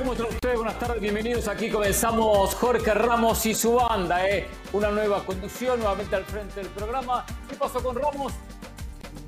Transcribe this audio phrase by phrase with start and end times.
[0.00, 0.56] ¿cómo están ustedes?
[0.56, 1.46] Buenas tardes, bienvenidos.
[1.46, 4.48] Aquí comenzamos Jorge Ramos y su banda, ¿eh?
[4.72, 7.26] Una nueva conducción, nuevamente al frente del programa.
[7.48, 8.32] ¿Qué pasó con Ramos?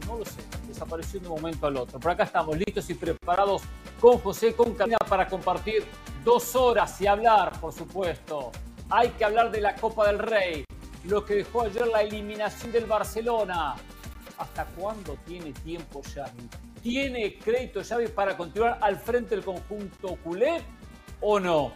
[0.06, 2.00] No lo sé, desapareció de un momento al otro.
[2.00, 3.62] Por acá estamos listos y preparados
[4.00, 4.74] con José, con
[5.08, 5.84] para compartir
[6.24, 8.50] dos horas y hablar, por supuesto.
[8.88, 10.64] Hay que hablar de la Copa del Rey,
[11.04, 13.74] lo que dejó ayer la eliminación del Barcelona.
[14.38, 16.71] ¿Hasta cuándo tiene tiempo Xavi?
[16.82, 20.60] ¿Tiene crédito Xavi para continuar al frente del conjunto culé
[21.20, 21.74] o no?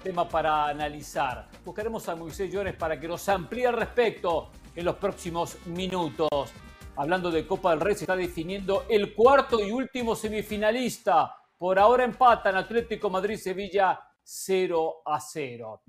[0.00, 1.48] Tema para analizar.
[1.64, 6.52] Buscaremos a Moisés Llores para que nos amplíe al respecto en los próximos minutos.
[6.94, 11.34] Hablando de Copa del Rey, se está definiendo el cuarto y último semifinalista.
[11.58, 15.82] Por ahora empatan Atlético Madrid-Sevilla 0 a 0.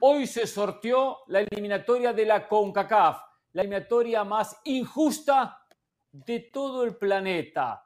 [0.00, 3.18] Hoy se sorteó la eliminatoria de la CONCACAF,
[3.52, 5.58] la eliminatoria más injusta
[6.10, 7.85] de todo el planeta.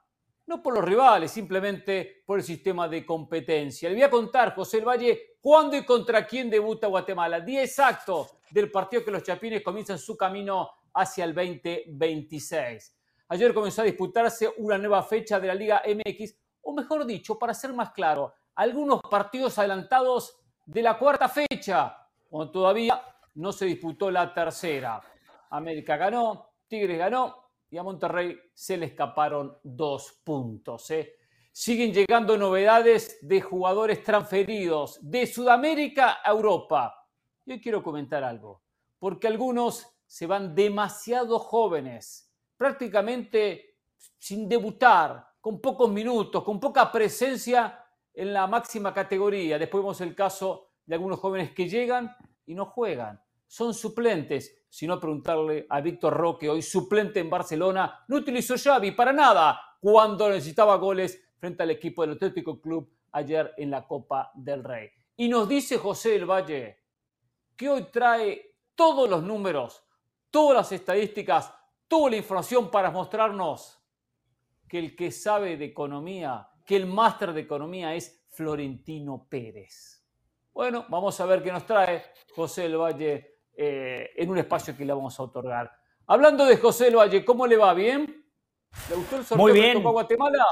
[0.51, 3.87] No por los rivales, simplemente por el sistema de competencia.
[3.87, 7.39] Le voy a contar, José El Valle, cuándo y contra quién debuta Guatemala.
[7.39, 12.97] Día exacto del partido que los chapines comienzan su camino hacia el 2026.
[13.29, 17.53] Ayer comenzó a disputarse una nueva fecha de la Liga MX, o mejor dicho, para
[17.53, 21.95] ser más claro, algunos partidos adelantados de la cuarta fecha,
[22.29, 23.01] cuando todavía
[23.35, 24.99] no se disputó la tercera.
[25.49, 30.91] América ganó, Tigres ganó y a Monterrey se le escaparon dos puntos.
[30.91, 31.15] ¿eh?
[31.51, 37.07] Siguen llegando novedades de jugadores transferidos de Sudamérica a Europa.
[37.45, 38.61] Yo quiero comentar algo,
[38.99, 43.77] porque algunos se van demasiado jóvenes, prácticamente
[44.19, 47.83] sin debutar, con pocos minutos, con poca presencia
[48.13, 49.57] en la máxima categoría.
[49.57, 53.19] Después vemos el caso de algunos jóvenes que llegan y no juegan.
[53.47, 59.11] Son suplentes, sino preguntarle a Víctor Roque, hoy suplente en Barcelona, no utilizó Xavi para
[59.11, 64.63] nada cuando necesitaba goles frente al equipo del Atlético Club ayer en la Copa del
[64.63, 64.89] Rey.
[65.17, 66.79] Y nos dice José del Valle
[67.55, 69.83] que hoy trae todos los números
[70.31, 71.53] todas las estadísticas,
[71.87, 73.77] toda la información para mostrarnos
[74.67, 80.01] que el que sabe de economía, que el máster de economía es Florentino Pérez.
[80.53, 82.03] Bueno, vamos a ver qué nos trae
[82.33, 83.30] José del Valle
[83.63, 85.71] eh, en un espacio que le vamos a otorgar.
[86.07, 87.75] Hablando de José Valle, ¿cómo le va?
[87.75, 88.25] ¿Bien?
[88.89, 89.77] ¿Le gustó el sorteo Muy bien.
[89.77, 90.45] de Copa Guatemala?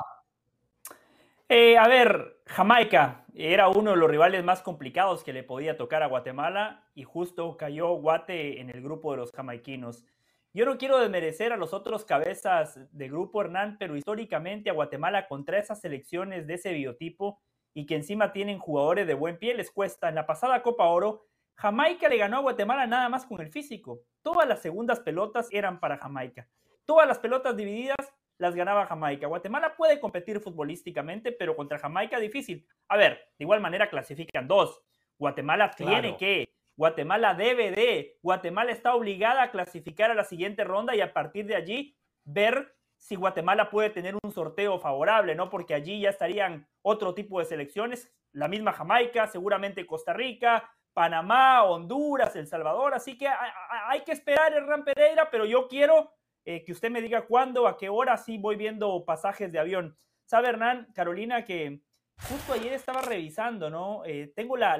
[1.48, 6.04] Eh, a ver, Jamaica era uno de los rivales más complicados que le podía tocar
[6.04, 10.06] a Guatemala y justo cayó Guate en el grupo de los jamaiquinos.
[10.54, 15.28] Yo no quiero desmerecer a los otros cabezas de grupo Hernán, pero históricamente a Guatemala
[15.28, 17.42] contra esas selecciones de ese biotipo
[17.74, 20.10] y que encima tienen jugadores de buen pie les cuesta.
[20.10, 21.26] En la pasada Copa Oro,
[21.60, 24.04] Jamaica le ganó a Guatemala nada más con el físico.
[24.22, 26.48] Todas las segundas pelotas eran para Jamaica.
[26.86, 27.98] Todas las pelotas divididas
[28.38, 29.28] las ganaba Jamaica.
[29.28, 32.66] Guatemala puede competir futbolísticamente, pero contra Jamaica difícil.
[32.88, 34.82] A ver, de igual manera clasifican dos.
[35.18, 40.96] Guatemala tiene que, Guatemala debe de, Guatemala está obligada a clasificar a la siguiente ronda
[40.96, 45.50] y a partir de allí ver si Guatemala puede tener un sorteo favorable, ¿no?
[45.50, 51.64] Porque allí ya estarían otro tipo de selecciones, la misma Jamaica, seguramente Costa Rica, Panamá,
[51.64, 56.12] Honduras, El Salvador, así que hay, que esperar Hernán Pereira, pero yo quiero
[56.46, 59.96] eh, que usted me diga cuándo, a qué hora sí voy viendo pasajes de avión.
[60.26, 61.82] ¿Sabe, Hernán, Carolina, que
[62.28, 64.04] justo ayer estaba revisando, ¿no?
[64.06, 64.78] Eh, tengo la,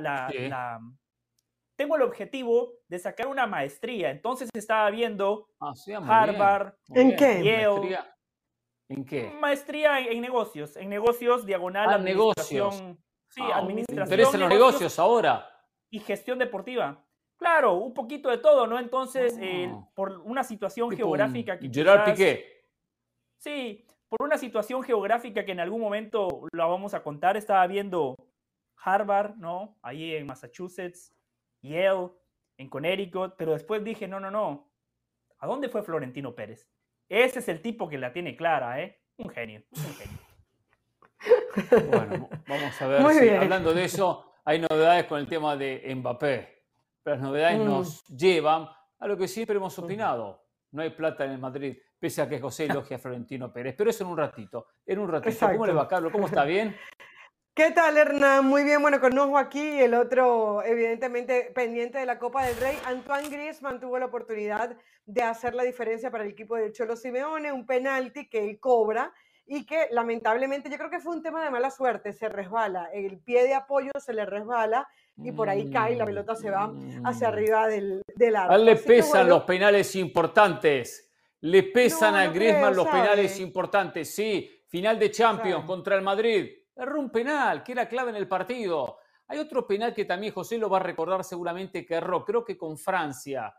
[1.76, 4.12] tengo el objetivo de sacar una maestría.
[4.12, 5.74] Entonces estaba viendo ah,
[6.06, 7.44] Harvard, ¿en qué?
[7.44, 8.00] Yale,
[8.90, 9.32] ¿En qué?
[9.40, 12.84] Maestría en, negocios, en negocios diagonal ah, negocios.
[13.30, 14.08] Sí, ah, administración.
[14.08, 15.48] interesan los negocios ahora.
[15.90, 17.04] Y gestión deportiva.
[17.38, 18.78] Claro, un poquito de todo, ¿no?
[18.80, 21.70] Entonces, eh, por una situación geográfica que.
[21.70, 22.66] Gerard Piqué.
[23.38, 28.16] Sí, por una situación geográfica que en algún momento la vamos a contar, estaba viendo
[28.84, 29.78] Harvard, ¿no?
[29.82, 31.14] Ahí en Massachusetts,
[31.62, 32.10] Yale,
[32.58, 34.70] en Connecticut, pero después dije, no, no, no.
[35.38, 36.70] ¿A dónde fue Florentino Pérez?
[37.08, 39.00] Ese es el tipo que la tiene clara, ¿eh?
[39.18, 40.18] Un genio, un genio.
[41.90, 46.58] Bueno, vamos a ver si hablando de eso, hay novedades con el tema de Mbappé
[47.06, 47.66] las novedades mm.
[47.66, 48.68] nos llevan
[48.98, 50.44] a lo que siempre hemos opinado.
[50.72, 53.76] No hay plata en el Madrid, pese a que José elogia a Florentino Pérez.
[53.78, 55.48] Pero eso en un ratito, en un ratito.
[55.48, 56.12] ¿Cómo le va, Carlos?
[56.12, 56.46] ¿Cómo está?
[56.46, 56.76] ¿Bien?
[57.54, 58.46] ¿Qué tal, Hernán?
[58.46, 62.78] Muy bien, bueno, con ojo aquí, el otro, evidentemente, pendiente de la Copa del Rey.
[62.86, 64.76] Antoine Griezmann tuvo la oportunidad
[65.06, 69.14] de hacer la diferencia para el equipo del Cholo Simeone, un penalti que él cobra
[69.52, 73.18] y que lamentablemente yo creo que fue un tema de mala suerte, se resbala, el
[73.18, 74.88] pie de apoyo se le resbala
[75.18, 76.72] y por ahí cae y la pelota se va
[77.04, 77.34] hacia mm.
[77.34, 78.54] arriba del, del arco.
[78.54, 81.12] A él le pesan los penales importantes,
[81.42, 87.00] le pesan a Griezmann los penales importantes, sí, final de Champions contra el Madrid, erró
[87.00, 89.00] un penal, que era clave en el partido.
[89.28, 92.56] Hay otro penal que también José lo va a recordar seguramente que erró, creo que
[92.56, 93.52] con Francia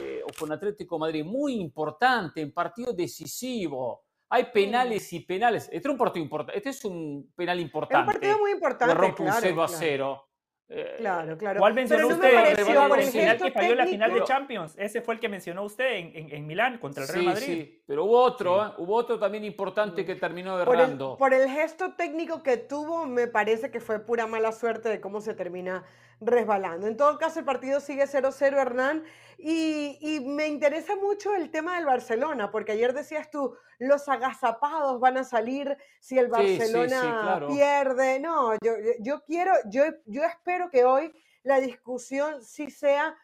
[0.00, 4.09] eh, o con Atlético Madrid, muy importante, en partido decisivo.
[4.32, 5.64] Hay penales y penales.
[5.64, 6.56] Este es un partido importante.
[6.56, 8.10] Este es un penal importante.
[8.10, 8.94] Es un partido muy importante.
[8.94, 10.26] Le rompe un 0 a 0.
[10.72, 11.58] Eh, claro, claro.
[11.58, 12.32] ¿Cuál mencionó usted?
[12.32, 14.74] Pareció, por el final que falló la final de Champions.
[14.78, 17.44] Ese fue el que mencionó usted en, en, Milán contra el Real Madrid.
[17.44, 18.70] Sí, pero hubo otro, ¿eh?
[18.78, 21.16] hubo otro también importante que terminó errando.
[21.18, 24.88] Por el, por el gesto técnico que tuvo, me parece que fue pura mala suerte
[24.88, 25.82] de cómo se termina
[26.20, 26.86] resbalando.
[26.86, 29.04] En todo caso, el partido sigue 0-0, Hernán,
[29.38, 35.16] y, me interesa mucho el tema del Barcelona, porque ayer decías tú, los agazapados van
[35.16, 38.20] a salir si el Barcelona pierde.
[38.20, 41.12] No, yo, yo quiero, yo, yo espero que hoy
[41.42, 43.16] la discusión sí sea,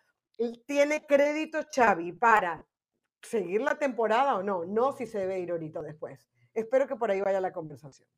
[0.66, 2.64] ¿tiene crédito Xavi para
[3.20, 4.64] seguir la temporada o no?
[4.64, 6.31] No si se debe ir ahorita después.
[6.54, 8.08] Espero que por ahí vaya la conversación.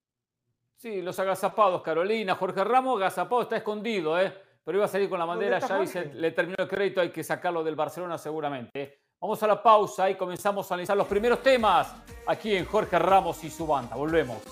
[0.77, 4.33] Sí, los agazapados, Carolina, Jorge Ramos, agazapado está escondido, ¿eh?
[4.69, 7.25] Pero iba a salir con la bandera, ya se le terminó el crédito, hay que
[7.25, 9.01] sacarlo del Barcelona seguramente.
[9.19, 11.95] Vamos a la pausa y comenzamos a analizar los primeros temas
[12.27, 13.97] aquí en Jorge Ramos y su banda.
[13.97, 14.43] Volvemos.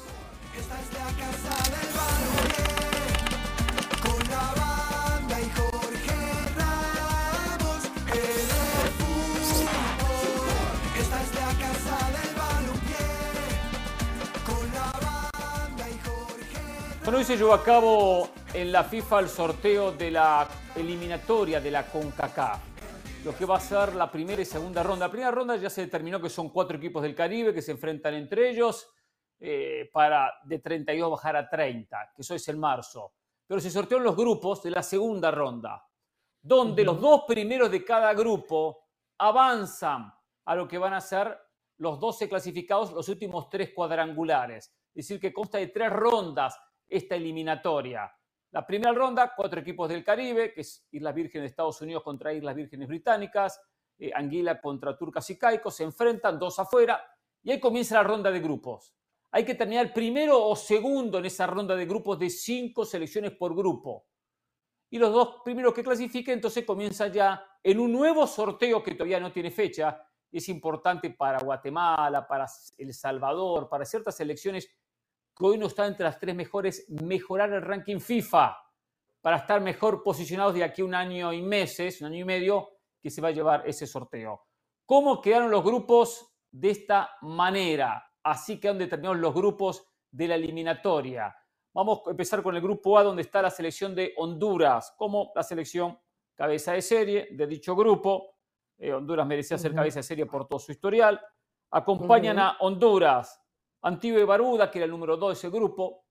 [17.05, 21.71] Bueno, hoy se llevó a cabo en la FIFA el sorteo de la eliminatoria de
[21.71, 22.59] la CONCACAF.
[23.23, 25.09] Lo que va a ser la primera y segunda ronda.
[25.09, 28.15] La primera ronda ya se determinó que son cuatro equipos del Caribe que se enfrentan
[28.15, 28.89] entre ellos
[29.39, 33.13] eh, para de 32 bajar a 30, que eso es el marzo.
[33.47, 35.87] Pero se sortearon los grupos de la segunda ronda,
[36.41, 38.87] donde los dos primeros de cada grupo
[39.19, 40.11] avanzan
[40.47, 41.39] a lo que van a ser
[41.77, 44.73] los 12 clasificados, los últimos tres cuadrangulares.
[44.95, 48.11] Es decir, que consta de tres rondas esta eliminatoria.
[48.53, 52.33] La primera ronda, cuatro equipos del Caribe, que es Islas Vírgenes de Estados Unidos contra
[52.33, 53.61] Islas Vírgenes Británicas,
[53.99, 57.03] eh, Anguila contra Turcas y Caicos, se enfrentan dos afuera
[57.43, 58.95] y ahí comienza la ronda de grupos.
[59.31, 63.55] Hay que terminar primero o segundo en esa ronda de grupos de cinco selecciones por
[63.55, 64.07] grupo.
[64.89, 69.21] Y los dos primeros que clasifiquen, entonces comienza ya en un nuevo sorteo que todavía
[69.21, 70.01] no tiene fecha.
[70.31, 72.47] Es importante para Guatemala, para
[72.79, 74.71] El Salvador, para ciertas selecciones
[75.37, 78.57] que hoy no está entre las tres mejores, mejorar el ranking FIFA
[79.21, 82.69] para estar mejor posicionados de aquí a un año y meses, un año y medio,
[83.03, 84.47] que se va a llevar ese sorteo.
[84.87, 88.03] ¿Cómo quedaron los grupos de esta manera?
[88.23, 91.35] Así quedan determinados los grupos de la eliminatoria.
[91.75, 95.43] Vamos a empezar con el grupo A, donde está la selección de Honduras, como la
[95.43, 95.99] selección
[96.35, 98.37] cabeza de serie de dicho grupo.
[98.79, 101.21] Eh, Honduras merecía ser cabeza de serie por todo su historial.
[101.71, 103.46] Acompañan a Honduras,
[103.87, 106.05] Antigua y Baruda, que era el número 2 de ese grupo.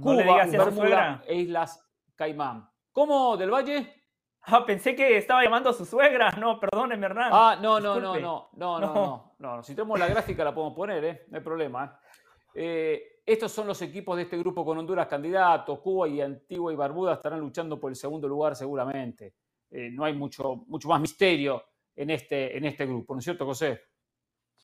[0.00, 1.80] Cuba, Bermuda e Islas
[2.16, 2.68] Caimán.
[2.92, 3.94] ¿Cómo, Del Valle?
[4.42, 6.32] Ah, pensé que estaba llamando a su suegra.
[6.32, 7.30] No, perdóneme, Hernán.
[7.32, 11.04] Ah, no, no, no, no, no, no, no, Si tenemos la gráfica la podemos poner,
[11.04, 11.26] ¿eh?
[11.28, 12.00] No hay problema.
[12.54, 13.20] ¿eh?
[13.24, 15.78] estos son los equipos de este grupo con Honduras candidatos.
[15.78, 19.34] Cuba y Antigua y Barbuda estarán luchando por el segundo lugar seguramente.
[19.70, 21.62] Eh, no hay mucho, mucho más misterio
[21.94, 23.80] en este, en este grupo, ¿no es cierto, José?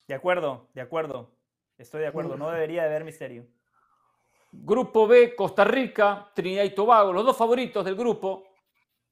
[0.08, 1.36] De acuerdo, de acuerdo.
[1.78, 3.46] Estoy de acuerdo, no debería de haber misterio.
[4.50, 8.44] Grupo B, Costa Rica, Trinidad y Tobago, los dos favoritos del grupo,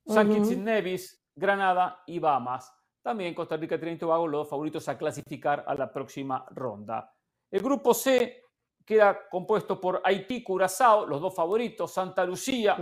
[0.07, 2.75] San Kitts y Nevis, Granada y Bahamas.
[3.03, 7.13] También Costa Rica, Trinidad y Tobago, los dos favoritos a clasificar a la próxima ronda.
[7.51, 8.43] El grupo C
[8.85, 12.77] queda compuesto por Haití, Curazao, los dos favoritos, Santa Lucía,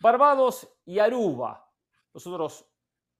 [0.00, 1.66] Barbados y Aruba.
[2.12, 2.66] Los otros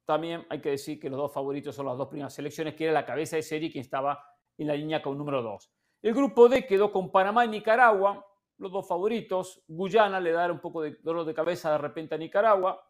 [0.04, 2.92] también hay que decir que los dos favoritos son las dos primeras selecciones, que era
[2.92, 4.22] la cabeza de serie quien estaba
[4.58, 5.70] en la línea con número 2.
[6.02, 8.24] El grupo D quedó con Panamá y Nicaragua,
[8.58, 9.62] los dos favoritos.
[9.66, 12.80] Guyana le dará un poco de dolor de cabeza de repente a Nicaragua.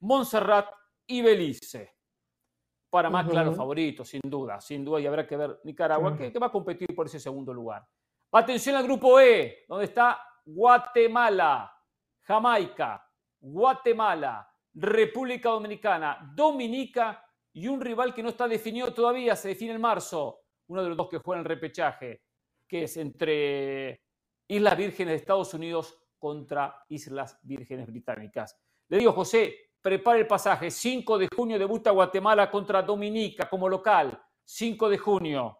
[0.00, 0.68] Montserrat
[1.06, 1.96] y Belice.
[2.90, 6.52] Panamá, claro, favorito, sin duda, sin duda, y habrá que ver Nicaragua, que, va a
[6.52, 7.86] competir por ese segundo lugar.
[8.32, 11.72] Atención al grupo E, donde está Guatemala,
[12.20, 13.02] Jamaica,
[13.40, 17.24] Guatemala, República Dominicana, Dominica
[17.54, 20.96] y un rival que no está definido todavía, se define en marzo, uno de los
[20.96, 22.22] dos que juega en el repechaje,
[22.66, 24.02] que es entre
[24.48, 28.58] Islas Vírgenes de Estados Unidos contra Islas Vírgenes Británicas.
[28.88, 30.70] Le digo, José, prepare el pasaje.
[30.70, 34.22] 5 de junio debuta Guatemala contra Dominica como local.
[34.44, 35.58] 5 de junio.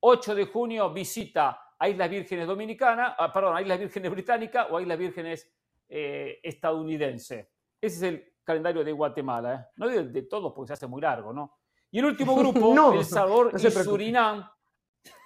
[0.00, 4.76] 8 de junio visita a Islas Vírgenes Dominicana, ah, perdón, a Islas Vírgenes Británica o
[4.76, 5.52] a Islas Vírgenes
[5.88, 7.50] eh, estadounidense.
[7.80, 9.54] Ese es el calendario de Guatemala.
[9.54, 9.72] ¿eh?
[9.76, 11.61] No de, de todos porque se hace muy largo, ¿no?
[11.92, 14.50] Y el último grupo, El Salvador y Surinam,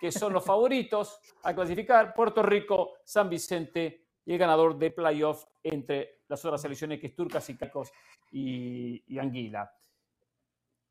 [0.00, 5.44] que son los favoritos a clasificar, Puerto Rico, San Vicente y el ganador de playoff
[5.62, 7.92] entre las otras selecciones que es Turcas y Cacos
[8.32, 9.72] y, Anguila.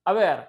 [0.06, 0.48] A ver,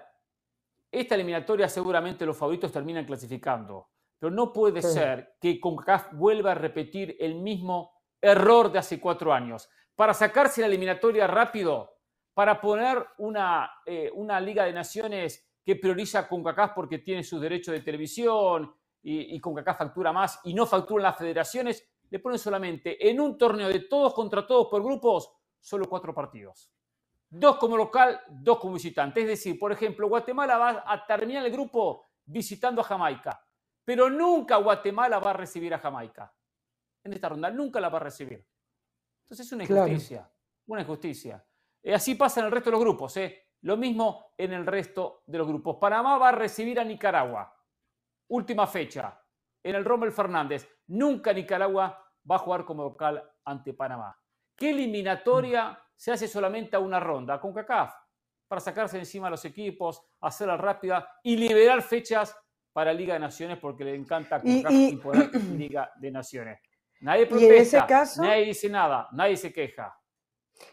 [0.89, 6.55] esta eliminatoria seguramente los favoritos terminan clasificando, pero no puede ser que CONCACAF vuelva a
[6.55, 7.91] repetir el mismo
[8.21, 9.69] error de hace cuatro años.
[9.95, 11.96] Para sacarse la eliminatoria rápido,
[12.37, 17.73] para poner una, eh, una Liga de Naciones que prioriza CONCACAF porque tiene sus derechos
[17.73, 23.09] de televisión y, y CONCACAF factura más y no facturan las federaciones, le ponen solamente
[23.09, 26.71] en un torneo de todos contra todos por grupos, solo cuatro partidos.
[27.27, 29.21] Dos como local, dos como visitante.
[29.21, 33.43] Es decir, por ejemplo, Guatemala va a terminar el grupo visitando a Jamaica,
[33.83, 36.31] pero nunca Guatemala va a recibir a Jamaica.
[37.03, 38.47] En esta ronda nunca la va a recibir.
[39.23, 40.31] Entonces es una injusticia,
[40.67, 41.43] una injusticia.
[41.87, 43.15] Y así pasa en el resto de los grupos.
[43.15, 43.45] ¿eh?
[43.61, 45.77] Lo mismo en el resto de los grupos.
[45.79, 47.55] Panamá va a recibir a Nicaragua.
[48.27, 49.17] Última fecha.
[49.63, 50.67] En el Rommel Fernández.
[50.87, 51.97] Nunca Nicaragua
[52.29, 54.13] va a jugar como local ante Panamá.
[54.53, 57.39] ¿Qué eliminatoria se hace solamente a una ronda?
[57.39, 57.93] Con CACAF.
[58.49, 62.37] Para sacarse encima a los equipos, hacerla rápida y liberar fechas
[62.73, 66.59] para Liga de Naciones porque le encanta CONCACAF y, poner Liga de Naciones.
[66.99, 69.97] Nadie protesta, nadie dice nada, nadie se queja.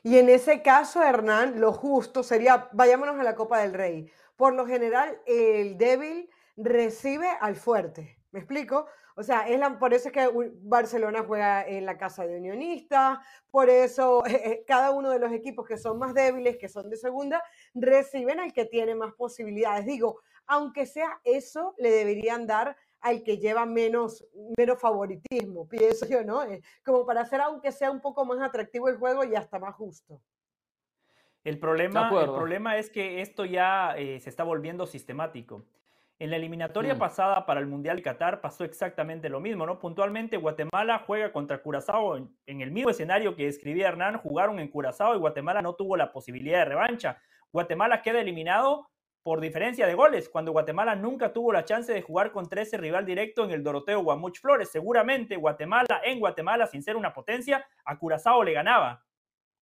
[0.02, 4.10] Y en ese caso, Hernán, lo justo sería, vayámonos a la Copa del Rey.
[4.36, 8.18] Por lo general, el débil recibe al fuerte.
[8.30, 8.86] ¿Me explico?
[9.16, 10.28] O sea, es por eso es que
[10.62, 13.18] Barcelona juega en la casa de unionistas,
[13.50, 16.90] por eso eh, eh, cada uno de los equipos que son más débiles, que son
[16.90, 17.42] de segunda,
[17.74, 19.86] reciben al que tiene más posibilidades.
[19.86, 26.25] Digo, aunque sea eso, le deberían dar al que lleva menos, menos favoritismo, pienso yo,
[26.25, 26.42] ¿no?
[26.42, 29.75] Eh, como para hacer, aunque sea un poco más atractivo el juego y hasta más
[29.75, 30.20] justo.
[31.44, 35.66] El problema, el problema es que esto ya eh, se está volviendo sistemático.
[36.18, 36.99] En la eliminatoria mm.
[36.99, 39.78] pasada para el Mundial de Qatar pasó exactamente lo mismo, ¿no?
[39.78, 44.68] Puntualmente Guatemala juega contra Curazao en, en, el mismo escenario que escribía Hernán, jugaron en
[44.68, 47.18] Curazao y Guatemala no tuvo la posibilidad de revancha.
[47.52, 48.88] Guatemala queda eliminado
[49.24, 53.06] por diferencia de goles, cuando Guatemala nunca tuvo la chance de jugar contra ese rival
[53.06, 54.70] directo en el Doroteo Guamuch Flores.
[54.70, 59.02] Seguramente Guatemala, en Guatemala, sin ser una potencia, a Curazao le ganaba.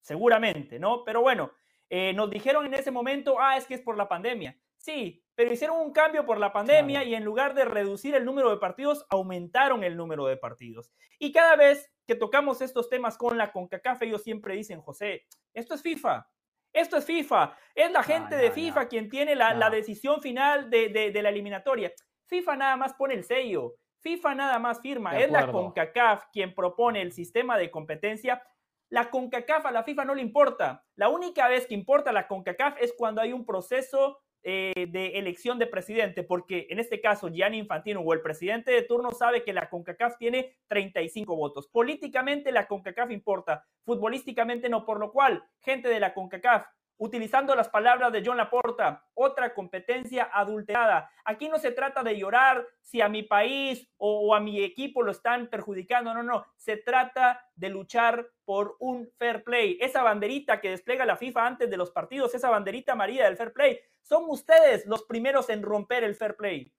[0.00, 1.04] Seguramente, ¿no?
[1.04, 1.52] Pero bueno,
[1.88, 4.58] eh, nos dijeron en ese momento, ah, es que es por la pandemia.
[4.78, 8.50] Sí, pero hicieron un cambio por la pandemia y en lugar de reducir el número
[8.50, 10.90] de partidos, aumentaron el número de partidos.
[11.20, 15.74] Y cada vez que tocamos estos temas con la CONCACAF, ellos siempre dicen, José, esto
[15.74, 16.26] es FIFA,
[16.72, 17.56] esto es FIFA.
[17.74, 21.92] Es la gente de FIFA quien tiene la, decisión final de, la eliminatoria.
[22.26, 23.74] FIFA nada más pone el sello.
[24.00, 25.18] FIFA nada más firma.
[25.18, 28.42] Es la CONCACAF quien propone el sistema de competencia.
[28.88, 30.84] La CONCACAF a la FIFA no le importa.
[30.96, 35.58] La única vez que importa la CONCACAF es cuando hay un proceso eh, de elección
[35.58, 39.52] de presidente, porque en este caso Gianni Infantino o el presidente de turno sabe que
[39.52, 41.68] la CONCACAF tiene 35 votos.
[41.68, 46.66] Políticamente la CONCACAF importa, futbolísticamente no, por lo cual, gente de la CONCACAF,
[46.98, 51.10] utilizando las palabras de John Laporta, otra competencia adulterada.
[51.24, 55.10] Aquí no se trata de llorar si a mi país o, a mi equipo lo
[55.10, 59.78] están perjudicando, no, no, se trata de luchar por un fair play.
[59.80, 63.52] Esa banderita que despliega la FIFA antes de los partidos, esa banderita amarilla del fair
[63.52, 66.72] play, son ustedes los primeros en romper el fair play.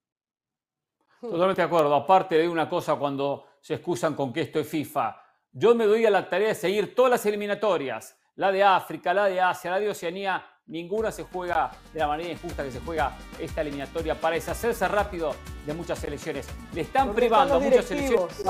[1.20, 1.93] Totalmente de acuerdo.
[1.96, 6.05] Aparte de una cosa cuando se excusan con que esto es FIFA, yo me doy
[6.05, 9.79] a la tarea de seguir todas las eliminatorias la de África, la de Asia, la
[9.79, 14.35] de Oceanía, ninguna se juega de la manera injusta que se juega esta eliminatoria para
[14.35, 15.35] deshacerse rápido
[15.65, 16.47] de muchas selecciones.
[16.73, 18.43] Le están privando a muchas selecciones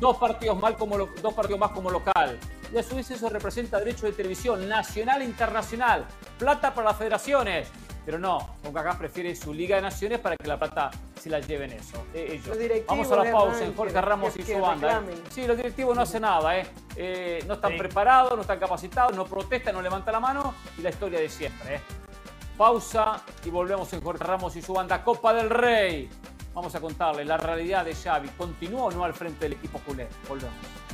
[0.00, 2.38] dos partidos, mal como dos partidos más como local.
[2.72, 6.04] Y a su vez eso representa derecho de televisión nacional e internacional,
[6.38, 7.68] plata para las federaciones.
[8.06, 11.72] Pero no, CONCACAF prefiere su Liga de Naciones para que la plata se la lleven
[11.72, 12.56] eso, eh, ellos.
[12.86, 15.02] Vamos a la pausa en Jorge Ramos y su banda.
[15.10, 15.22] ¿eh?
[15.28, 16.66] Sí, los directivos no hacen nada, ¿eh?
[16.94, 20.90] eh no están preparados, no están capacitados, no protestan, no levantan la mano y la
[20.90, 21.80] historia de siempre.
[22.56, 26.08] Pausa y volvemos en Jorge Ramos y su banda Copa del Rey.
[26.54, 28.28] Vamos a contarles la realidad de Xavi.
[28.38, 30.06] ¿Continúa o no al frente del equipo culé?
[30.28, 30.85] Volvemos.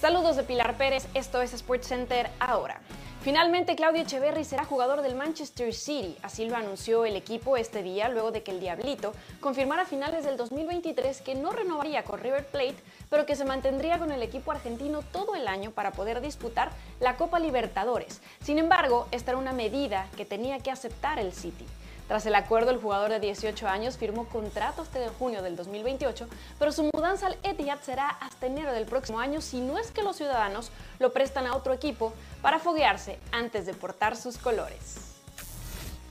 [0.00, 2.80] Saludos de Pilar Pérez, esto es Sports Center ahora.
[3.20, 8.08] Finalmente, Claudio Echeverry será jugador del Manchester City, así lo anunció el equipo este día
[8.08, 12.46] luego de que el Diablito confirmara a finales del 2023 que no renovaría con River
[12.46, 12.76] Plate,
[13.10, 17.16] pero que se mantendría con el equipo argentino todo el año para poder disputar la
[17.16, 18.20] Copa Libertadores.
[18.40, 21.66] Sin embargo, esta era una medida que tenía que aceptar el City.
[22.08, 26.26] Tras el acuerdo, el jugador de 18 años firmó contrato hasta de junio del 2028,
[26.58, 30.02] pero su mudanza al Etihad será hasta enero del próximo año si no es que
[30.02, 35.18] los ciudadanos lo prestan a otro equipo para foguearse antes de portar sus colores.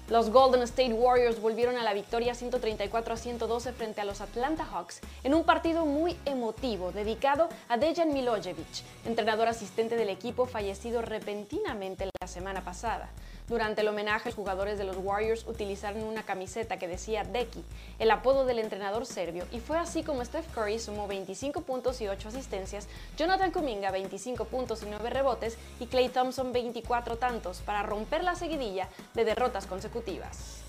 [0.07, 4.65] Los Golden State Warriors volvieron a la victoria 134 a 112 frente a los Atlanta
[4.65, 11.01] Hawks en un partido muy emotivo dedicado a Dejan Milojevic, entrenador asistente del equipo fallecido
[11.01, 13.09] repentinamente la semana pasada.
[13.47, 17.63] Durante el homenaje, los jugadores de los Warriors utilizaron una camiseta que decía Deki,
[17.97, 22.09] el apodo del entrenador serbio, y fue así como Steph Curry sumó 25 puntos y
[22.09, 27.83] 8 asistencias, Jonathan Kuminga 25 puntos y 9 rebotes y Clay Thompson 24 tantos para
[27.83, 30.66] romper la seguidilla de derrotas consecutivas.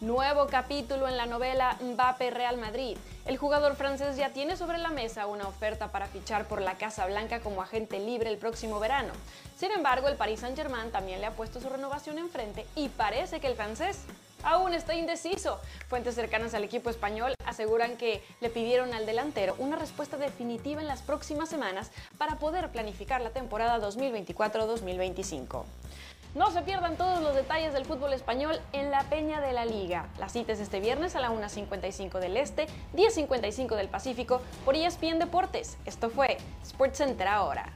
[0.00, 2.96] Nuevo capítulo en la novela Mbappé Real Madrid.
[3.26, 7.04] El jugador francés ya tiene sobre la mesa una oferta para fichar por la Casa
[7.04, 9.12] Blanca como agente libre el próximo verano.
[9.58, 13.48] Sin embargo, el Paris Saint-Germain también le ha puesto su renovación enfrente y parece que
[13.48, 13.98] el francés
[14.42, 15.60] aún está indeciso.
[15.90, 20.88] Fuentes cercanas al equipo español aseguran que le pidieron al delantero una respuesta definitiva en
[20.88, 25.64] las próximas semanas para poder planificar la temporada 2024-2025.
[26.34, 30.06] No se pierdan todos los detalles del fútbol español en la Peña de la Liga.
[30.18, 35.18] La cita es este viernes a la 1.55 del Este, 10.55 del Pacífico por ESPN
[35.18, 35.76] Deportes.
[35.86, 37.72] Esto fue SportsCenter ahora.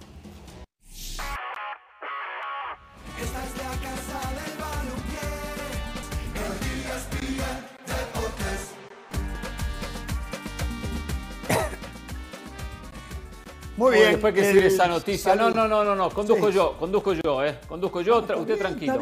[13.76, 14.12] Muy bien.
[14.12, 15.35] Después que sigue esa noticia.
[15.35, 16.11] No, no, no, no, no.
[16.11, 17.59] Conduzco yo, conduzco yo, ¿eh?
[17.66, 19.00] Conduzco yo, usted tranquilo.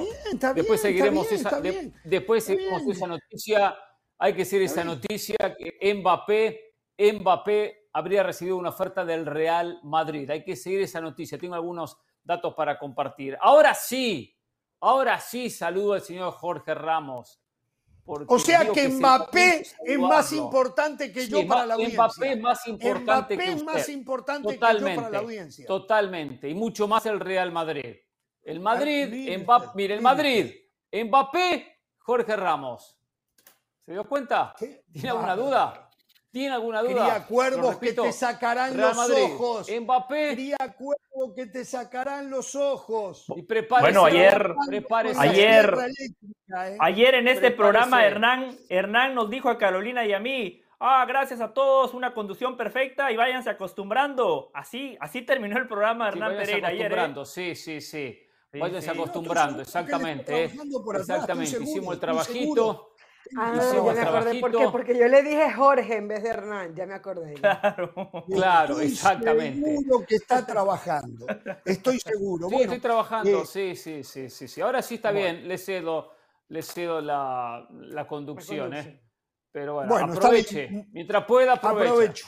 [0.54, 1.60] Después seguiremos esa,
[2.04, 3.76] después seguiremos esa noticia.
[4.18, 10.30] Hay que seguir esa noticia que Mbappé, Mbappé habría recibido una oferta del Real Madrid.
[10.30, 11.38] Hay que seguir esa noticia.
[11.38, 13.36] Tengo algunos datos para compartir.
[13.40, 14.34] Ahora sí,
[14.80, 17.41] ahora sí saludo al señor Jorge Ramos
[18.26, 21.98] o sea que, Mbappé es más importante que yo para la audiencia.
[21.98, 23.64] Mbappé es más importante que usted.
[23.64, 25.66] más importante totalmente, que yo para la audiencia.
[25.66, 26.48] Totalmente.
[26.48, 27.96] Y mucho más el Real Madrid.
[28.42, 30.52] El Madrid, Mbappé, mire, el Madrid,
[30.92, 32.98] Mbappé, Jorge Ramos.
[33.84, 34.54] ¿Se dio cuenta?
[34.92, 35.90] ¿Tiene alguna duda?
[36.32, 36.92] ¿Tiene alguna duda?
[36.92, 39.68] Cría cuervos que te sacarán los ojos.
[39.70, 40.32] Mbappé.
[40.32, 43.26] Cría cuervos que te sacarán los ojos.
[43.36, 44.54] Y bueno, ayer,
[45.18, 45.78] ayer,
[46.56, 46.76] ¿eh?
[46.80, 51.42] ayer en este programa Hernán, Hernán nos dijo a Carolina y a mí, ah, gracias
[51.42, 54.50] a todos, una conducción perfecta y váyanse acostumbrando.
[54.54, 56.80] Así, así terminó el programa Hernán Pereira ayer.
[56.80, 56.86] ¿eh?
[56.86, 58.26] Acostumbrando, sí, sí, sí.
[58.58, 60.44] Váyanse acostumbrando, exactamente.
[60.44, 62.91] Exactamente, hicimos el trabajito.
[63.36, 66.74] Ah, ya me acordé por qué, porque yo le dije Jorge en vez de Hernán,
[66.74, 67.34] ya me acordé.
[67.34, 67.92] Claro,
[68.28, 69.76] claro, exactamente.
[69.76, 71.26] Seguro que está trabajando,
[71.64, 72.48] estoy seguro.
[72.48, 74.60] Sí, estoy trabajando, sí, sí, sí, sí, sí.
[74.60, 76.10] Ahora sí está bien, le cedo,
[76.48, 79.02] le cedo la, la conducción, ¿eh?
[79.50, 82.26] Pero bueno, aproveche, mientras pueda, aprovecho.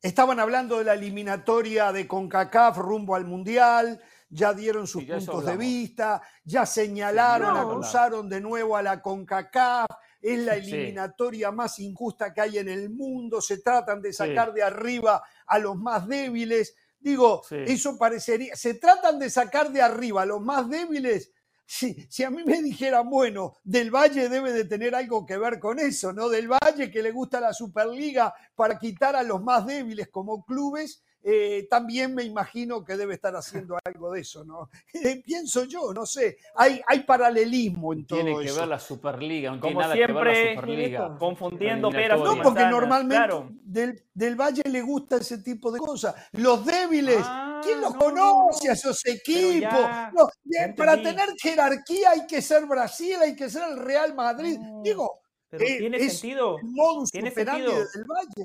[0.00, 5.56] Estaban hablando de la eliminatoria de CONCACAF rumbo al Mundial, ya dieron sus puntos de
[5.56, 9.86] vista, ya señalaron, acusaron de nuevo a la CONCACAF,
[10.22, 14.62] es la eliminatoria más injusta que hay en el mundo, se tratan de sacar de
[14.62, 16.76] arriba a los más débiles.
[17.00, 21.32] Digo, eso parecería, se tratan de sacar de arriba a los más débiles.
[21.66, 25.58] Si, si, a mí me dijeran, bueno, Del Valle debe de tener algo que ver
[25.58, 26.28] con eso, ¿no?
[26.28, 31.02] Del Valle que le gusta la Superliga para quitar a los más débiles como clubes,
[31.24, 34.68] eh, también me imagino que debe estar haciendo algo de eso, ¿no?
[35.04, 38.26] Eh, pienso yo, no sé, hay, hay paralelismo en todo eso.
[38.26, 41.18] Tiene que ver la Superliga, no Como tiene nada siempre, que ver la Superliga.
[41.18, 46.14] Confundiendo peras No, porque normalmente del, del, Valle le gusta ese tipo de cosas.
[46.32, 47.24] Los débiles,
[47.62, 49.80] ¿quién los ah, conoce a esos equipos?
[50.76, 54.58] para tener jerarquía hay que ser Brasil, hay que ser el Real Madrid.
[54.82, 55.21] Digo,
[55.52, 56.56] pero eh, tiene sentido.
[57.10, 57.74] Tiene sentido.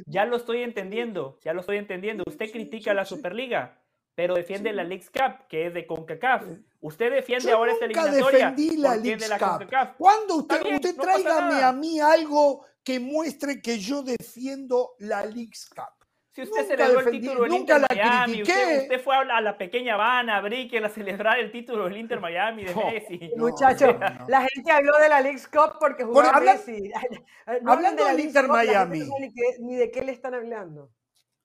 [0.07, 2.25] Ya lo estoy entendiendo, ya lo estoy entendiendo.
[2.27, 3.81] Usted critica la Superliga,
[4.13, 6.43] pero defiende la League Cup, que es de CONCACAF.
[6.81, 8.49] Usted defiende ahora esta eliminatoria.
[8.49, 9.69] defendí la League Cup.
[9.97, 15.96] ¿Cuándo usted, usted tráigame a mí algo que muestre que yo defiendo la League Cup?
[16.37, 20.41] Si usted celebró el título del Inter Miami, usted, fue a la pequeña Habana, a
[20.41, 23.31] Brickell, a celebrar el título del Inter Miami de Messi.
[23.35, 23.95] Muchachos,
[24.27, 26.91] la gente habló de la League Cup porque jugaba Messi.
[27.65, 29.01] hablando del Inter Miami.
[29.61, 30.91] ni de qué le están hablando.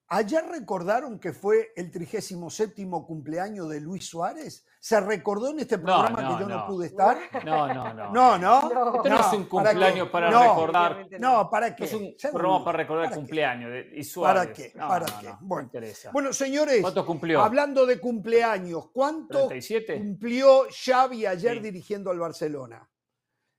[0.08, 4.66] Ayer recordaron que fue el 37 cumpleaños de Luis Suárez.
[4.82, 6.66] ¿Se recordó en este programa que yo no.
[6.66, 7.16] pude estar?
[7.44, 8.12] No, no, no.
[8.12, 8.56] No, no.
[8.96, 11.06] Esto no, es un cumpleaños para, recordar.
[11.20, 11.84] No, ¿para qué?
[11.84, 14.42] Es un programa para recordar el cumpleaños de Suárez.
[14.42, 14.72] ¿Para qué?
[14.76, 15.32] ¿Para qué?
[15.40, 15.70] Bueno,
[16.12, 17.40] bueno, señores, ¿cuánto cumplió?
[17.40, 19.48] hablando de cumpleaños, ¿cuánto
[19.86, 22.84] cumplió Xavi ayer dirigiendo al Barcelona?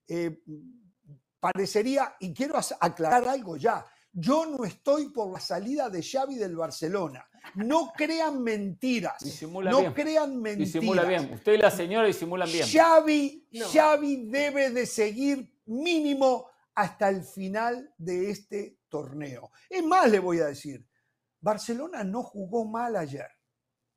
[0.05, 0.41] Eh,
[1.39, 6.55] parecería, y quiero aclarar algo ya, Yo no estoy por la salida de Xavi del
[6.55, 7.27] Barcelona.
[7.55, 9.21] No crean mentiras.
[9.41, 10.73] no crean mentiras.
[10.73, 11.33] Disimula bien.
[11.33, 12.67] Usted y la señora disimulan bien.
[12.67, 19.51] Xavi, Xavi debe de seguir mínimo hasta el final de este torneo.
[19.69, 20.87] Es más, le voy a decir,
[21.39, 23.27] Barcelona no jugó mal ayer.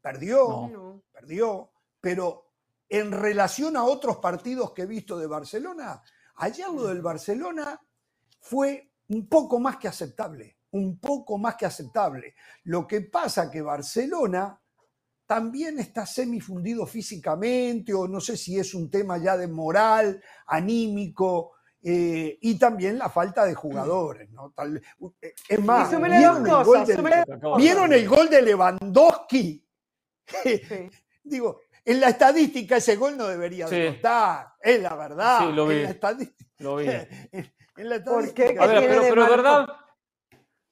[0.01, 2.53] Perdió, perdió, pero
[2.89, 6.03] en relación a otros partidos que he visto de Barcelona,
[6.37, 7.81] ayer lo del Barcelona
[8.41, 12.35] fue un poco más que aceptable, un poco más que aceptable.
[12.65, 14.61] Lo que pasa que Barcelona
[15.27, 21.53] también está semifundido físicamente, o no sé si es un tema ya de moral, anímico,
[21.83, 24.31] eh, y también la falta de jugadores.
[24.31, 24.55] ¿no?
[25.21, 26.47] Eh, es más, ¿vieron,
[27.93, 29.65] el gol de, Lewandowski?
[31.25, 35.47] Digo, en la estadística ese gol no debería estar, es la verdad.
[35.47, 35.77] Sí, lo vi.
[35.77, 36.87] En la estadística, lo vi.
[37.77, 38.57] En la ¿Por qué?
[38.59, 39.67] A ver, pero, pero es verdad.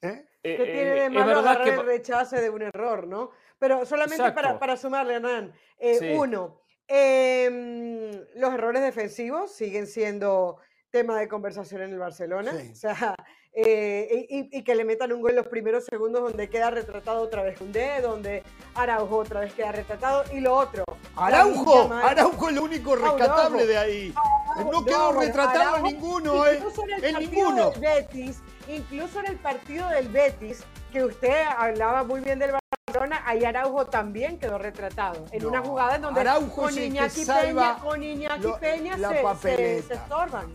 [0.03, 0.29] ¿Eh?
[0.43, 1.71] ¿Qué tiene de malo es agarrar que...
[1.71, 3.31] el rechazo de un error, no?
[3.59, 5.53] Pero solamente para, para, sumarle, Hernán.
[6.17, 10.59] Uno, em, los errores defensivos siguen siendo
[10.91, 12.53] tema de conversación en el Barcelona.
[12.71, 13.15] O sea,
[13.53, 17.43] eh, y, que le metan un gol en los primeros segundos donde queda retratado otra
[17.43, 18.43] vez un dedo, donde
[18.75, 20.25] Araujo otra vez queda retratado.
[20.33, 20.85] Y lo otro.
[21.17, 24.15] Araujo, Araujo es lo único rescatable de ahí.
[24.57, 26.63] No quedó retratado ninguno, eh.
[27.03, 27.73] En, ninguno.
[27.73, 28.39] Betis,
[28.69, 30.63] incluso en el partido del Betis,
[30.93, 32.53] que usted hablaba muy bien del
[32.87, 35.25] Barcelona, ahí Araujo también quedó retratado.
[35.33, 40.55] En una jugada en donde Araujo con Iñaki Peña, con Iñaki Peña se, se estorban.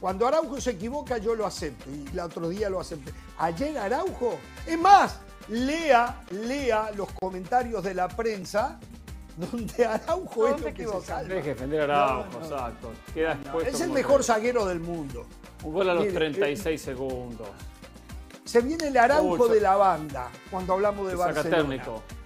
[0.00, 1.88] Cuando Araujo se equivoca, yo lo acepto.
[1.90, 3.12] Y el otro día lo acepté.
[3.38, 8.78] Ayer Araujo, es más, lea, lea los comentarios de la prensa
[9.36, 11.34] donde Araujo es lo que se salva.
[11.34, 12.92] Deje defender a Araujo, exacto.
[13.12, 15.26] Queda es el mejor zaguero del mundo.
[15.62, 17.48] Un gol a los 36 eh, segundos.
[18.44, 21.84] Se viene el Araujo de la banda cuando hablamos de Barcelona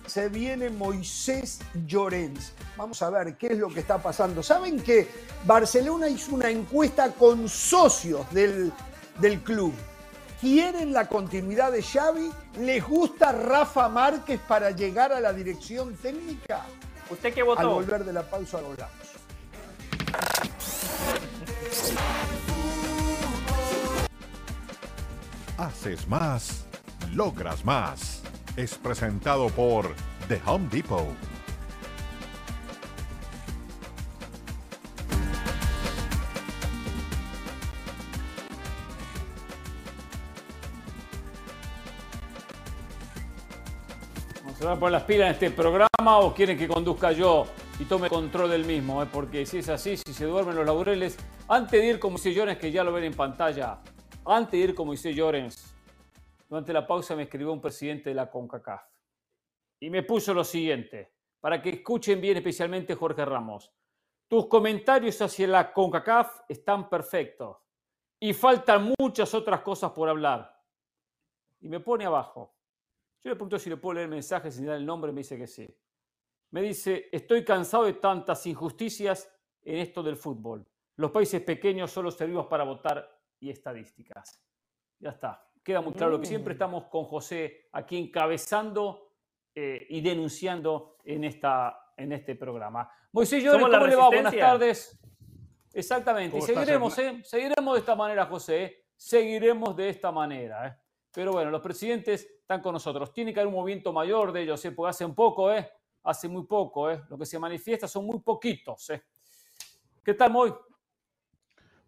[0.09, 2.53] se viene Moisés Llorens.
[2.77, 4.42] Vamos a ver qué es lo que está pasando.
[4.42, 5.07] ¿Saben que
[5.44, 8.73] Barcelona hizo una encuesta con socios del,
[9.21, 9.75] del club?
[10.40, 12.31] ¿Quieren la continuidad de Xavi?
[12.61, 16.64] ¿Les gusta Rafa Márquez para llegar a la dirección técnica?
[17.11, 17.61] ¿Usted qué votó?
[17.61, 18.94] Al volver de la pausa lo hablamos.
[25.57, 26.66] Haces más,
[27.12, 28.23] logras más
[28.59, 29.94] es presentado por
[30.27, 31.07] The Home Depot.
[44.59, 47.47] ¿Se van a poner las pilas en este programa o quieren que conduzca yo
[47.79, 49.01] y tome control del mismo?
[49.01, 49.07] Eh?
[49.07, 51.16] Porque si es así, si se duermen los laureles,
[51.47, 53.79] antes de ir como Moisés Llorens, que ya lo ven en pantalla,
[54.25, 55.77] antes de ir como Moisés Llorens,
[56.49, 58.83] durante la pausa me escribió un presidente de la CONCACAF
[59.79, 63.73] y me puso lo siguiente, para que escuchen bien especialmente Jorge Ramos.
[64.27, 67.59] Tus comentarios hacia la CONCACAF están perfectos
[68.18, 70.53] y faltan muchas otras cosas por hablar.
[71.61, 72.58] Y me pone abajo.
[73.22, 75.46] Yo le pregunto si le puedo leer mensajes sin dar el nombre, me dice que
[75.46, 75.68] sí.
[76.50, 79.31] Me dice, estoy cansado de tantas injusticias
[79.62, 80.66] en esto del fútbol.
[80.96, 84.42] Los países pequeños solo servimos para votar y estadísticas.
[84.98, 86.57] Ya está queda muy claro que siempre mm.
[86.57, 89.12] estamos con José aquí encabezando
[89.54, 92.90] eh, y denunciando en, esta, en este programa.
[93.12, 94.09] Moisés Llores, ¿cómo le va?
[94.09, 94.98] Buenas tardes.
[95.74, 97.20] Exactamente, y seguiremos, ¿eh?
[97.22, 100.83] seguiremos de esta manera, José, seguiremos de esta manera.
[101.18, 103.12] Pero bueno, los presidentes están con nosotros.
[103.12, 104.70] Tiene que haber un movimiento mayor de ellos, ¿eh?
[104.70, 105.68] porque hace un poco, ¿eh?
[106.04, 107.02] hace muy poco, ¿eh?
[107.11, 108.90] lo que se manifiesta son muy poquitos.
[108.90, 109.02] ¿eh?
[110.04, 110.54] ¿Qué tal, Moy?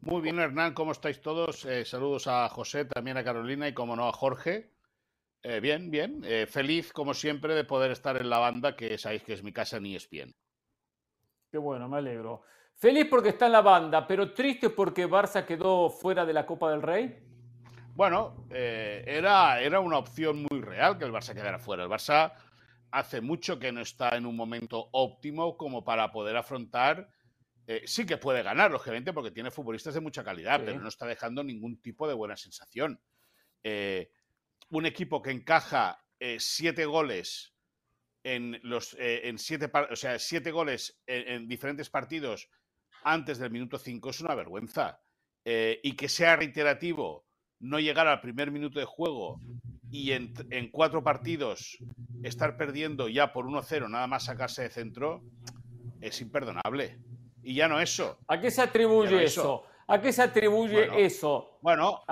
[0.01, 1.65] Muy bien, Hernán, ¿cómo estáis todos?
[1.65, 4.73] Eh, saludos a José, también a Carolina y, como no, a Jorge.
[5.45, 6.23] Eh, bien, bien.
[6.25, 9.53] Eh, feliz, como siempre, de poder estar en la banda, que sabéis que es mi
[9.53, 10.35] casa ni es bien.
[11.53, 12.43] Qué bueno, me alegro.
[12.75, 16.73] Feliz porque está en la banda, pero triste porque Barça quedó fuera de la Copa
[16.73, 17.30] del Rey.
[17.95, 21.85] Bueno, era, era una opción muy real que el Barça quedara fuera.
[21.85, 22.33] El Barça
[22.91, 27.09] hace mucho que no está en un momento óptimo como para poder afrontar
[27.73, 31.07] eh, sí que puede ganar, lógicamente, porque tiene futbolistas de mucha calidad, pero no está
[31.07, 33.01] dejando ningún tipo de buena sensación.
[33.63, 34.11] Eh,
[34.71, 37.55] un equipo que encaja eh, siete goles
[38.25, 42.51] en los en siete, o sea, siete goles en, diferentes partidos
[43.05, 45.01] antes del minuto cinco es una vergüenza.
[45.45, 47.29] y que sea reiterativo
[47.61, 49.39] no llegar al primer minuto de juego
[49.91, 51.79] y en, en cuatro partidos
[52.23, 55.23] estar perdiendo ya por 1-0, nada más sacarse de centro,
[56.01, 56.99] es imperdonable.
[57.43, 58.19] Y ya no eso.
[58.29, 59.65] ¿A qué se atribuye eso?
[59.87, 61.59] ¿A qué se atribuye eso?
[61.61, 62.03] Bueno,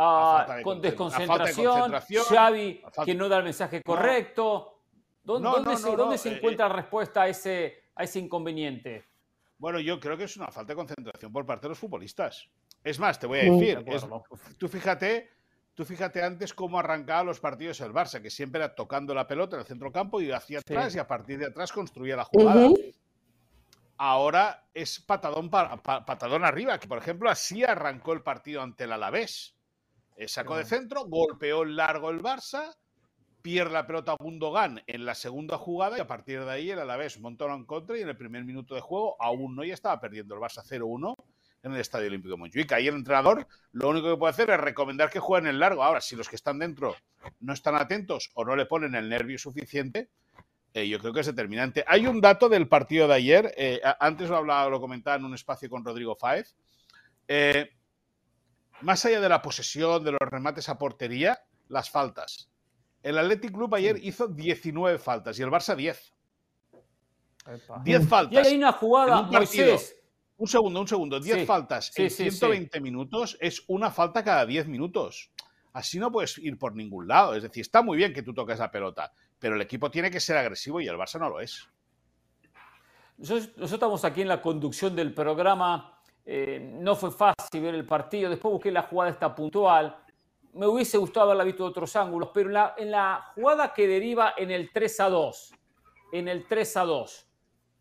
[0.65, 1.93] con desconcentración,
[2.29, 4.75] Xavi que no da el mensaje correcto.
[5.23, 5.77] ¿Dónde,
[6.17, 9.05] se, encuentra la respuesta a ese, a ese inconveniente?
[9.59, 12.49] Bueno, yo creo que es una falta de concentración por parte de los futbolistas.
[12.83, 13.85] Es más, te voy a decir,
[14.57, 15.31] tú fíjate,
[15.79, 19.55] tú fíjate antes cómo arrancaba los partidos el Barça, que siempre era tocando la pelota
[19.55, 22.69] en el centro campo y hacia atrás y a partir de atrás construía la jugada.
[23.97, 29.55] Ahora es patadón, patadón arriba, que por ejemplo así arrancó el partido ante el Alavés.
[30.17, 32.75] Eh, sacó de centro, golpeó largo el Barça,
[33.41, 36.81] pierde la pelota a Gundogan en la segunda jugada y a partir de ahí el
[36.81, 40.01] Alavés montó en contra y en el primer minuto de juego aún no ya estaba
[40.01, 41.15] perdiendo el Barça 0-1
[41.63, 42.73] en el Estadio Olímpico de Montjuic.
[42.73, 45.83] Ahí el entrenador lo único que puede hacer es recomendar que jueguen el largo.
[45.83, 46.97] Ahora, si los que están dentro
[47.41, 50.11] no están atentos o no le ponen el nervio suficiente,
[50.75, 51.85] eh, yo creo que es determinante.
[51.87, 55.35] Hay un dato del partido de ayer, eh, antes lo hablaba, lo comentaba en un
[55.35, 56.55] espacio con Rodrigo Fáez.
[57.27, 57.71] Eh,
[58.83, 62.51] más allá de la posesión, de los remates a portería, las faltas.
[63.03, 66.15] El Athletic Club ayer hizo 19 faltas y el Barça 10.
[67.83, 68.45] 10 faltas.
[68.45, 69.31] Y hay una jugada, un
[70.39, 71.21] Un segundo, un segundo.
[71.21, 75.33] 10 faltas en 120 minutos es una falta cada 10 minutos.
[75.73, 77.35] Así no puedes ir por ningún lado.
[77.35, 80.21] Es decir, está muy bien que tú toques la pelota, pero el equipo tiene que
[80.21, 81.69] ser agresivo y el Barça no lo es.
[83.17, 86.01] Nosotros, estamos aquí en la conducción del programa.
[86.25, 88.31] Eh, no fue fácil ver el partido.
[88.31, 89.97] Después busqué la jugada esta puntual.
[90.53, 94.53] Me hubiese gustado haberla visto de otros ángulos, pero en la, jugada que deriva en
[94.53, 95.53] el 3 a 2,
[96.13, 97.29] en el 3 a 2,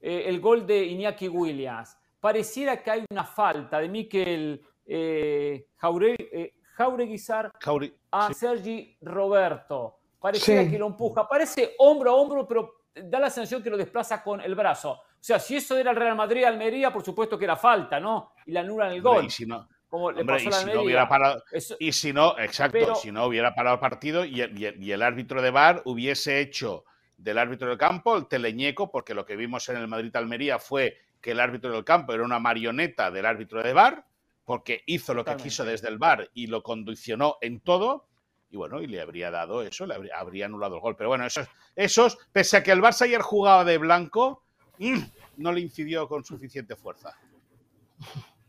[0.01, 7.53] eh, el gol de Iñaki Williams, pareciera que hay una falta de Miquel eh, Jaureguizar
[8.11, 9.99] a Sergi Roberto.
[10.19, 11.25] Parece que lo empuja.
[11.25, 14.91] Parece hombro a hombro, pero da la sensación que lo desplaza con el brazo.
[14.91, 18.33] O sea, si eso era el Real Madrid-Almería, por supuesto que era falta, ¿no?
[18.45, 19.23] Y la anulan el gol.
[19.23, 21.41] Y si no, como le pasó y si no hubiera parado,
[21.79, 25.81] y si no, exacto, si no hubiera parado el partido y el, árbitro de VAR
[25.85, 26.83] hubiese hecho
[27.15, 31.31] del árbitro del campo el teleñeco, porque lo que vimos en el Madrid-Almería fue que
[31.31, 34.05] el árbitro del campo era una marioneta del árbitro de VAR,
[34.45, 38.07] porque hizo lo que quiso desde el bar y lo condicionó en todo.
[38.49, 40.95] Y bueno, y le habría dado eso, le habría, anulado el gol.
[40.95, 44.45] Pero bueno, esos, esos, pese a que el Barça ayer jugaba de blanco,
[44.77, 44.99] mm,
[45.35, 47.19] no le incidió con suficiente fuerza.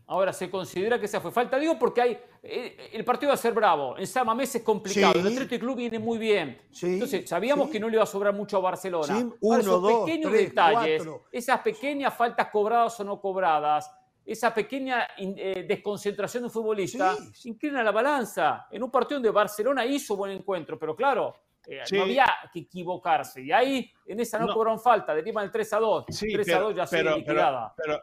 [0.09, 1.59] Ahora, se considera que esa fue falta.
[1.59, 2.19] Digo porque hay.
[2.41, 3.95] Eh, el partido va a ser bravo.
[3.95, 5.19] En San Mamés es complicado.
[5.19, 6.59] El Atlético Club viene muy bien.
[6.81, 9.29] Entonces, sabíamos que no le iba a sobrar mucho a Barcelona.
[9.39, 13.91] Uno, esos pequeños detalles, esas pequeñas faltas cobradas o no cobradas,
[14.25, 18.65] esa pequeña eh, desconcentración de un futbolista inclina la balanza.
[18.71, 21.35] En un partido donde Barcelona hizo buen encuentro, pero claro,
[21.69, 23.41] eh, no había que equivocarse.
[23.41, 24.53] Y ahí, en esa no, no.
[24.53, 26.05] cobraron falta, deriva el 3 a 2.
[26.07, 27.73] 3 a 2 ya se liquidaba.
[27.77, 28.01] Pero,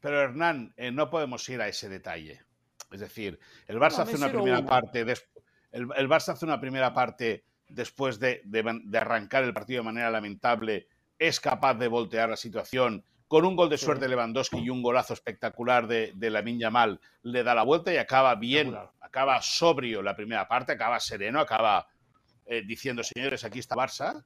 [0.00, 2.40] pero, Hernán, eh, no podemos ir a ese detalle.
[2.90, 5.00] Es decir, el Barça hace una primera parte.
[5.00, 9.84] el, el, Barça hace una primera parte después de, de, de arrancar el partido de
[9.84, 10.88] manera lamentable.
[11.18, 14.82] Es capaz de voltear la situación con un gol de suerte de Lewandowski y un
[14.82, 20.02] golazo espectacular de, de Lamin Yamal, le da la vuelta y acaba bien, acaba sobrio
[20.02, 21.88] la primera parte, acaba sereno, acaba
[22.46, 24.24] eh, diciendo, señores, aquí está Barça,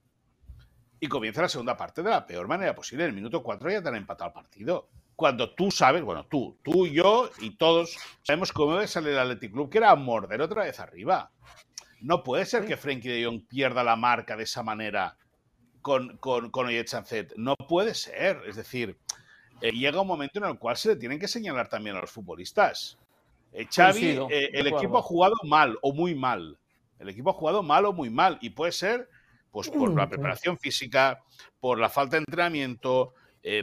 [1.00, 3.04] y comienza la segunda parte de la peor manera posible.
[3.04, 4.88] En el minuto 4 ya te han empatado el partido.
[5.14, 9.18] Cuando tú sabes, bueno, tú, tú y yo y todos sabemos cómo debe salir el
[9.18, 11.31] Athletic Club, que era morder otra vez arriba.
[12.00, 15.16] No puede ser que Frenkie de Jong pierda la marca de esa manera
[15.83, 16.68] con, con, con
[17.37, 18.42] No puede ser.
[18.46, 18.96] Es decir,
[19.61, 22.11] eh, llega un momento en el cual se le tienen que señalar también a los
[22.11, 22.96] futbolistas.
[23.52, 26.57] Eh, Xavi, eh, el equipo ha jugado mal o muy mal.
[26.99, 28.39] El equipo ha jugado mal o muy mal.
[28.41, 29.09] Y puede ser
[29.51, 31.23] pues, por la preparación física,
[31.61, 33.15] por la falta de entrenamiento,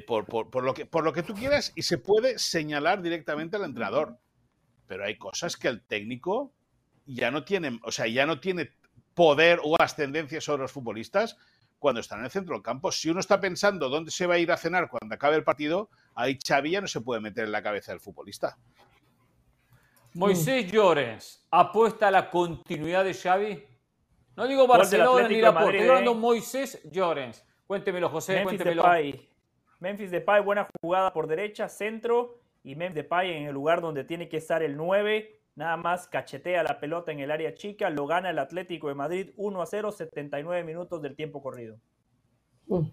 [0.07, 3.63] por, por, lo que, por lo que tú quieras, y se puede señalar directamente al
[3.63, 4.17] entrenador.
[4.87, 6.53] Pero hay cosas que el técnico
[7.05, 8.71] ya no tiene, o sea, ya no tiene
[9.13, 11.37] poder o ascendencia sobre los futbolistas
[11.79, 12.91] cuando están en el centro del campo.
[12.91, 15.89] Si uno está pensando dónde se va a ir a cenar cuando acabe el partido,
[16.15, 18.57] ahí Xavi ya no se puede meter en la cabeza del futbolista.
[20.15, 23.63] Moisés Llorens, ¿apuesta a la continuidad de Xavi?
[24.35, 26.15] No digo Barcelona ni la Estoy hablando ¿eh?
[26.15, 27.45] Moisés Llorens.
[27.67, 28.83] Cuéntemelo, José, Memphis cuéntemelo.
[28.83, 29.29] Depay.
[29.79, 32.39] Memphis Depay, buena jugada por derecha, centro.
[32.63, 36.63] Y Memphis Depay en el lugar donde tiene que estar el 9 Nada más cachetea
[36.63, 39.91] la pelota en el área chica, lo gana el Atlético de Madrid 1 a 0,
[39.93, 41.77] 79 minutos del tiempo corrido.
[42.67, 42.89] Mm.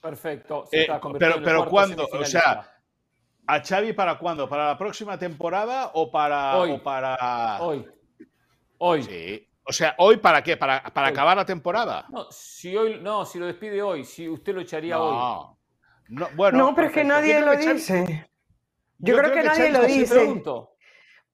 [0.00, 0.66] Perfecto.
[0.70, 0.86] Eh,
[1.18, 2.06] pero pero ¿cuándo?
[2.06, 2.77] O sea,
[3.48, 4.48] ¿a Xavi para cuándo?
[4.48, 6.56] ¿Para la próxima temporada o para...
[6.58, 6.78] Hoy.
[6.78, 7.60] para...
[7.60, 7.88] Hoy.
[8.76, 9.02] Hoy.
[9.02, 9.48] Sí.
[9.64, 10.56] O sea, ¿hoy para qué?
[10.56, 12.06] ¿Para, para acabar la temporada?
[12.10, 15.46] No si, hoy, no, si lo despide hoy, si usted lo echaría hoy.
[16.08, 18.30] No, bueno, no pero es que nadie lo dice.
[18.98, 20.42] Yo, creo, que, nadie lo dice.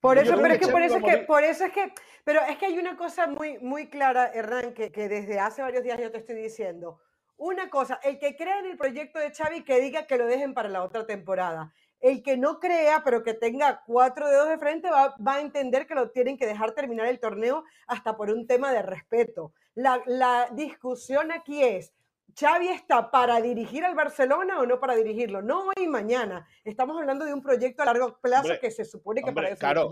[0.01, 1.93] Por eso, pero es que por eso es que, por eso es que,
[2.25, 5.85] pero es que hay una cosa muy, muy clara, Hernán, que, que desde hace varios
[5.85, 7.01] días yo te estoy diciendo.
[7.37, 10.55] Una cosa, el que crea en el proyecto de Xavi que diga que lo dejen
[10.55, 11.73] para la otra temporada.
[12.05, 15.87] El que no crea, pero que tenga cuatro dedos de frente, va, va a entender
[15.87, 19.55] que lo tienen que dejar terminar el torneo hasta por un tema de respeto.
[19.75, 21.95] La, la discusión aquí es,
[22.39, 25.41] ¿Xavi está para dirigir al Barcelona o no para dirigirlo?
[25.41, 26.47] No hoy y mañana.
[26.63, 29.91] Estamos hablando de un proyecto a largo plazo que se supone que para eso claro,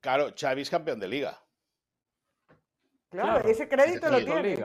[0.00, 1.38] claro, Xavi es campeón de liga.
[3.10, 4.64] Claro, ese crédito lo tiene.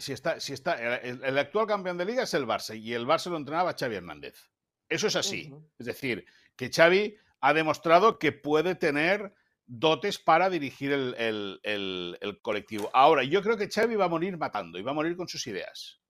[0.00, 3.30] Si está, si está, el, actual campeón de liga es el Barça y el Barça
[3.30, 4.50] lo entrenaba Xavi Hernández.
[4.88, 5.52] Eso es así.
[5.78, 6.24] Es decir,
[6.56, 9.34] que Xavi ha demostrado que puede tener
[9.66, 12.90] dotes para dirigir el, colectivo.
[12.92, 15.46] Ahora, yo creo que Xavi va a morir matando y va a morir con sus
[15.46, 16.00] ideas.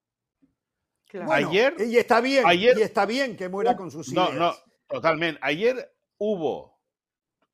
[1.30, 1.74] ayer.
[1.78, 4.32] Y está bien, ayer, y está bien que muera con sus ideas.
[4.32, 4.54] No, no,
[4.86, 5.40] totalmente.
[5.42, 6.80] Ayer hubo,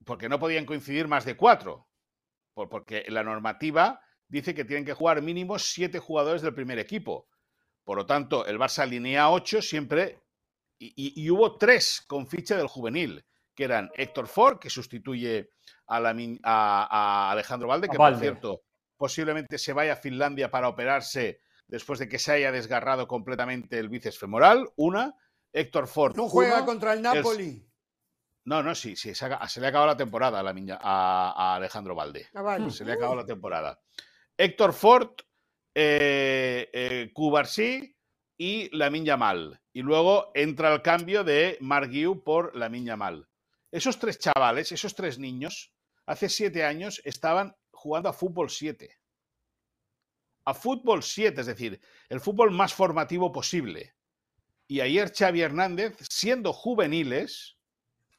[0.04, 1.88] porque no podían coincidir más de cuatro,
[2.54, 7.28] porque la normativa dice que tienen que jugar mínimo siete jugadores del primer equipo.
[7.84, 10.22] Por lo tanto, el Barça alinea ocho siempre
[10.96, 15.50] y, hubo tres con ficha del juvenil, que eran Héctor Ford, que sustituye
[15.86, 18.62] a, Alejandro Valde, que por cierto
[18.96, 23.88] posiblemente se vaya a Finlandia para operarse después de que se haya desgarrado completamente el
[23.88, 24.70] bíceps femoral.
[24.76, 25.16] Una,
[25.52, 26.16] Héctor Ford.
[26.16, 27.66] No juega contra el Napoli.
[28.44, 32.28] No, no, sí, sí, se, le ha acabado la temporada a, la a, Alejandro Valde.
[32.34, 33.80] Ah, se le ha acabado la temporada.
[34.36, 35.10] Héctor Ford,
[35.74, 37.12] eh, eh
[38.42, 39.60] y Lamin Yamal.
[39.72, 43.28] Y luego entra el cambio de Marguiu por Lamin Yamal.
[43.70, 45.72] Esos tres chavales, esos tres niños,
[46.06, 48.98] hace siete años estaban jugando a fútbol 7.
[50.44, 53.94] A fútbol 7, es decir, el fútbol más formativo posible.
[54.66, 57.58] Y ayer Xavi Hernández, siendo juveniles,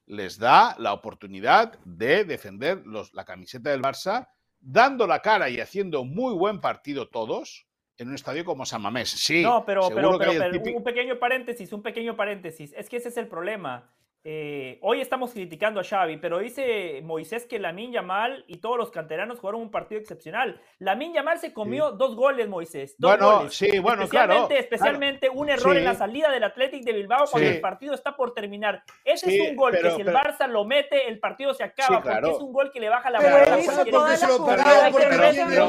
[0.05, 2.81] les da la oportunidad de defender
[3.11, 4.29] la camiseta del Barça,
[4.61, 9.09] dando la cara y haciendo muy buen partido todos, en un estadio como San Mamés.
[9.09, 10.31] Sí, no, pero, pero, pero
[10.75, 12.73] un pequeño paréntesis, un pequeño paréntesis.
[12.73, 13.91] Es que ese es el problema.
[14.25, 18.89] Eh, hoy estamos criticando a Xavi, pero dice Moisés que Lamin Yamal y todos los
[18.89, 20.61] canteranos jugaron un partido excepcional.
[20.79, 22.95] Lamin Yamal se comió dos goles, Moisés.
[22.97, 23.53] Dos bueno, goles.
[23.53, 24.61] sí, bueno, especialmente, claro.
[24.61, 28.33] Especialmente un error en la salida del Athletic de Bilbao cuando el partido está por
[28.33, 28.83] terminar.
[29.03, 32.29] Ese es un gol que si el Barça lo mete, el partido se acaba, porque
[32.29, 33.43] es un gol que le baja la moral.
[33.91, 35.09] Porque se lo perdió porque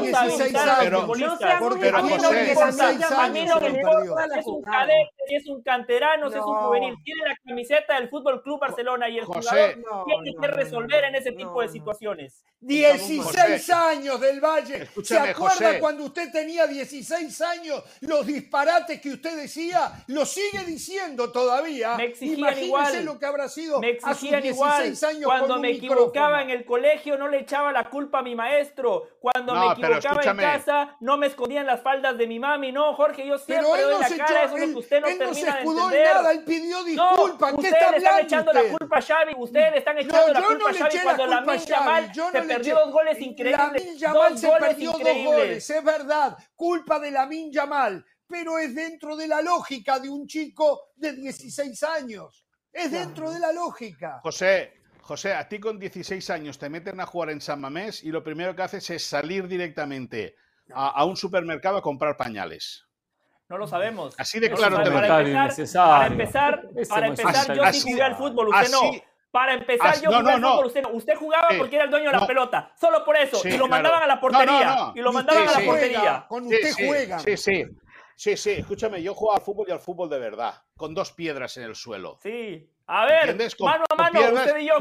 [0.01, 0.55] 16
[2.79, 3.11] años.
[3.11, 6.95] A mí no me importa, es un cadete, es un canterano, es un juvenil.
[7.03, 11.31] Tiene la camiseta del fútbol Club Barcelona y el jugador tiene que resolver en ese
[11.31, 12.45] tipo de situaciones.
[12.59, 14.87] 16 años del Valle.
[15.03, 19.91] ¿Se acuerda cuando usted tenía 16 años los disparates que usted decía?
[20.07, 21.95] Lo sigue diciendo todavía.
[21.95, 23.03] Me exigían igual.
[23.05, 24.93] lo que habrá sido me exigían igual.
[25.23, 29.09] Cuando me equivocaba en el colegio no le echaba la culpa a mi maestro.
[29.19, 32.71] Cuando me equivocaba en casa no me escondían las faldas de mi mami.
[32.71, 34.43] No, Jorge, yo siempre doy la cara.
[34.43, 36.13] Eso es lo que usted no termina de entender.
[36.13, 37.55] Nada, él pidió disculpas.
[37.59, 38.34] ¿Qué está hablando?
[38.41, 41.57] Echando la culpa a Xavi, ustedes le están echando la culpa a Xavi cuando la
[41.57, 43.99] Yamal se perdió dos goles increíbles.
[43.99, 49.27] Dos se perdió dos goles, es verdad, culpa de la Yamal, pero es dentro de
[49.27, 52.45] la lógica de un chico de 16 años.
[52.71, 54.19] Es dentro de la lógica.
[54.21, 58.09] José, José, a ti con 16 años te meten a jugar en San Mamés y
[58.09, 60.35] lo primero que haces es salir directamente
[60.73, 62.85] a, un supermercado a comprar pañales.
[63.47, 64.15] No lo sabemos.
[64.17, 68.15] Así de claro te lo para, empezar, para empezar, para empezar, yo sí jugué al
[68.15, 68.91] fútbol, usted no.
[69.31, 70.89] Para empezar, yo jugué al fútbol, usted no.
[70.89, 72.71] Usted jugaba porque era el dueño de la pelota.
[72.79, 73.47] Solo por eso.
[73.47, 74.91] y lo mandaban a la portería.
[74.95, 76.25] y lo mandaban a la portería.
[76.27, 77.19] Con usted juega.
[77.19, 77.65] Sí, sí.
[78.17, 81.57] Sí, sí, escúchame, yo juego al fútbol y al fútbol de verdad, con dos piedras
[81.57, 82.17] en el suelo.
[82.23, 82.65] Sí.
[82.87, 84.75] A ver, mano a mano, usted y yo.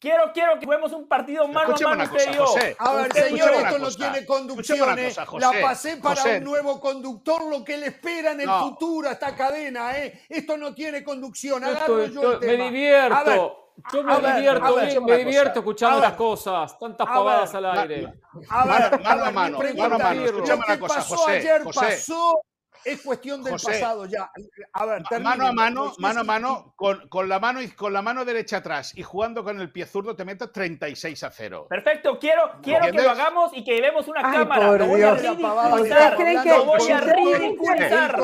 [0.00, 2.54] Quiero, quiero que juguemos un partido mano a mano usted y yo.
[2.78, 5.16] A ver, señor, esto no tiene conducciones.
[5.38, 9.36] la pasé para un nuevo conductor, lo que le espera en el futuro a esta
[9.36, 10.22] cadena, ¿eh?
[10.26, 11.62] Esto no tiene conducción.
[11.62, 12.52] Agarro yo el tema.
[12.52, 13.56] Me divierto.
[13.92, 18.20] Yo me divierto, me divierto escuchando las cosas, tantas pavadas al aire.
[18.48, 20.24] A ver, mano a mano, mano a mano.
[20.24, 21.30] Escúchame una cosa, José.
[21.32, 22.40] Ayer pasó
[22.84, 24.30] es cuestión del pasado ya.
[24.72, 28.02] A ver, mano a mano, mano a mano, con, con, la mano y con la
[28.02, 31.66] mano derecha atrás y jugando con el pie zurdo te metes 36 a 0.
[31.68, 34.72] Perfecto, quiero, quiero que lo hagamos y que llevemos una cámara.
[34.72, 36.18] Lo voy a ridiculizar.
[36.46, 38.20] Lo voy a ridiculizar.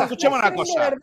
[0.00, 0.94] Escuchemos una cosa.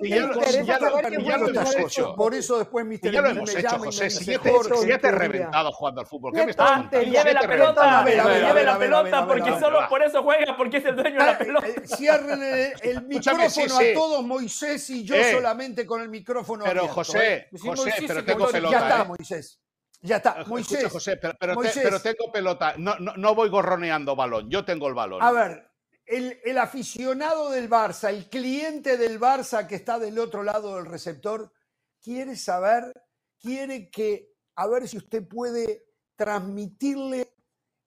[0.00, 2.14] Si ya, lo, hemos hecho.
[2.14, 3.10] Por eso después Mr.
[3.10, 4.10] Ya lo hemos hecho, José.
[4.10, 7.02] Si ya te he reventado jugando al fútbol, ¿qué me estás contando?
[7.02, 11.18] Lleve la pelota, lleve la pelota, porque solo por eso juega, porque es el dueño
[11.18, 11.65] de la pelota.
[11.86, 12.42] Cierren
[12.82, 15.32] el, micrófono a todos, Moisés y yo eh.
[15.32, 18.78] solamente con el micrófono Pero José, José, pero tengo pelota.
[18.78, 19.60] Ya está, Moisés.
[20.02, 20.92] Ya está, Moisés.
[20.92, 22.74] José, pero, pero, tengo pelota.
[22.76, 25.22] No, no, no voy gorroneando balón, yo tengo el balón.
[25.22, 25.66] A ver,
[26.06, 31.52] el, aficionado del Barça, el cliente del Barça que está del otro lado del receptor,
[32.00, 32.92] quiere saber,
[33.40, 37.34] quiere que, a ver si usted puede transmitirle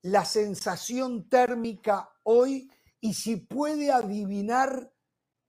[0.02, 2.70] la sensación térmica hoy
[3.02, 4.92] y si puede adivinar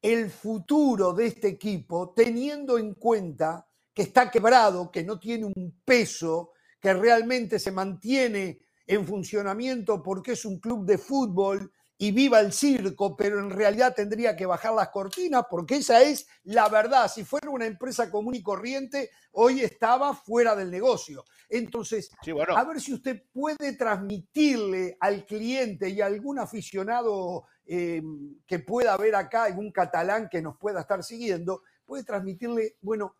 [0.02, 5.80] el futuro de este equipo, teniendo en cuenta que está quebrado, que no tiene un
[5.84, 11.72] peso, que realmente se mantiene en funcionamiento porque es un club de fútbol
[12.02, 16.26] y viva el circo, pero en realidad tendría que bajar las cortinas porque esa es
[16.44, 17.12] la verdad.
[17.12, 21.26] Si fuera una empresa común y corriente, hoy estaba fuera del negocio.
[21.50, 22.10] Entonces,
[22.56, 28.00] a ver si usted puede transmitirle al cliente y a algún aficionado eh,
[28.46, 33.16] que pueda ver acá, algún catalán que nos pueda estar siguiendo, puede transmitirle, bueno,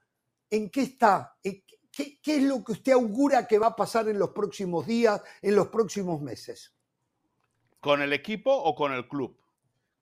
[0.49, 4.19] en qué está, ¿Qué, qué es lo que usted augura que va a pasar en
[4.19, 6.73] los próximos días, en los próximos meses.
[7.81, 9.39] ¿Con el equipo o con el club?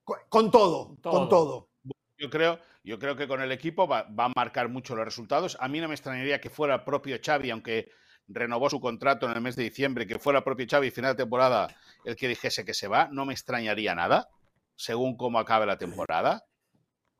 [0.03, 1.69] Con, todo, con todo.
[2.17, 5.55] Yo creo, yo creo que con el equipo va, a marcar mucho los resultados.
[5.59, 7.91] A mí no me extrañaría que fuera el propio Xavi, aunque
[8.27, 11.23] renovó su contrato en el mes de diciembre, que fuera el propio Xavi final de
[11.23, 11.73] temporada
[12.03, 13.07] el que dijese que se va.
[13.11, 14.27] No me extrañaría nada,
[14.75, 16.43] según cómo acabe la temporada.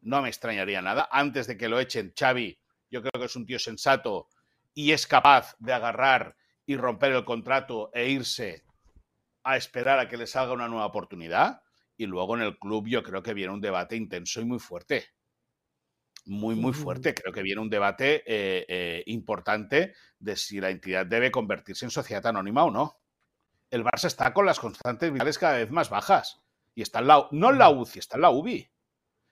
[0.02, 1.08] No me extrañaría nada.
[1.12, 4.28] Antes de que lo echen, Xavi, yo creo que es un tío sensato
[4.74, 6.36] y es capaz de agarrar
[6.66, 8.64] y romper el contrato e irse
[9.52, 11.62] a esperar a que les salga una nueva oportunidad.
[11.98, 15.06] Y luego en el club yo creo que viene un debate intenso y muy fuerte.
[16.26, 17.14] Muy, muy fuerte.
[17.14, 21.92] Creo que viene un debate eh, eh, importante de si la entidad debe convertirse en
[21.92, 23.00] sociedad anónima o no.
[23.70, 26.42] El Barça está con las constantes vitales cada vez más bajas.
[26.76, 28.72] Y está en la, no en la UCI, está en la UBI.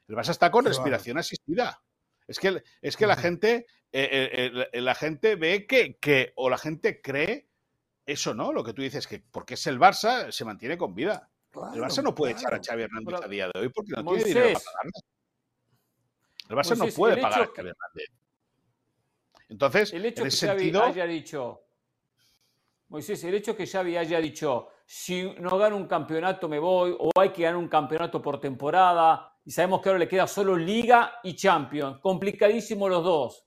[0.08, 1.82] El Barça está con respiración asistida.
[2.28, 7.02] Es que, es que la gente, eh, la gente ve que, que, o la gente
[7.02, 7.47] cree
[8.08, 11.30] eso no, lo que tú dices, que porque es el Barça, se mantiene con vida.
[11.74, 14.24] el Barça no puede echar a Xavi Hernández a día de hoy porque no tiene
[14.24, 14.92] dinero para pagarlo.
[16.50, 18.08] El Barça no puede pagar a Xavi Hernández.
[19.50, 21.64] Entonces, el hecho que Xavi haya dicho,
[22.88, 27.12] Moisés, el hecho que Xavi haya dicho, si no gano un campeonato me voy, o
[27.20, 31.20] hay que ganar un campeonato por temporada, y sabemos que ahora le queda solo Liga
[31.24, 33.46] y Champions, complicadísimo los dos.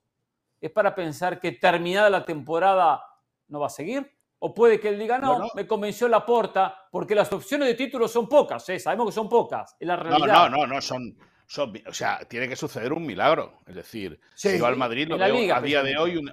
[0.60, 3.02] ¿Es para pensar que terminada la temporada
[3.48, 4.19] no va a seguir?
[4.42, 8.08] O puede que él diga, no, me convenció la porta, porque las opciones de título
[8.08, 8.78] son pocas, ¿eh?
[8.78, 10.26] sabemos que son pocas, es la realidad.
[10.26, 11.14] No, no, no, no son,
[11.46, 13.60] son, o sea, tiene que suceder un milagro.
[13.66, 16.24] Es decir, si yo al Madrid lo veo a día de hoy,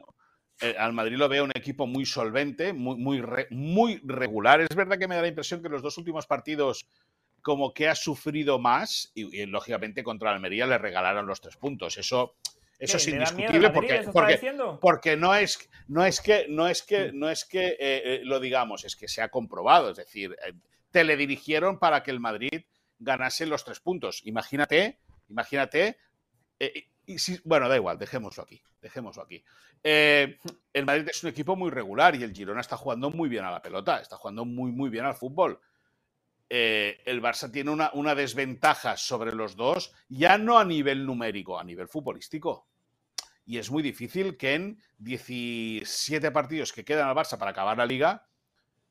[0.61, 4.61] eh, al Madrid lo veo un equipo muy solvente, muy, muy, muy regular.
[4.61, 6.87] Es verdad que me da la impresión que los dos últimos partidos
[7.41, 11.97] como que ha sufrido más y, y lógicamente contra Almería le regalaron los tres puntos.
[11.97, 12.35] Eso
[12.79, 14.05] eso es indiscutible porque,
[14.79, 18.39] porque, no, es, no es que, no es que, no es que eh, eh, lo
[18.39, 19.89] digamos, es que se ha comprobado.
[19.89, 20.53] Es decir, eh,
[20.91, 22.65] teledirigieron para que el Madrid
[22.99, 24.21] ganase los tres puntos.
[24.25, 24.99] Imagínate,
[25.29, 25.97] imagínate.
[27.05, 28.61] y si, bueno, da igual, dejémoslo aquí.
[28.79, 29.43] Dejémoslo aquí.
[29.83, 33.51] el Madrid es un equipo muy regular y el Girona está jugando muy bien a
[33.51, 35.59] la pelota, está jugando muy, muy bien al fútbol.
[36.49, 41.63] El Barça tiene una, una, desventaja sobre los dos, ya no a nivel numérico, a
[41.63, 42.67] nivel futbolístico
[43.47, 47.85] y es muy difícil que en 17 partidos que quedan al Barça para acabar la
[47.85, 48.27] liga,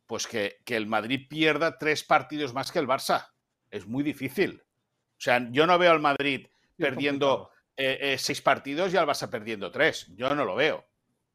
[0.06, 3.28] pues que, el Madrid pierda tres partidos más que el Barça.
[3.70, 4.62] Es muy difícil.
[4.62, 6.46] O sea, yo no veo al Madrid
[6.78, 10.06] perdiendo eh, eh, seis partidos y al Barça perdiendo tres.
[10.16, 10.86] Yo no lo veo.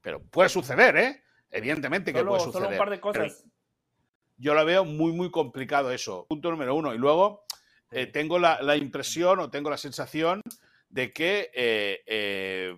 [0.01, 1.23] Pero puede suceder, ¿eh?
[1.51, 2.63] Evidentemente que puede suceder.
[2.63, 3.45] Solo un par de cosas.
[4.41, 6.25] Yo lo veo muy, muy complicado eso.
[6.27, 6.95] Punto número uno.
[6.95, 7.45] Y luego
[7.91, 10.41] eh, tengo la, impresión o tengo la sensación
[10.89, 12.75] de que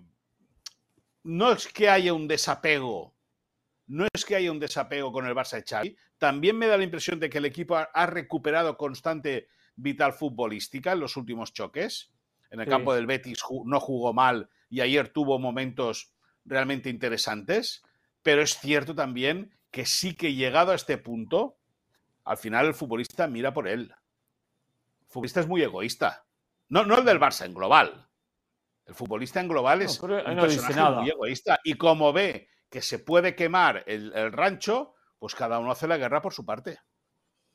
[1.24, 3.16] no es que haya un desapego,
[3.86, 6.84] no es que haya un desapego con el Barça de Xavi, también me da la
[6.84, 12.10] impresión de que el equipo ha recuperado constante vital futbolística en los últimos choques.
[12.50, 17.82] En el campo del Betis no jugó mal y ayer tuvo momentos realmente interesantes,
[18.22, 21.58] pero es cierto también que sí que llegado a este punto,
[22.22, 23.92] al final el futbolista mira por él.
[25.00, 26.26] El futbolista es muy egoísta.
[26.68, 28.08] No, no el del Barça, en global.
[28.86, 31.58] El futbolista en global es un personaje muy egoísta.
[31.64, 36.22] Y como ve que se puede quemar el, rancho, pues cada uno hace la guerra
[36.22, 36.78] por su parte.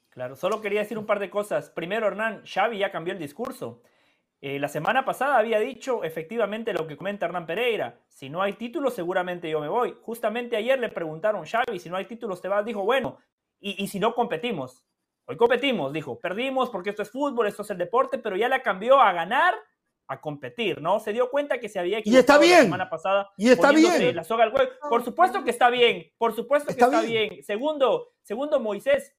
[0.09, 1.69] Claro, solo quería decir un par de cosas.
[1.69, 3.81] Primero, Hernán, Xavi ya cambió el discurso.
[4.41, 7.99] Eh, la semana pasada había dicho efectivamente lo que comenta Hernán Pereira.
[8.07, 9.97] Si no hay títulos, seguramente yo me voy.
[10.01, 12.63] Justamente ayer le preguntaron, Xavi, si no hay títulos te vas.
[12.63, 13.17] Dijo, bueno,
[13.59, 14.85] y, y si no competimos.
[15.25, 18.63] Hoy competimos, dijo, perdimos porque esto es fútbol, esto es el deporte, pero ya la
[18.63, 19.53] cambió a ganar,
[20.07, 20.99] a competir, ¿no?
[20.99, 22.57] Se dio cuenta que se había equivocado y está bien.
[22.57, 23.31] la semana pasada.
[23.37, 24.15] Y está bien.
[24.15, 24.53] La soga al
[24.89, 27.43] Por supuesto que está bien, por supuesto que está, bien.
[27.43, 29.15] Segundo, segundo, Moisés,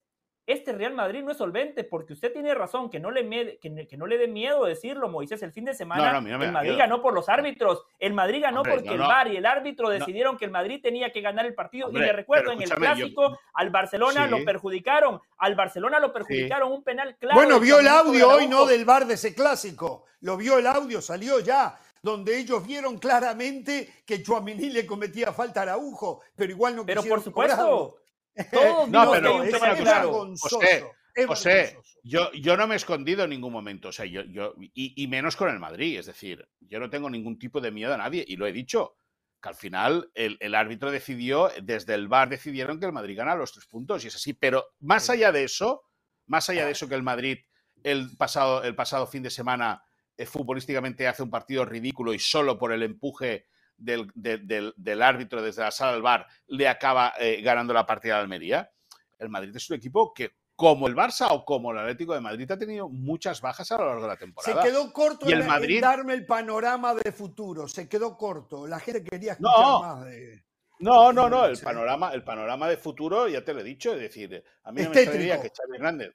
[0.47, 4.07] este Real Madrid no es solvente, porque usted tiene razón, que no le, que, no
[4.07, 5.43] le dé miedo decirlo, Moisés.
[5.43, 8.99] El fin de semana el Madrid ganó por los árbitros, el Madrid ganó porque el
[8.99, 11.91] VAR y el árbitro decidieron que el Madrid tenía que ganar el partido.
[11.91, 16.82] y le recuerdo, en el clásico al Barcelona lo perjudicaron, al Barcelona lo perjudicaron, un
[16.82, 17.36] penal claro.
[17.36, 18.66] Bueno, vio el audio hoy, ¿no?
[18.66, 20.05] Del VAR de ese clásico.
[20.20, 25.61] Lo vio el audio, salió ya donde ellos vieron claramente que Chuamini le cometía falta
[25.61, 27.97] a Araujo, pero igual no Pero por supuesto,
[28.89, 34.07] no, pero es José, yo, yo no me he escondido en ningún momento, o sea,
[34.07, 37.70] yo, yo y, menos con el Madrid, es decir, yo no tengo ningún tipo de
[37.70, 38.95] miedo a nadie, y lo he dicho,
[39.43, 43.53] que al final el, árbitro decidió, desde el VAR decidieron que el Madrid gana los
[43.53, 45.83] tres puntos, y es así, pero más allá de eso,
[46.26, 47.39] más allá de eso que el Madrid
[47.83, 49.83] el pasado, el pasado fin de semana
[50.16, 53.47] eh, futbolísticamente hace un partido ridículo y solo por el empuje
[53.81, 58.70] del, árbitro desde la sala del bar le acaba eh, ganando la partida de Almería.
[59.18, 62.51] El Madrid es un equipo que, como el Barça o como el Atlético de Madrid,
[62.51, 64.62] ha tenido muchas bajas a lo largo de la temporada.
[64.62, 65.81] Se quedó corto y el Madrid...
[65.81, 67.66] darme el panorama de futuro.
[67.68, 68.66] Se quedó corto.
[68.66, 69.83] La gente quería escuchar no.
[69.83, 70.45] más de.
[70.81, 74.01] No, no, no, el panorama, el panorama de futuro, ya te lo he dicho, es
[74.01, 76.14] decir, a mí no me extrañaría que Xavi Hernández,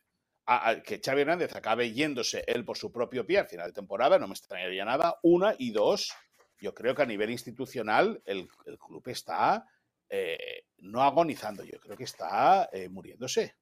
[0.84, 4.28] que Xavi Hernández acabe yéndose él por su propio pie al final de temporada, no
[4.28, 6.12] me extrañaría nada, una y dos,
[6.60, 8.48] yo creo que a nivel institucional el,
[8.78, 9.68] club está
[10.10, 13.56] eh, no agonizando, yo creo que está eh, muriéndose.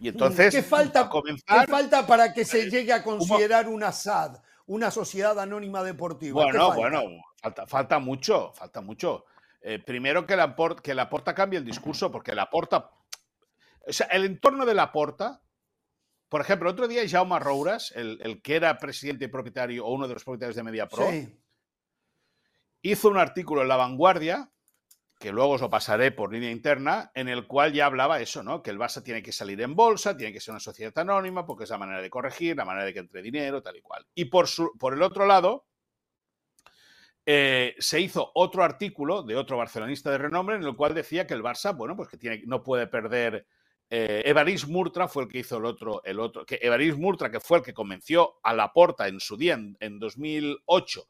[0.00, 4.36] Y entonces, ¿Qué falta, comenzar, falta para que se llegue a considerar una SAD,
[4.66, 6.44] una sociedad anónima deportiva?
[6.44, 7.02] Bueno, bueno,
[7.36, 9.24] falta, falta mucho, falta mucho.
[9.60, 12.92] Eh, primero que la, que la Porta cambie el discurso, porque la Porta,
[13.84, 15.42] o sea, el entorno de la Porta,
[16.28, 20.06] por ejemplo, otro día Jaume Rouras, el, el, que era presidente y propietario o uno
[20.06, 21.36] de los propietarios de MediaPro, sí
[22.82, 24.50] hizo un artículo en La Vanguardia,
[25.18, 28.62] que luego os lo pasaré por línea interna, en el cual ya hablaba eso, ¿no?
[28.62, 31.64] Que el Barça tiene que salir en bolsa, tiene que ser una sociedad anónima, porque
[31.64, 34.06] es la manera de corregir, la manera de que entre dinero, tal y cual.
[34.14, 34.46] Y por,
[34.78, 35.66] por el otro lado,
[37.26, 41.34] eh, se hizo otro artículo de otro barcelonista de renombre en el cual decía que
[41.34, 43.46] el Barça, bueno, pues que tiene, no puede perder.
[43.90, 47.40] Eh, Evaris Murtra fue el que hizo el otro, el otro, que Evaris Murtra, que
[47.40, 51.06] fue el que convenció a Laporta en su día, en, en 2008,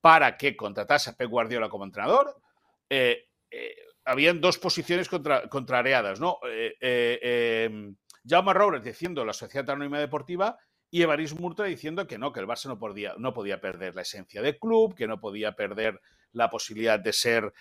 [0.00, 2.40] para que contratase a Pep Guardiola como entrenador,
[2.88, 3.74] eh, eh,
[4.04, 6.38] habían dos posiciones contrariadas, ¿no?
[6.50, 7.96] Eh, em,
[8.26, 10.56] Jaume Robles diciendo la Sociedad Anónima Deportiva
[10.90, 14.02] y Evaris Murtra diciendo que no, que el Barça no podía, no podía perder la
[14.02, 16.00] esencia del club, que no podía perder
[16.32, 17.52] la posibilidad de ser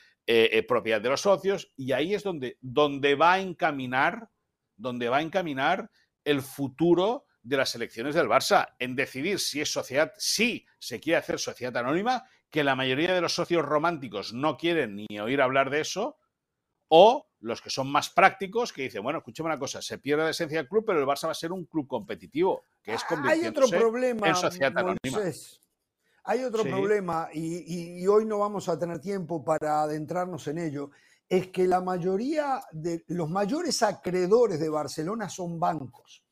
[0.68, 4.30] propiedad de los socios, y ahí es donde, donde va a encaminar,
[4.76, 5.90] donde va a encaminar
[6.26, 11.18] el futuro de las elecciones del Barça, en decidir si es sociedad, si se quiere
[11.18, 15.70] hacer sociedad anónima, que la mayoría de los socios románticos no quieren ni oír hablar
[15.70, 16.18] de eso,
[16.90, 20.32] o los que son más prácticos que dicen, bueno, escúchame una cosa, se pierde la
[20.32, 23.46] esencia del club, pero el Barça va a ser un club competitivo, que es Hay
[23.46, 25.32] otro problema, en sociedad anónima.
[26.26, 30.92] Hay otro problema, y, y hoy no vamos a tener tiempo para adentrarnos en ello,
[31.30, 36.27] es que la mayoría de los mayores acreedores de Barcelona son bancos.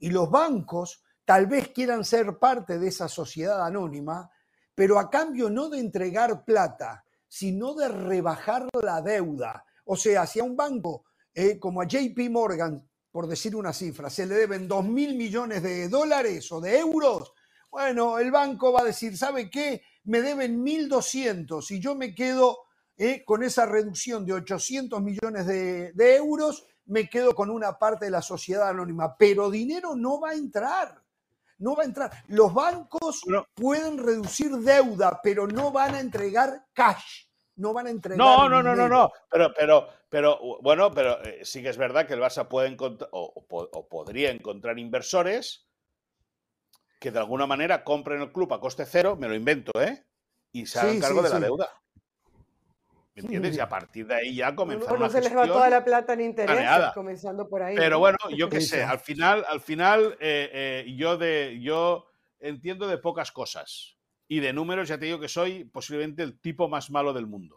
[0.00, 4.28] Y los bancos tal vez quieran ser parte de esa sociedad anónima,
[4.74, 9.64] pero a cambio no de entregar plata, sino de rebajar la deuda.
[9.84, 14.10] O sea, si a un banco eh, como a JP Morgan, por decir una cifra,
[14.10, 17.32] se le deben 2 mil millones de dólares o de euros,
[17.70, 19.82] bueno, el banco va a decir, ¿sabe qué?
[20.04, 22.58] Me deben 1.200 y yo me quedo
[22.96, 28.10] eh, con esa reducción de 800 millones de euros me quedo con una parte de
[28.10, 31.00] la sociedad anónima, pero dinero no va a entrar.
[31.58, 32.10] No va a entrar.
[32.28, 33.22] Los bancos
[33.54, 37.26] pueden reducir deuda, pero no van a entregar cash.
[37.56, 38.18] No van a entregar.
[38.18, 39.12] No, no, no, no, no.
[39.30, 43.10] Pero, pero, pero, bueno, pero eh, sí que es verdad que el Barça puede encontrar
[43.12, 43.46] o,
[43.88, 45.68] podría encontrar inversores
[46.98, 50.06] que de alguna manera compren el club a coste cero, me lo invento, ¿eh?
[50.52, 51.70] Y se hagan cargo de la deuda.
[53.14, 53.56] ¿Me entiendes?
[53.56, 56.20] Y a partir de ahí ya comenzar no se les va toda la plata en
[56.20, 57.76] interés, comenzando por ahí.
[57.76, 62.06] Pero bueno, yo qué sé, al final, al final eh, eh, yo, de, yo
[62.38, 63.96] entiendo de pocas cosas.
[64.28, 67.56] Y de números ya te digo que soy posiblemente el tipo más malo del mundo.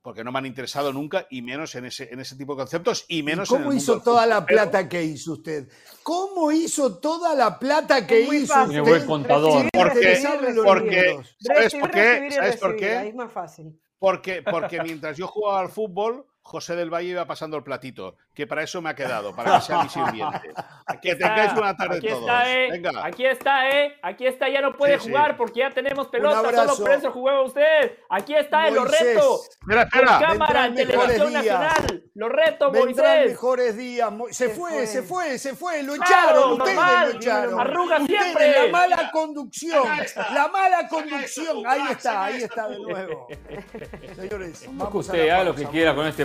[0.00, 3.04] Porque no me han interesado nunca, y menos en ese, en ese tipo de conceptos,
[3.08, 5.68] y menos ¿Cómo hizo toda la plata que hizo usted?
[6.04, 8.80] ¿Cómo hizo toda la plata que hizo usted?
[8.80, 9.68] buen contador.
[9.72, 10.22] Porque,
[10.64, 12.30] porque, ¿sabes por qué?
[12.30, 13.08] ¿Sabes por qué?
[13.08, 13.76] es más fácil.
[13.98, 18.46] Porque, porque mientras yo jugaba al fútbol, José del Valle iba pasando el platito, que
[18.46, 20.50] para eso me ha quedado, para que sea mi sirviente.
[21.02, 22.22] que tengáis una tarde aquí todos.
[22.22, 22.68] Está, eh.
[22.70, 23.04] Venga.
[23.04, 23.98] Aquí está, ¿eh?
[24.02, 27.98] Aquí está, ya no puede jugar porque ya tenemos pelota, solo por eso jugó usted.
[28.08, 29.40] Aquí está, eh, lo reto.
[29.60, 30.18] Espera, espera.
[30.20, 32.04] cámara, en televisión nacional.
[32.14, 33.30] Lo reto, Vendrán Moisés.
[33.30, 34.10] mejores días.
[34.30, 35.82] Se, fue, se fue, se fue.
[35.82, 37.60] Lo echaron, ustedes lo echaron.
[37.60, 38.66] Arruga siempre.
[38.66, 39.86] La mala conducción,
[40.32, 41.66] la mala conducción.
[41.66, 43.28] Ahí está, ahí está de nuevo.
[44.16, 46.24] Señores, vamos que usted haga lo que quiera con este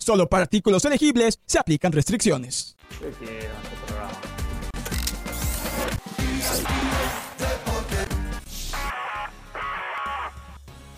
[0.00, 2.74] Solo para artículos elegibles se aplican restricciones.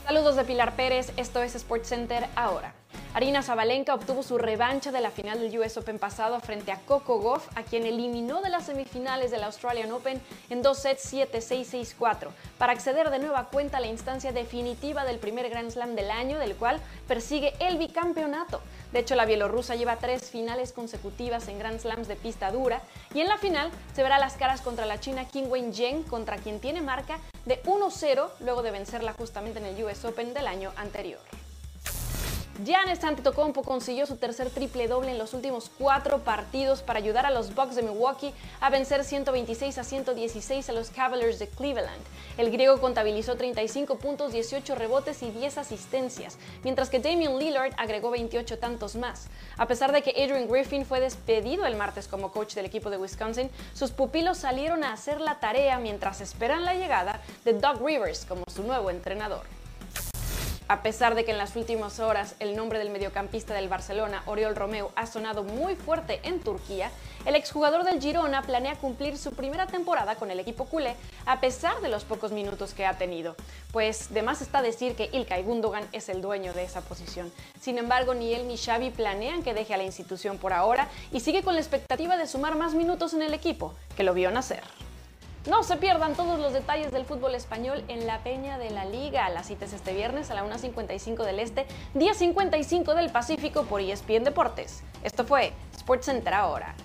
[0.04, 2.74] Saludos de Pilar Pérez, esto es SportsCenter ahora.
[3.14, 7.18] Arina Zabalenka obtuvo su revancha de la final del US Open pasado frente a Coco
[7.18, 12.72] Goff, a quien eliminó de las semifinales del Australian Open en dos sets 7-6-6-4, para
[12.72, 16.56] acceder de nueva cuenta a la instancia definitiva del primer Grand Slam del año, del
[16.56, 18.62] cual persigue el bicampeonato.
[18.92, 22.80] De hecho, la bielorrusa lleva tres finales consecutivas en Grand Slams de pista dura
[23.12, 26.60] y en la final se verá las caras contra la china Qingwen Zheng, contra quien
[26.60, 31.20] tiene marca de 1-0 luego de vencerla justamente en el US Open del año anterior.
[32.58, 37.30] Giannis Antetokounmpo consiguió su tercer triple doble en los últimos cuatro partidos para ayudar a
[37.30, 42.02] los Bucks de Milwaukee a vencer 126 a 116 a los Cavaliers de Cleveland.
[42.36, 48.10] El griego contabilizó 35 puntos, 18 rebotes y 10 asistencias, mientras que Damian Lillard agregó
[48.10, 49.28] 28 tantos más.
[49.56, 52.98] A pesar de que Adrian Griffin fue despedido el martes como coach del equipo de
[52.98, 58.26] Wisconsin, sus pupilos salieron a hacer la tarea mientras esperan la llegada de Doug Rivers
[58.26, 59.61] como su nuevo entrenador.
[60.72, 64.56] A pesar de que en las últimas horas el nombre del mediocampista del Barcelona, Oriol
[64.56, 66.90] Romeu, ha sonado muy fuerte en Turquía,
[67.26, 70.96] el exjugador del Girona planea cumplir su primera temporada con el equipo culé
[71.26, 73.36] a pesar de los pocos minutos que ha tenido.
[73.70, 77.30] Pues de más está decir que Ilkay Gundogan es el dueño de esa posición.
[77.60, 81.20] Sin embargo, ni él ni Xavi planean que deje a la institución por ahora y
[81.20, 84.62] sigue con la expectativa de sumar más minutos en el equipo, que lo vio nacer.
[85.44, 89.28] No se pierdan todos los detalles del fútbol español en la Peña de la Liga.
[89.28, 94.22] Las citas este viernes a la 1.55 del Este, día 55 del Pacífico por ESPN
[94.22, 94.84] Deportes.
[95.02, 96.76] Esto fue SportsCenter ahora.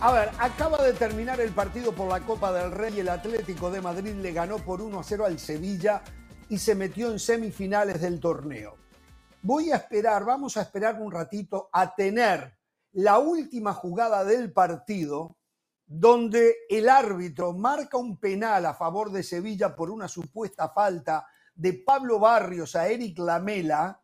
[0.00, 3.70] A ver, acaba de terminar el partido por la Copa del Rey y el Atlético
[3.70, 6.02] de Madrid le ganó por 1 a 0 al Sevilla
[6.48, 8.76] y se metió en semifinales del torneo.
[9.42, 12.58] Voy a esperar, vamos a esperar un ratito a tener
[12.92, 15.36] la última jugada del partido
[15.86, 21.72] donde el árbitro marca un penal a favor de Sevilla por una supuesta falta de
[21.72, 24.00] Pablo Barrios a Eric Lamela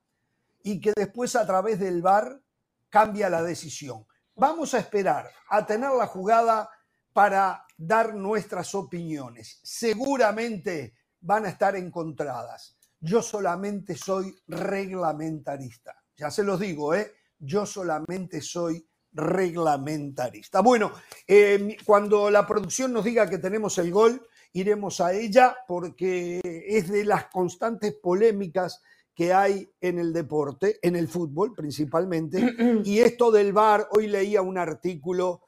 [0.62, 2.40] y que después a través del VAR
[2.88, 4.06] cambia la decisión.
[4.34, 6.70] Vamos a esperar a tener la jugada
[7.12, 9.60] para dar nuestras opiniones.
[9.62, 10.94] Seguramente
[11.24, 12.76] van a estar encontradas.
[13.00, 15.94] Yo solamente soy reglamentarista.
[16.16, 17.12] Ya se los digo, ¿eh?
[17.38, 20.60] Yo solamente soy reglamentarista.
[20.60, 20.92] Bueno,
[21.26, 26.88] em, cuando la producción nos diga que tenemos el gol, iremos a ella porque es
[26.88, 28.82] de las constantes polémicas
[29.14, 32.38] que hay en el deporte, en el fútbol principalmente.
[32.84, 35.42] y esto del VAR, hoy leía un artículo,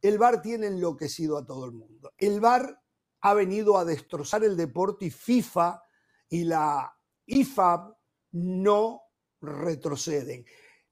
[0.00, 2.12] el VAR tiene enloquecido a todo el mundo.
[2.18, 2.80] El VAR
[3.20, 5.82] ha venido a destrozar el deporte y FIFA
[6.28, 6.94] y la
[7.26, 7.94] IFAB
[8.32, 9.02] no
[9.40, 10.44] retroceden.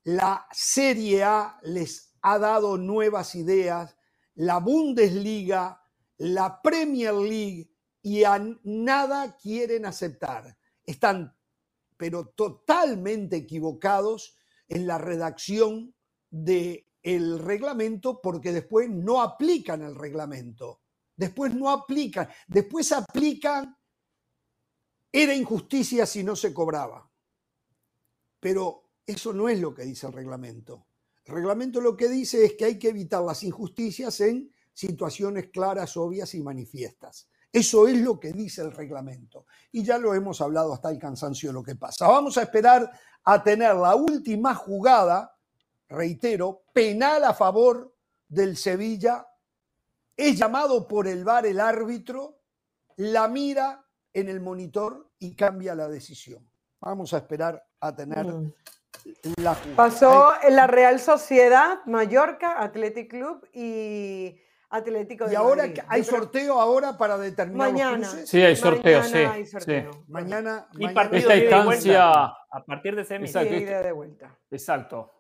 [0.05, 3.97] La Serie A les ha dado nuevas ideas,
[4.35, 5.83] la Bundesliga,
[6.19, 7.71] la Premier League
[8.03, 10.57] y a nada quieren aceptar.
[10.85, 11.35] Están
[11.97, 14.37] pero totalmente equivocados
[14.69, 15.95] en la redacción
[16.31, 20.83] del el reglamento porque después no aplican el reglamento
[21.17, 22.29] Después no aplican.
[22.47, 23.77] Después aplican,
[25.11, 27.11] era injusticia si no se cobraba.
[28.39, 30.87] Pero eso no es lo que dice el reglamento.
[31.25, 35.97] El reglamento lo que dice es que hay que evitar las injusticias en situaciones claras,
[35.97, 37.29] obvias y manifiestas.
[37.53, 39.47] Eso es lo que dice el reglamento.
[39.73, 42.07] Y ya lo hemos hablado hasta el cansancio de lo que pasa.
[42.07, 42.91] Vamos a esperar
[43.25, 45.35] a tener la última jugada,
[45.89, 47.97] reitero, penal a favor
[48.29, 49.27] del Sevilla.
[50.17, 52.41] Es llamado por el VAR el árbitro,
[52.97, 56.49] la mira en el monitor y cambia la decisión.
[56.81, 58.53] Vamos a esperar a tener mm.
[59.43, 59.77] la jugada.
[59.77, 66.61] Pasó en la Real Sociedad, Mallorca, Athletic Club y Atlético de Y ahora hay sorteo
[66.61, 68.09] ahora para determinar mañana.
[68.25, 69.19] Sí, hay sorteo, sí,
[70.09, 73.31] Mañana, y partido instancia a partir de semis.
[73.31, 74.37] Exacto, y ida de vuelta.
[74.51, 75.19] Exacto,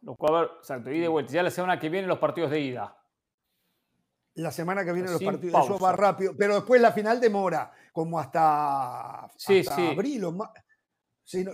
[0.60, 1.32] exacto, ida de vuelta.
[1.32, 2.96] Ya la semana que viene los partidos de ida.
[4.36, 8.20] La semana que viene los partidos, eso va rápido, pero después la final demora, como
[8.20, 9.88] hasta, sí, sí.
[9.92, 10.50] abril o más.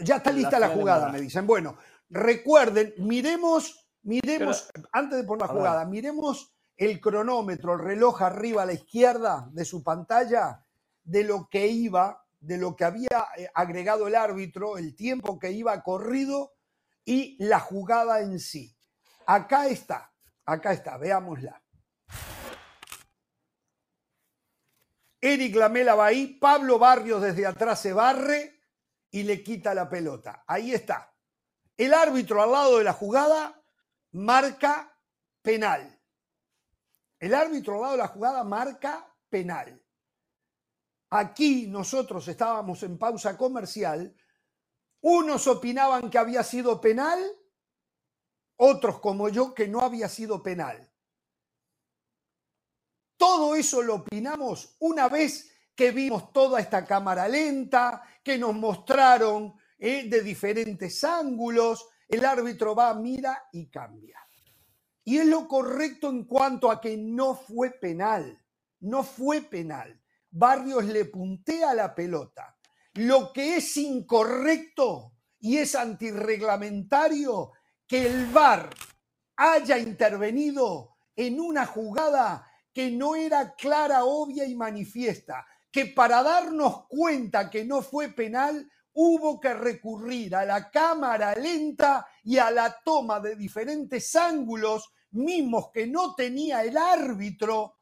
[0.03, 1.47] ya está lista la, jugada, me dicen.
[1.47, 1.77] Bueno,
[2.11, 8.67] recuerden, miremos, miremos, antes de poner la jugada, miremos el cronómetro, el reloj arriba a
[8.67, 10.67] la izquierda de su pantalla
[11.05, 15.53] de lo que iba, de lo que había eh, agregado el árbitro, el tiempo que
[15.53, 16.55] iba corrido
[17.05, 18.77] y la jugada en sí.
[19.27, 20.13] Acá está,
[20.45, 21.63] acá está, veámosla.
[25.25, 28.61] Eric Lamela va ahí, Pablo Barrios desde atrás se barre
[29.13, 30.43] y le quita la pelota.
[30.49, 31.15] Ahí está.
[31.77, 33.63] El árbitro al lado de la jugada
[34.11, 34.99] marca
[35.41, 36.01] penal.
[37.21, 39.81] El árbitro al lado de la jugada marca penal.
[41.11, 44.17] Aquí nosotros estábamos en pausa comercial.
[45.03, 47.21] Unos opinaban que había sido penal,
[48.57, 50.92] otros como yo que no había sido penal.
[53.23, 59.55] Todo eso lo opinamos una vez que vimos toda esta cámara lenta, que nos mostraron
[59.79, 61.87] eh, de diferentes ángulos.
[62.09, 64.19] El árbitro va, mira y cambia.
[65.05, 68.45] Y es lo correcto en cuanto a que no fue penal.
[68.81, 70.03] No fue penal.
[70.29, 72.57] Barrios le puntea la pelota.
[72.95, 77.53] Lo que es incorrecto y es antirreglamentario
[77.87, 78.69] que el VAR
[79.37, 86.87] haya intervenido en una jugada que no era clara, obvia y manifiesta, que para darnos
[86.89, 92.77] cuenta que no fue penal hubo que recurrir a la cámara lenta y a la
[92.85, 97.77] toma de diferentes ángulos mismos que no tenía el árbitro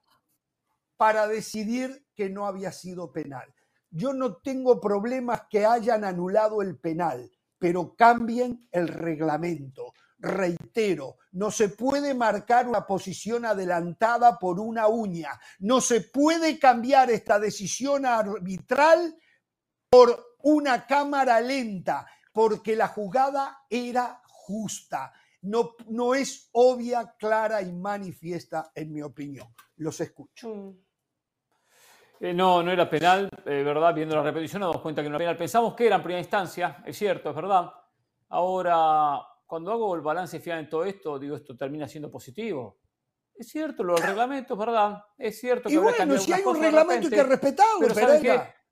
[0.96, 3.52] para decidir que no había sido penal.
[3.90, 9.94] Yo no tengo problemas que hayan anulado el penal, pero cambien el reglamento.
[10.22, 15.40] Reitero, no se puede marcar una posición adelantada por una uña.
[15.60, 19.16] No se puede cambiar esta decisión arbitral
[19.88, 25.12] por una cámara lenta, porque la jugada era justa.
[25.42, 29.48] No, no es obvia, clara y manifiesta, en mi opinión.
[29.76, 30.54] Los escucho.
[30.54, 30.90] Mm.
[32.20, 33.94] Eh, no, no era penal, eh, ¿verdad?
[33.94, 35.36] Viendo la repetición nos damos cuenta que no era penal.
[35.38, 37.72] Pensamos que era en primera instancia, es cierto, es verdad.
[38.28, 39.18] Ahora,
[39.50, 42.78] cuando hago el balance final en todo esto, digo, esto termina siendo positivo.
[43.34, 45.04] Es cierto, lo del reglamento, es verdad.
[45.18, 48.06] Es cierto que y bueno, si hay un reglamento hay que respetarlo, pero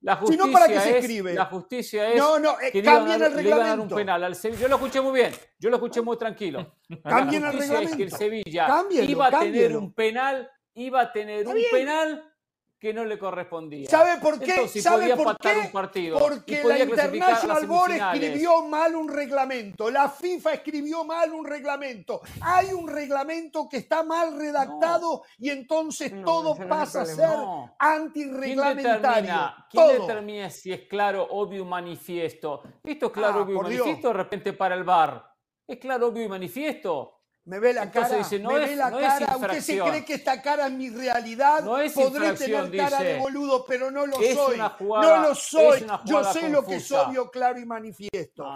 [0.03, 1.35] la justicia si no, ¿para qué se escribe?
[1.35, 2.17] La justicia es.
[2.17, 3.83] No, no, eh, cambien el reglamento.
[3.83, 4.63] un penal al Sevilla.
[4.63, 5.33] Yo lo escuché muy bien.
[5.59, 6.77] Yo lo escuché muy tranquilo.
[7.03, 7.91] Cambien el reglamento.
[7.91, 12.33] Es que el Sevilla iba a tener un penal, iba a tener un penal
[12.79, 13.89] que no le correspondía.
[13.89, 14.69] ¿Sabe por qué?
[14.69, 16.13] ¿Sabe por qué?
[16.19, 22.73] Porque la International Board escribió mal un reglamento, la FIFA escribió mal un reglamento, hay
[22.73, 27.39] un reglamento que está mal redactado y entonces todo pasa a ser
[27.79, 29.35] antirreglamentario.
[29.71, 32.63] ¿Quién, determina, si es claro, obvio, manifiesto?
[32.85, 35.25] Esto es claro, ah, obvio, manifiesto de repente para el bar.
[35.67, 37.18] Es claro, obvio y manifiesto
[37.49, 39.37] me ve la cara, no me ve la cara.
[39.39, 41.63] Usted se cree que esta cara es mi realidad.
[41.65, 44.59] No es Podré tener cara de boludo, pero no lo soy.
[44.59, 45.87] no lo soy.
[46.05, 48.47] Yo sé lo que es obvio, claro y manifiesto.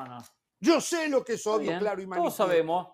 [0.61, 2.22] Yo sé lo que es obvio, claro y manifiesto.
[2.22, 2.88] Todos sabemos.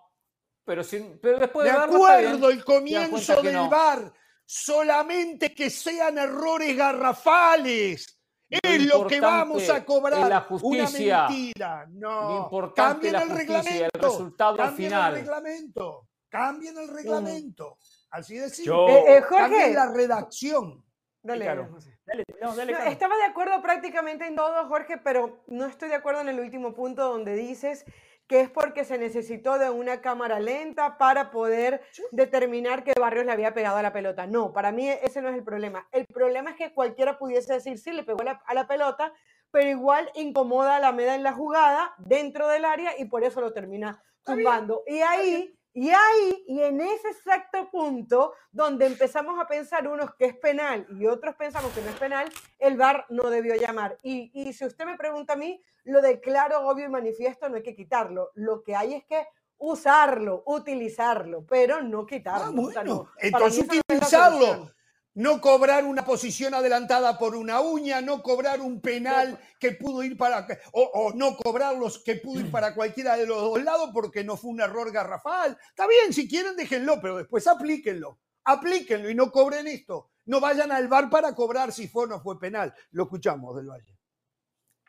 [0.63, 4.13] Pero, sin, pero después de, de acuerdo, el comienzo del bar.
[4.45, 8.18] Solamente que sean errores garrafales.
[8.49, 10.27] Es lo que vamos a cobrar.
[10.27, 11.85] La justicia, una mentira.
[11.89, 12.29] No.
[12.29, 15.13] Lo importante la justicia, el, resultado Cambien final.
[15.13, 16.07] el reglamento.
[16.29, 17.77] Cambien el reglamento.
[18.09, 18.99] Así de simple.
[18.99, 20.83] Eh, eh, Cambien la redacción.
[21.21, 21.67] Dale, dale,
[22.05, 26.39] dale estaba de acuerdo prácticamente en todo, Jorge, pero no estoy de acuerdo en el
[26.39, 27.85] último punto donde dices
[28.29, 33.31] que es porque se necesitó de una cámara lenta para poder determinar que Barrios le
[33.31, 34.27] había pegado a la pelota.
[34.27, 35.87] No, para mí ese no es el problema.
[35.91, 39.11] El problema es que cualquiera pudiese decir, sí, le pegó a la, pelota,
[39.49, 43.41] pero igual incomoda a la Meda en la jugada dentro del área y por eso
[43.41, 44.83] lo termina tumbando.
[44.85, 50.25] Y ahí y ahí, y en ese exacto punto, donde empezamos a pensar unos que
[50.25, 53.97] es penal y otros pensamos que no es penal, el VAR no debió llamar.
[54.03, 57.55] Y, y si usted me pregunta a mí, lo de claro, obvio y manifiesto no
[57.55, 58.31] hay que quitarlo.
[58.33, 59.25] Lo que hay es que
[59.57, 62.73] usarlo, utilizarlo, pero no quitarlo.
[62.75, 64.69] Ah, entonces utilizarlo
[65.15, 70.17] no cobrar una posición adelantada por una uña, no cobrar un penal que pudo ir
[70.17, 74.23] para, o, no cobrar los que pudo ir para cualquiera de los dos lados porque
[74.23, 75.57] no fue un error garrafal.
[75.69, 80.11] Está bien, si quieren déjenlo, pero después aplíquenlo, aplíquenlo y no cobren esto.
[80.25, 82.73] No vayan al bar para cobrar si fue o no fue penal.
[82.91, 83.97] Lo escuchamos del Valle.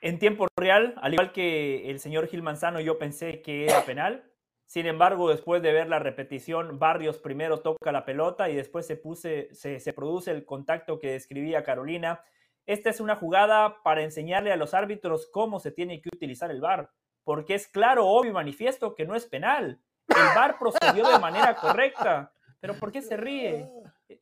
[0.02, 4.29] En tiempo real, al igual que el señor Gil Manzano, yo pensé que era penal.
[4.70, 8.94] Sin embargo, después de ver la repetición, Barrios primero toca la pelota y después se,
[8.94, 12.22] puse, se, produce el contacto que describía Carolina.
[12.66, 16.60] Esta es una jugada para enseñarle a los árbitros cómo se tiene que utilizar el
[16.60, 16.88] VAR,
[17.24, 19.80] porque es claro, obvio y manifiesto que no es penal.
[20.06, 22.32] El VAR procedió de manera correcta.
[22.60, 23.68] Pero ¿por qué se ríe?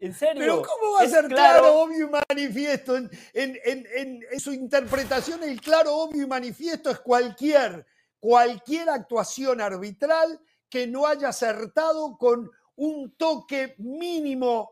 [0.00, 0.40] ¿En serio?
[0.40, 2.96] Pero ¿cómo va a ser claro, obvio y manifiesto?
[2.96, 7.84] En, en, su interpretación, el claro, obvio y manifiesto es cualquier
[8.20, 14.70] cualquier actuación arbitral que no haya acertado con un toque mínimo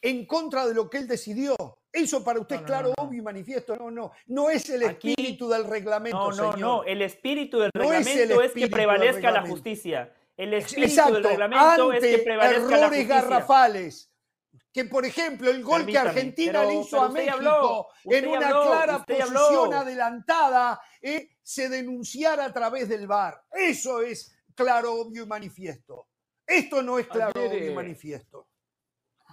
[0.00, 1.56] en contra de lo que él decidió.
[1.92, 3.74] Eso para usted es claro, obvio y manifiesto.
[3.76, 6.30] No, no, no es el espíritu del reglamento.
[6.30, 6.84] No, no, no.
[6.84, 10.12] El espíritu del reglamento es, que prevalezca la justicia.
[10.36, 13.14] El espíritu del reglamento es que prevalezca errores la justicia.
[13.14, 14.10] garrafales.
[14.76, 19.72] Que, por ejemplo, el gol que Argentina le hizo a México en una clara posición
[19.72, 23.42] adelantada eh, se denunciara a través del VAR.
[23.50, 26.08] Eso es claro, obvio y manifiesto.
[26.46, 28.48] Esto no es claro, obvio y manifiesto.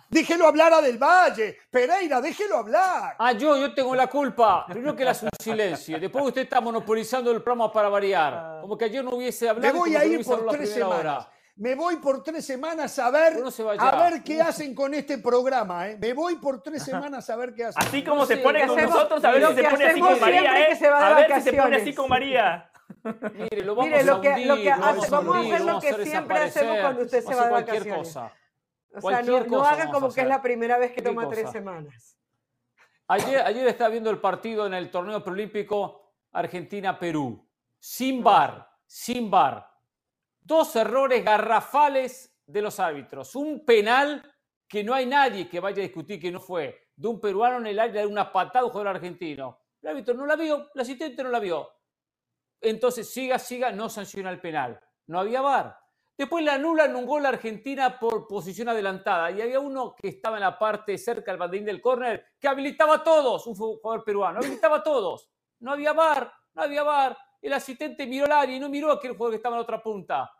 [0.09, 1.57] Déjelo hablar a Del Valle.
[1.69, 3.17] Pereira, déjelo hablar.
[3.19, 4.65] Ah, yo, yo tengo la culpa.
[4.67, 5.99] Primero que era un silencio.
[5.99, 8.33] Después usted está monopolizando el programa para variar.
[8.33, 8.59] Ah.
[8.61, 9.73] Como que ayer no hubiese hablado.
[9.73, 11.27] Me voy a ir por tres semanas.
[11.55, 13.33] Me voy por tres semanas a ver,
[13.77, 15.87] a ver qué hacen con este programa.
[15.87, 15.97] ¿eh?
[15.99, 17.83] Me voy por tres semanas a ver qué hacen.
[17.83, 20.41] Así como se pone con nosotros, a ver si se pone así con María.
[20.41, 20.87] ¿eh?
[20.87, 22.71] A ver si se pone así con María.
[23.03, 26.37] Mire, lo vamos Mire, lo que, lo que hace, vamos a hacer lo que siempre
[26.37, 27.97] hacemos cuando usted se va de vacaciones.
[27.97, 28.33] Cosa.
[28.95, 32.17] O sea, no, no hagan como que es la primera vez que toma tres semanas.
[33.07, 37.47] Ayer, ayer estaba viendo el partido en el torneo preolímpico Argentina-Perú.
[37.79, 39.72] Sin bar, sin bar.
[40.45, 43.35] Dos errores garrafales de los árbitros.
[43.35, 44.23] Un penal
[44.67, 46.89] que no hay nadie que vaya a discutir que no fue.
[46.95, 49.59] De un peruano en el área de una patada a un jugador argentino.
[49.81, 51.69] El árbitro no la vio, el asistente no la vio.
[52.61, 54.79] Entonces, siga, siga, no sanciona el penal.
[55.07, 55.77] No había VAR.
[56.17, 59.31] Después le anulan un gol a Argentina por posición adelantada.
[59.31, 62.95] Y había uno que estaba en la parte cerca del banderín del córner que habilitaba
[62.95, 65.29] a todos, un jugador peruano, habilitaba a todos.
[65.59, 67.17] No había VAR, no había VAR.
[67.43, 69.63] El asistente miró al área y no miró a aquel jugador que estaba en la
[69.63, 70.31] otra punta.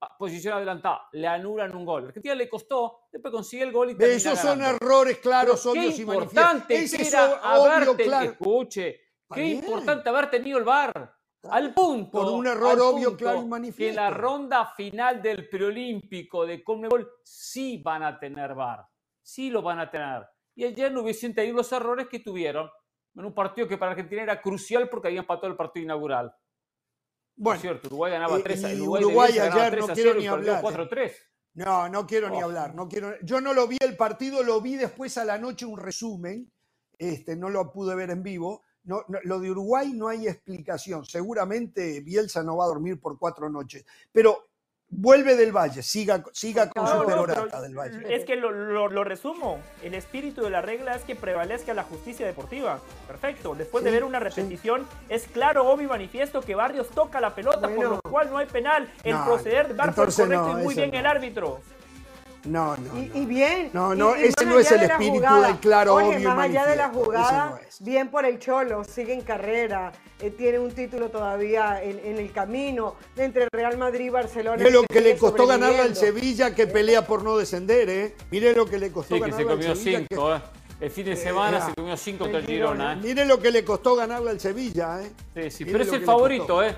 [0.00, 2.06] Ah, posición adelantada, le anulan un gol.
[2.06, 6.86] Argentina le costó, después consigue el gol y Esos son errores claros, obvios y importante
[6.98, 8.30] era haberte, claro.
[8.30, 9.00] escuche,
[9.32, 11.14] qué importante haber tenido el VAR.
[11.50, 12.10] Al punto.
[12.10, 13.92] Por un error obvio, claro y manifiesto.
[13.92, 18.84] Que la ronda final del preolímpico de Conmebol sí van a tener VAR.
[19.22, 20.26] Sí lo van a tener.
[20.54, 22.70] Y ayer no hubiesen tenido los errores que tuvieron
[23.14, 26.34] en un partido que para Argentina era crucial porque había empatado el partido inaugural.
[27.36, 30.62] Bueno, cierto, Uruguay ganaba 3 a Uruguay, Uruguay ayer no quiero ni hablar.
[30.62, 31.12] 4-3.
[31.54, 32.74] No, no quiero ni hablar.
[32.74, 35.78] No quiero, yo no lo vi el partido, lo vi después a la noche un
[35.78, 36.50] resumen.
[36.98, 38.62] Este, no lo pude ver en vivo.
[38.84, 41.04] No, lo de Uruguay no hay explicación.
[41.04, 43.84] Seguramente Bielsa no va a dormir por cuatro noches.
[44.12, 44.48] Pero
[44.88, 48.14] vuelve del Valle, siga, siga con su perorata del Valle.
[48.14, 49.60] Es que lo, resumo.
[49.82, 52.80] El espíritu de la regla es que prevalezca la justicia deportiva.
[53.06, 53.54] Perfecto.
[53.54, 57.68] Después de ver una repetición, es claro, obvio y manifiesto que Barrios toca la pelota,
[57.68, 58.90] por lo cual no hay penal.
[59.04, 61.60] El proceder de Barrios correcto y muy bien el árbitro.
[62.44, 62.96] No, no.
[62.96, 63.70] Y, bien.
[63.72, 67.60] No, no, ese no es el espíritu del claro, Oye, Más allá de la jugada,
[67.80, 72.96] bien por el Cholo, sigue en carrera, eh, tiene un título todavía en, el camino
[73.16, 74.56] entre Real Madrid y Barcelona.
[74.56, 78.14] Mire lo que, le costó ganarle al Sevilla que pelea por no descender, ¿eh?
[78.30, 80.40] Mire lo que le costó sí, que se comió cinco, ¿eh?
[80.80, 82.96] El fin de semana se comió cinco que Girona, ¿eh?
[82.96, 85.12] Mire lo que le costó ganarle al Sevilla, ¿eh?
[85.34, 86.74] Sí, sí, pero es el favorito, ¿eh?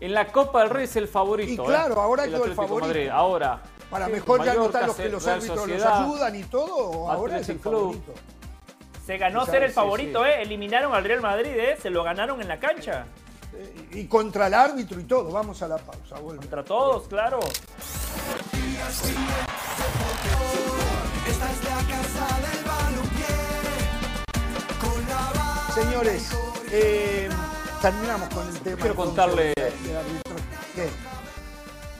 [0.00, 1.62] En la Copa del Rey es el favorito.
[1.62, 3.12] Y claro, ahora es el favorito.
[3.12, 7.48] Ahora, para mejor ya notar los que los árbitros los ayudan y todo, ahora es
[7.48, 8.12] el favorito.
[9.04, 10.42] Se ganó ser el favorito, ¿eh?
[10.42, 11.76] Eliminaron al Real Madrid, ¿eh?
[11.80, 13.04] Se lo ganaron en la cancha.
[13.54, 15.30] eh, y contra el árbitro y todo.
[15.32, 16.16] Vamos a la pausa.
[16.20, 17.40] Contra todos, claro.
[25.74, 26.30] Señores,
[26.70, 27.28] eh,
[27.80, 28.76] terminamos con el tema.
[28.76, 29.52] Quiero contarle.
[30.74, 30.88] ¿Qué?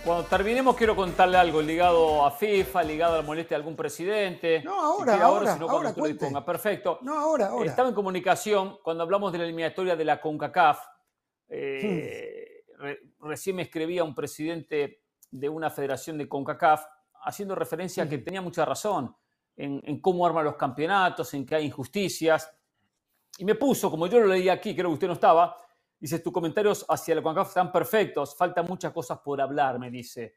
[0.05, 4.61] Cuando terminemos quiero contarle algo ligado a FIFA, ligado a la molestia de algún presidente.
[4.65, 6.99] No, ahora, ahora, ahora, Perfecto.
[7.03, 7.71] No, ahora, ahora.
[7.71, 10.81] Estaba en comunicación cuando hablamos de la eliminatoria de la CONCACAF.
[11.49, 12.65] Eh,
[13.21, 16.85] recién me escribía un presidente de una federación de CONCACAF
[17.23, 19.15] haciendo referencia a que tenía mucha razón
[19.55, 22.53] en, en cómo arman los campeonatos, en que hay injusticias.
[23.39, 25.57] Y me puso, como yo lo leí aquí, creo que usted no estaba,
[26.03, 30.35] Dice, tus comentarios hacia la CONCACAF están perfectos, faltan muchas cosas por hablar, me dice.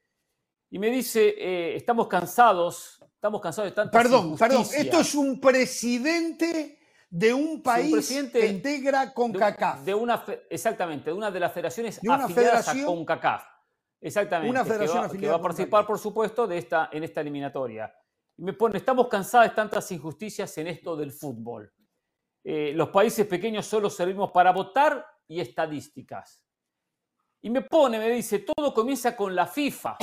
[0.70, 5.42] Y me dice, eh, estamos cansados, estamos cansados de tantas Perdón, perdón, esto es un
[5.42, 6.78] presidente
[7.10, 9.80] de un país que integra CONCACAF.
[9.80, 13.44] De, una, exactamente, de una de las federaciones afiliadas a CONCACAF.
[14.02, 14.52] Exactamente.
[14.52, 17.92] Una federación que va, que va a participar, por supuesto, de esta, en esta eliminatoria.
[18.38, 21.74] Y me pone, estamos cansados de tantas injusticias en esto del fútbol.
[22.44, 26.44] Eh, los países pequeños solo servimos para votar y estadísticas.
[27.42, 29.98] Y me pone, me dice, todo comienza con la FIFA.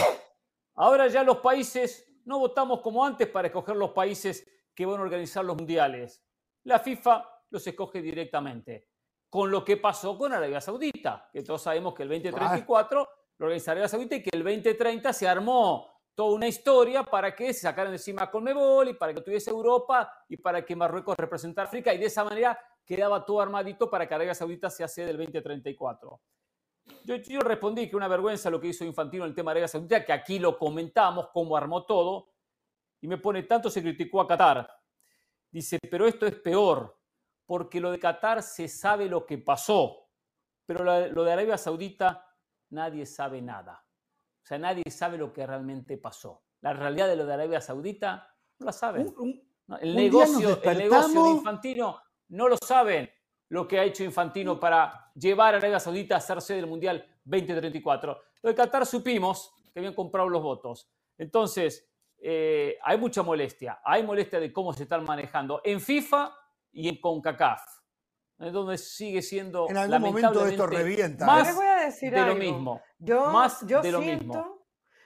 [0.74, 5.02] Ahora ya los países no votamos como antes para escoger los países que van a
[5.02, 6.24] organizar los mundiales.
[6.64, 8.88] La FIFA los escoge directamente.
[9.28, 13.08] Con lo que pasó con Arabia Saudita, que todos sabemos que el 2034
[13.38, 17.52] lo organizó Arabia Saudita y que el 2030 se armó toda una historia para que
[17.54, 21.66] se sacaran encima con Mebol y para que tuviese Europa y para que Marruecos representara
[21.66, 25.16] África y de esa manera quedaba todo armadito para que Arabia Saudita se hace del
[25.16, 26.20] 2034.
[27.04, 29.68] Yo, yo respondí que una vergüenza lo que hizo Infantino en el tema de Arabia
[29.68, 32.32] Saudita, que aquí lo comentamos, cómo armó todo,
[33.00, 34.68] y me pone, tanto se criticó a Qatar.
[35.50, 36.98] Dice, pero esto es peor,
[37.46, 40.08] porque lo de Qatar se sabe lo que pasó,
[40.64, 42.26] pero lo de Arabia Saudita
[42.70, 43.84] nadie sabe nada.
[44.42, 46.42] O sea, nadie sabe lo que realmente pasó.
[46.60, 49.14] La realidad de lo de Arabia Saudita no la saben.
[49.80, 52.00] el, negocio, el negocio de Infantino
[52.32, 53.10] no lo saben
[53.48, 58.18] lo que ha hecho Infantino para llevar a Arabia Saudita a hacerse del Mundial 2034.
[58.42, 60.90] Lo de Qatar supimos que habían comprado los votos.
[61.18, 63.80] Entonces, eh, hay mucha molestia.
[63.84, 66.34] Hay molestia de cómo se están manejando en FIFA
[66.72, 67.62] y en CONCACAF.
[68.38, 71.26] Es donde sigue siendo en algún momento esto revienta.
[71.26, 71.56] Más
[72.00, 72.80] de lo mismo.
[72.98, 74.61] Yo, más de lo mismo.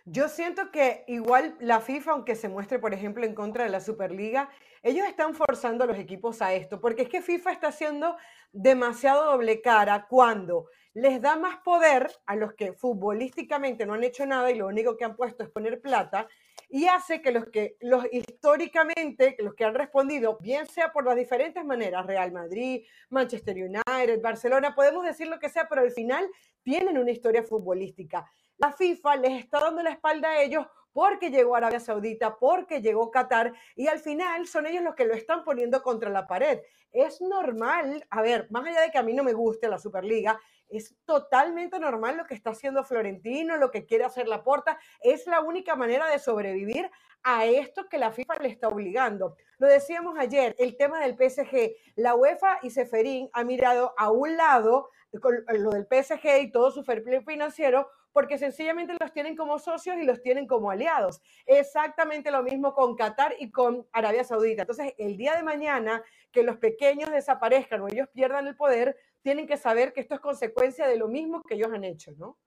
[0.09, 3.80] Yo siento que igual la FIFA, aunque se muestre, por ejemplo, en contra de la
[3.80, 4.48] Superliga,
[4.84, 8.16] ellos están forzando a los equipos a esto, porque es que FIFA está haciendo
[8.52, 14.24] demasiado doble cara cuando les da más poder a los que futbolísticamente no han hecho
[14.26, 16.28] nada y lo único que han puesto es poner plata
[16.68, 21.16] y hace que los que los históricamente los que han respondido bien sea por las
[21.16, 26.30] diferentes maneras Real Madrid, Manchester United, Barcelona, podemos decir lo que sea, pero al final
[26.62, 28.24] tienen una historia futbolística
[28.59, 33.11] la FIFA les está dando la espalda a ellos porque llegó Arabia Saudita, porque llegó
[33.11, 36.61] Qatar y al final son ellos los que lo están poniendo contra la pared.
[36.90, 40.40] Es normal, a ver, más allá de que a mí no me guste la Superliga,
[40.70, 45.26] es totalmente normal lo que está haciendo Florentino, lo que quiere hacer la Porta, es
[45.26, 46.90] la única manera de sobrevivir
[47.22, 49.36] a esto que la FIFA le está obligando.
[49.59, 54.34] Lo decíamos ayer, el tema del PSG, la UEFA y Seferín ha mirado a un
[54.36, 54.88] lado
[55.20, 59.59] con lo del PSG y todo su fair play financiero porque sencillamente los tienen como
[59.59, 61.21] socios y los tienen como aliados.
[61.45, 64.62] Exactamente lo mismo con Qatar y con Arabia Saudita.
[64.62, 66.03] Entonces, el día de mañana
[66.33, 70.23] que los pequeños desaparezcan o ellos pierdan el poder, tienen que saber que esto es
[70.23, 72.39] consecuencia de lo mismo que ellos han hecho, ¿no?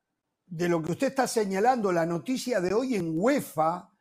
[0.47, 3.91] De lo que usted está señalando, la noticia de hoy en UEFA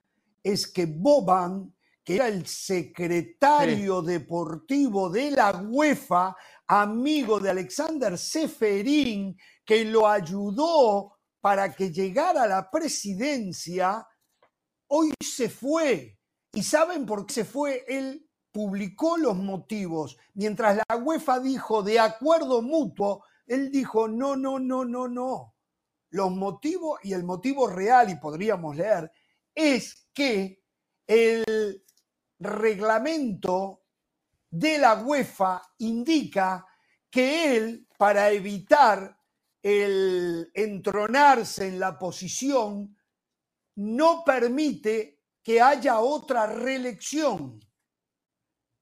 [0.43, 6.35] es que Boban, que era el secretario deportivo de la UEFA,
[6.67, 11.18] amigo de Alexander Seferín, que lo ayudó
[11.49, 14.07] para que llegara a la presidencia,
[14.89, 16.19] hoy se fue.
[16.53, 17.87] ¿Y saben por qué se fue?
[17.89, 20.19] Él publicó los motivos.
[20.35, 25.55] Mientras la UEFA dijo de acuerdo mutuo, él dijo no, no, no, no, no.
[26.11, 29.11] Los motivos y el motivo real, y podríamos leer,
[29.55, 30.63] es que
[31.07, 31.83] el
[32.39, 33.85] reglamento
[34.51, 36.67] de la UEFA indica
[37.11, 39.18] que él, para evitar
[39.63, 42.97] el entronarse en la posición
[43.77, 47.61] no permite que haya otra reelección.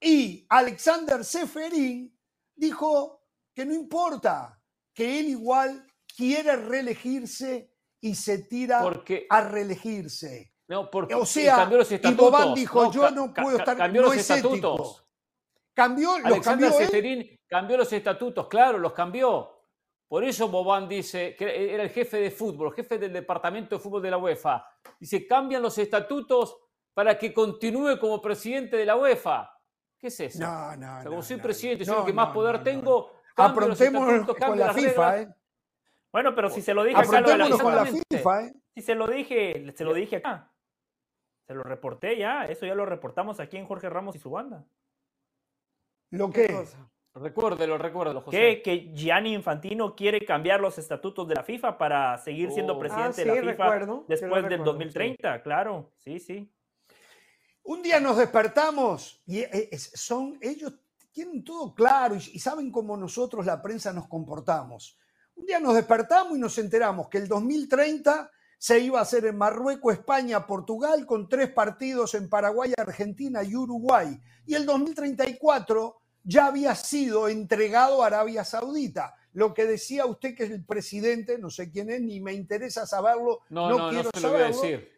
[0.00, 2.18] Y Alexander Seferín
[2.54, 4.60] dijo que no importa,
[4.92, 8.82] que él igual quiere reelegirse y se tira
[9.30, 10.52] a reelegirse.
[10.68, 12.12] No, porque o sea, cambió los estatutos.
[12.12, 15.04] y Bobán dijo, yo no puedo estar, cambió los estatutos.
[15.74, 19.55] Cambió, los cambió, Seferín cambió los estatutos, claro, los cambió.
[20.08, 24.02] Por eso Boban dice, que era el jefe de fútbol, jefe del departamento de fútbol
[24.02, 24.64] de la UEFA,
[25.00, 26.56] dice, cambian los estatutos
[26.94, 29.52] para que continúe como presidente de la UEFA.
[29.98, 30.38] ¿Qué es eso?
[30.40, 33.12] No, no, como soy presidente, soy el que más poder tengo.
[33.34, 35.34] Afrontemos con la FIFA, ¿eh?
[36.12, 38.54] Bueno, pero si se lo dije acá, lo con la FIFA, ¿eh?
[38.74, 40.52] Si se lo dije, se lo dije acá.
[41.46, 44.64] Se lo reporté ya, eso ya lo reportamos aquí en Jorge Ramos y su banda.
[46.10, 46.66] ¿Lo que?
[47.16, 48.36] Recuérdelo, recuérdelo, José.
[48.36, 52.78] Que, que Gianni Infantino quiere cambiar los estatutos de la FIFA para seguir siendo oh.
[52.78, 56.52] presidente de la ah, FIFA después del 2030, claro, sí, sí.
[57.62, 60.74] Un día nos despertamos y eh, son ellos
[61.10, 64.98] tienen todo claro y, saben cómo nosotros la prensa nos comportamos.
[65.34, 69.38] Un día nos despertamos y nos enteramos que el 2030 se iba a hacer en
[69.38, 74.20] Marruecos, España, Portugal, con tres partidos en Paraguay, Argentina y Uruguay.
[74.44, 79.14] Y el 2034 ya había sido entregado a Arabia Saudita.
[79.32, 82.86] Lo que decía usted que es el presidente, no sé quién es, ni me interesa
[82.86, 84.60] saberlo, no, no, quiero no saberlo.
[84.60, 84.92] decir.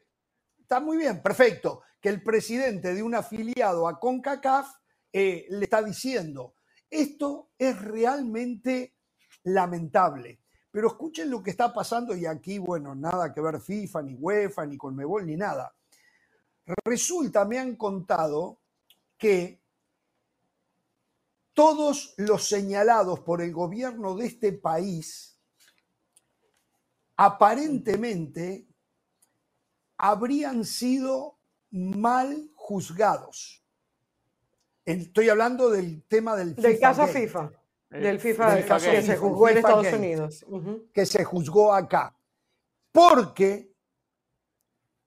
[0.58, 4.68] Está muy bien, perfecto que el presidente de un afiliado a CONCACAF
[5.12, 6.54] eh, le está diciendo.
[6.88, 8.94] Esto es realmente
[9.44, 10.40] lamentable.
[10.70, 14.66] Pero escuchen lo que está pasando y aquí, bueno, nada que ver FIFA, ni UEFA,
[14.66, 15.74] ni Conmebol, ni nada.
[16.84, 18.60] Resulta, me han contado
[19.16, 19.62] que
[21.58, 25.40] todos los señalados por el gobierno de este país
[27.16, 28.68] aparentemente
[29.96, 31.40] habrían sido
[31.72, 33.66] mal juzgados.
[34.84, 36.68] Estoy hablando del tema del FIFA.
[36.68, 37.52] Del caso FIFA.
[37.90, 40.46] Del FIFA, que se juzgó en Estados Unidos.
[40.94, 42.16] Que se juzgó acá.
[42.92, 43.74] Porque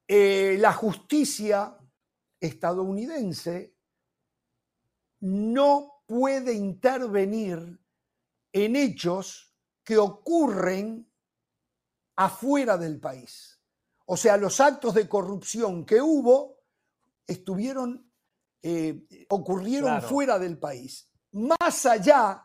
[0.05, 1.77] eh, la justicia
[2.41, 3.73] estadounidense
[5.21, 7.79] no puede intervenir
[8.51, 11.09] en hechos que ocurren
[12.17, 13.61] afuera del país.
[14.07, 16.57] O sea, los actos de corrupción que hubo
[17.25, 18.11] estuvieron,
[18.61, 21.09] eh, ocurrieron fuera del país.
[21.31, 22.43] Más allá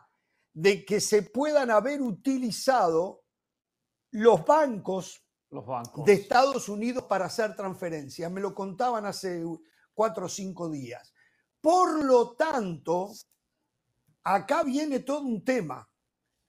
[0.53, 3.25] de que se puedan haber utilizado
[4.11, 6.05] los bancos, los bancos.
[6.05, 8.31] de Estados Unidos para hacer transferencias.
[8.31, 9.43] Me lo contaban hace
[9.93, 11.13] cuatro o cinco días.
[11.59, 13.11] Por lo tanto,
[14.35, 15.89] acá viene todo un tema.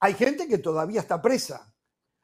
[0.00, 1.72] Hay gente que todavía está presa.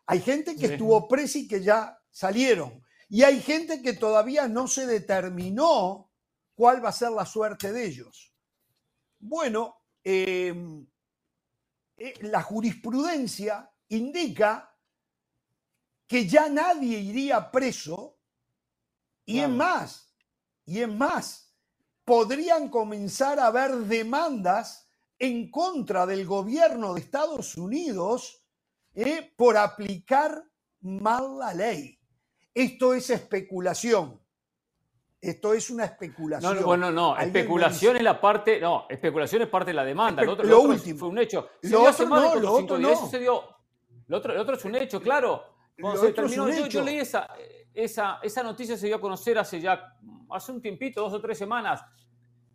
[0.07, 2.83] Hay gente que estuvo presa y que ya salieron.
[3.09, 6.11] Y hay gente que todavía no se determinó
[6.55, 8.35] cuál va a ser la suerte de ellos.
[9.19, 10.87] Bueno, em,
[11.97, 14.77] eh, la jurisprudencia indica
[16.07, 18.19] que ya nadie iría preso
[19.25, 20.13] y es más,
[20.67, 21.55] y es más,
[22.05, 24.84] podrían comenzar a haber demandas
[25.19, 28.45] en contra del gobierno de Estados Unidos
[28.95, 30.45] eh, por aplicar
[30.81, 31.99] mal la ley.
[32.53, 34.21] Esto es especulación.
[35.21, 36.61] Esto es una especulación.
[36.61, 40.23] No, no, no, especulación es la parte, no, especulación es parte de la demanda.
[40.23, 40.99] Lo, otro, último.
[40.99, 41.49] fue un hecho.
[41.63, 42.91] lo otro no, lo otro no.
[42.91, 43.43] Eso se dio.
[44.07, 45.43] Lo otro, otro es un hecho, claro.
[45.81, 47.29] Cuando se terminó, yo, yo, leí esa,
[47.73, 49.97] esa, esa noticia se dio a conocer hace ya,
[50.31, 51.83] hace un tiempito, dos o tres semanas.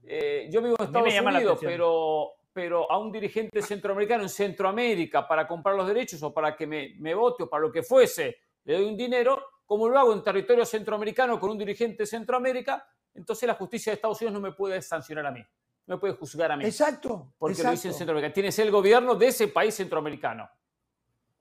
[0.04, 5.48] Eh, yo vivo en Estados Unidos, pero, pero a un dirigente centroamericano en Centroamérica para
[5.48, 8.76] comprar los derechos o para que me, me vote o para lo que fuese, le
[8.76, 13.48] doy un dinero, como lo hago en territorio centroamericano con un dirigente de Centroamérica, entonces
[13.48, 15.46] la justicia de Estados Unidos no me puede sancionar a mí,
[15.86, 16.66] no me puede juzgar a mí.
[16.66, 17.34] Exacto.
[17.38, 18.34] Porque lo hice en Centroamérica.
[18.34, 20.50] Tienes el gobierno de ese país centroamericano.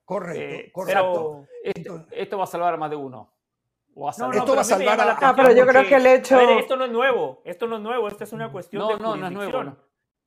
[0.04, 1.46] Correcto, eh, correcto.
[2.10, 3.34] esto, va a salvar a más de uno.
[3.94, 6.40] No, esto va a salvar a, Ah, pero yo creo que el hecho.
[6.40, 7.42] esto no es nuevo.
[7.44, 8.08] Esto no es nuevo.
[8.08, 9.76] Esta es una cuestión de no, no es nuevo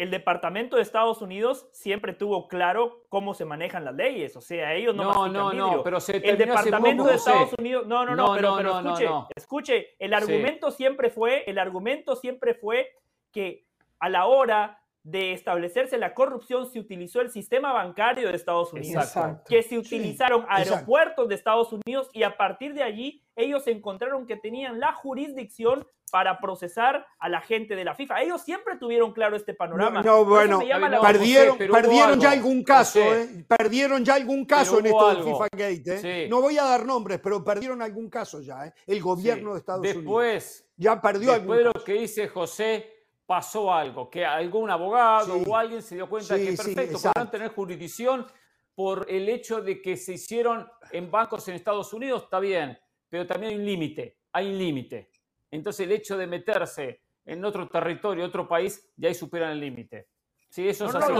[0.01, 4.35] el Departamento de Estados Unidos siempre tuvo claro cómo se manejan las leyes.
[4.35, 7.85] O sea, ellos no No, no, no, pero se El Departamento de Estados Unidos.
[7.85, 12.89] No, no, no, pero, pero escuche, escuche, el argumento siempre fue, el argumento siempre fue
[13.31, 13.67] que
[13.99, 19.13] a la hora de establecerse la corrupción se utilizó el sistema bancario de Estados Unidos,
[19.47, 24.35] que se utilizaron aeropuertos de Estados Unidos y a partir de allí ellos encontraron que
[24.35, 28.21] tenían la jurisdicción para procesar a la gente de la FIFA.
[28.21, 30.03] Ellos siempre tuvieron claro este panorama.
[30.03, 30.59] No, bueno,
[31.01, 33.45] perdieron, perdieron ya algún caso, ¿eh?
[33.47, 36.23] perdieron ya algún caso en esto del FIFA Gate.
[36.25, 36.27] ¿eh?
[36.29, 38.73] No voy a dar nombres, pero perdieron algún caso ya, ¿eh?
[38.85, 40.03] el gobierno de Estados Unidos.
[40.03, 45.55] Después, ya perdió después de lo que dice José, pasó algo, que algún abogado o
[45.55, 48.27] alguien se dio cuenta de que perfecto, podrán tener jurisdicción
[48.75, 52.77] por el hecho de que se hicieron en bancos en Estados Unidos, está bien,
[53.07, 55.09] pero también hay un límite, hay un límite.
[55.51, 60.07] Entonces el hecho de meterse en otro territorio, otro país, ya ahí superan el límite.
[60.51, 61.13] Sí, eso es así.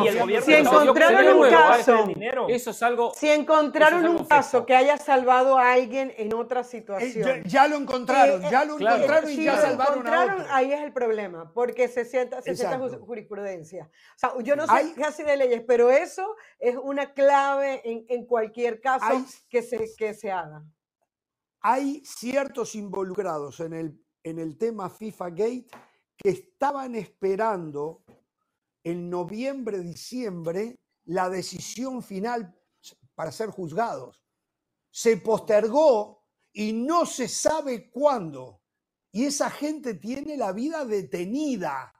[0.43, 2.05] si encontraron un caso,
[2.49, 3.13] eso es algo.
[3.15, 7.29] Si encontraron un caso que haya salvado a alguien en otra situación.
[7.29, 10.45] Eh, ya, lo encontraron, ya lo encontraron y ya salvaron a otro.
[10.49, 13.89] Ahí es el problema, porque se sienta, se sienta jurisprudencia.
[14.15, 18.25] O sea, yo no sé casi de leyes, pero eso es una clave en, en
[18.25, 20.61] cualquier caso que, se, que se haga.
[21.61, 25.68] Hay ciertos involucrados en el, en el tema FIFA Gate
[26.18, 28.03] que estaban esperando
[28.84, 32.56] en noviembre, diciembre, la decisión final
[33.15, 34.23] para ser juzgados.
[34.91, 36.23] Se postergó
[36.53, 38.61] y no se sabe cuándo.
[39.11, 41.93] Y esa gente tiene la vida detenida.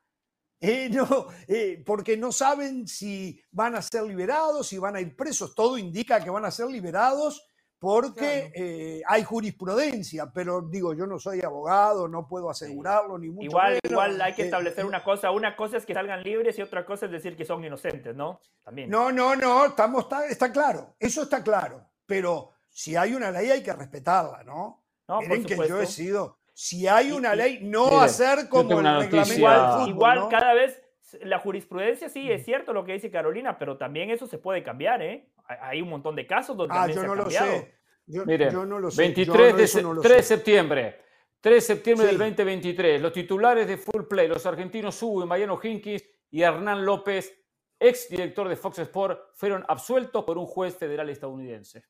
[0.60, 5.16] Eh, no, eh, porque no saben si van a ser liberados, si van a ir
[5.16, 5.56] presos.
[5.56, 7.44] Todo indica que van a ser liberados
[7.82, 13.46] porque eh, hay jurisprudencia, pero digo, yo no soy abogado, no puedo asegurarlo, ni mucho
[13.46, 13.92] igual, menos.
[13.92, 16.62] Igual hay que eh, establecer eh, una cosa, una cosa es que salgan libres y
[16.62, 18.40] otra cosa es decir que son inocentes, ¿no?
[18.64, 18.88] También.
[18.88, 23.64] No, no, no, estamos, está, claro, eso está claro, pero si hay una ley hay
[23.64, 24.84] que respetarla, ¿no?
[25.08, 29.34] no Miren que yo he sido, si hay una ley, no hacer como el reglamento
[29.34, 30.80] Igual, igual cada vez
[31.22, 35.02] la jurisprudencia sí es cierto lo que dice Carolina, pero también eso se puede cambiar,
[35.02, 35.28] ¿eh?
[35.62, 37.76] Hay un montón de casos donde ah, yo no lo sé.
[38.06, 39.02] Yo, no lo sé.
[39.02, 39.68] 23 de
[40.02, 41.02] 3 de septiembre.
[41.40, 43.02] 3 de septiembre del 2023.
[43.02, 47.34] Los titulares de Full Play, los argentinos Hugo y Mariano Hinkis y Hernán López,
[47.80, 51.84] ex director de Fox Sport, fueron absueltos por un juez federal estadounidense.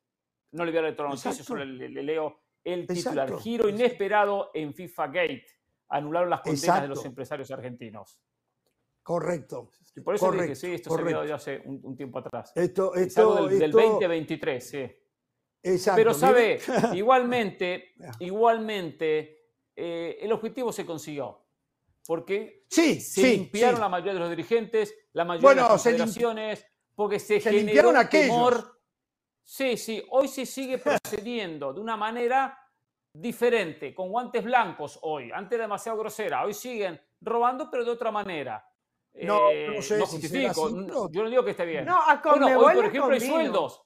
[0.52, 3.38] No le voy a leer toda la noticia, solo le, leo el titular.
[3.40, 5.48] Giro inesperado en FIFA Gate.
[5.90, 8.22] Anularon las condenas de los empresarios argentinos.
[9.04, 9.72] Correcto.
[9.96, 12.52] Y por eso dije, sí, esto se había hace un, tiempo atrás.
[12.56, 14.92] Esto, esto, del, del, 2023, sí.
[15.64, 15.98] Exacto.
[15.98, 16.60] Pero sabe,
[16.94, 21.40] igualmente, igualmente, eh, el objetivo se consiguió.
[22.06, 26.66] Porque sí, se limpiaron la mayoría de los dirigentes, la mayoría de las federaciones,
[26.96, 28.80] porque se, se generó un temor.
[29.44, 32.58] Sí, sí, hoy se sigue procediendo de una manera
[33.14, 35.32] diferente, con guantes blancos hoy.
[35.32, 38.66] Antes demasiado grosera, hoy siguen robando, pero de otra manera.
[39.14, 41.10] No, no, eh, sé no justifico.
[41.12, 41.86] yo no digo que esté bien.
[41.86, 43.82] No, a bueno, hoy, por ejemplo, hay sueldos.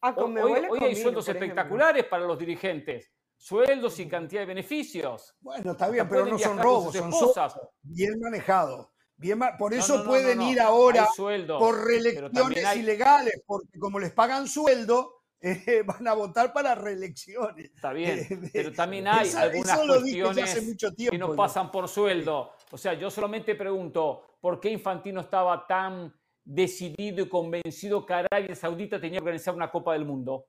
[0.00, 3.12] hoy, hay sueldos espectaculares para los dirigentes.
[3.36, 5.34] Sueldos y cantidad de beneficios.
[5.40, 8.88] Bueno, está bien, pero no son robos, son cosas bien manejados.
[9.16, 15.82] Bien, por eso pueden ir ahora por reelecciones ilegales, porque como les pagan sueldo, eh,
[15.84, 17.66] van a votar para reelecciones.
[17.66, 20.76] Está bien, eh, pero también hay algunas cuestiones
[21.10, 22.52] que no pasan por sueldo.
[22.74, 26.12] O sea, yo solamente pregunto, ¿por qué Infantino estaba tan
[26.44, 30.46] decidido y convencido que Arabia Saudita tenía que organizar una Copa del Mundo?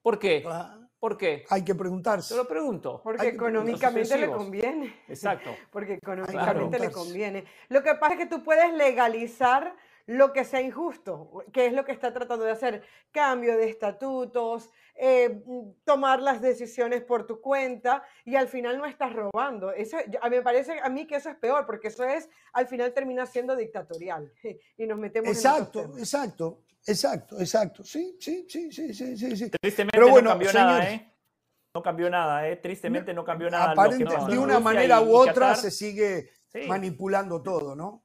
[0.00, 0.44] ¿Por qué?
[0.46, 1.44] Ah, ¿Por qué?
[1.50, 2.32] Hay que preguntarse.
[2.32, 3.00] Te lo pregunto.
[3.02, 5.00] Porque económicamente le conviene.
[5.08, 5.50] Exacto.
[5.72, 7.44] Porque económicamente le conviene.
[7.68, 9.74] Lo que pasa es que tú puedes legalizar
[10.06, 14.70] lo que sea injusto, que es lo que está tratando de hacer, cambio de estatutos,
[14.94, 15.42] eh,
[15.84, 19.72] tomar las decisiones por tu cuenta y al final no estás robando.
[19.72, 22.66] Eso, a mí me parece a mí que eso es peor, porque eso es, al
[22.66, 24.30] final termina siendo dictatorial
[24.76, 29.50] y nos metemos exacto, en Exacto, exacto, exacto, sí, sí, sí, sí, sí, sí.
[29.60, 31.10] Tristemente no cambió nada, ¿eh?
[31.74, 32.56] No cambió nada, ¿eh?
[32.56, 33.72] Tristemente no cambió nada.
[33.72, 36.30] Aparentemente, de una manera u otra se sigue
[36.68, 38.03] manipulando todo, ¿no?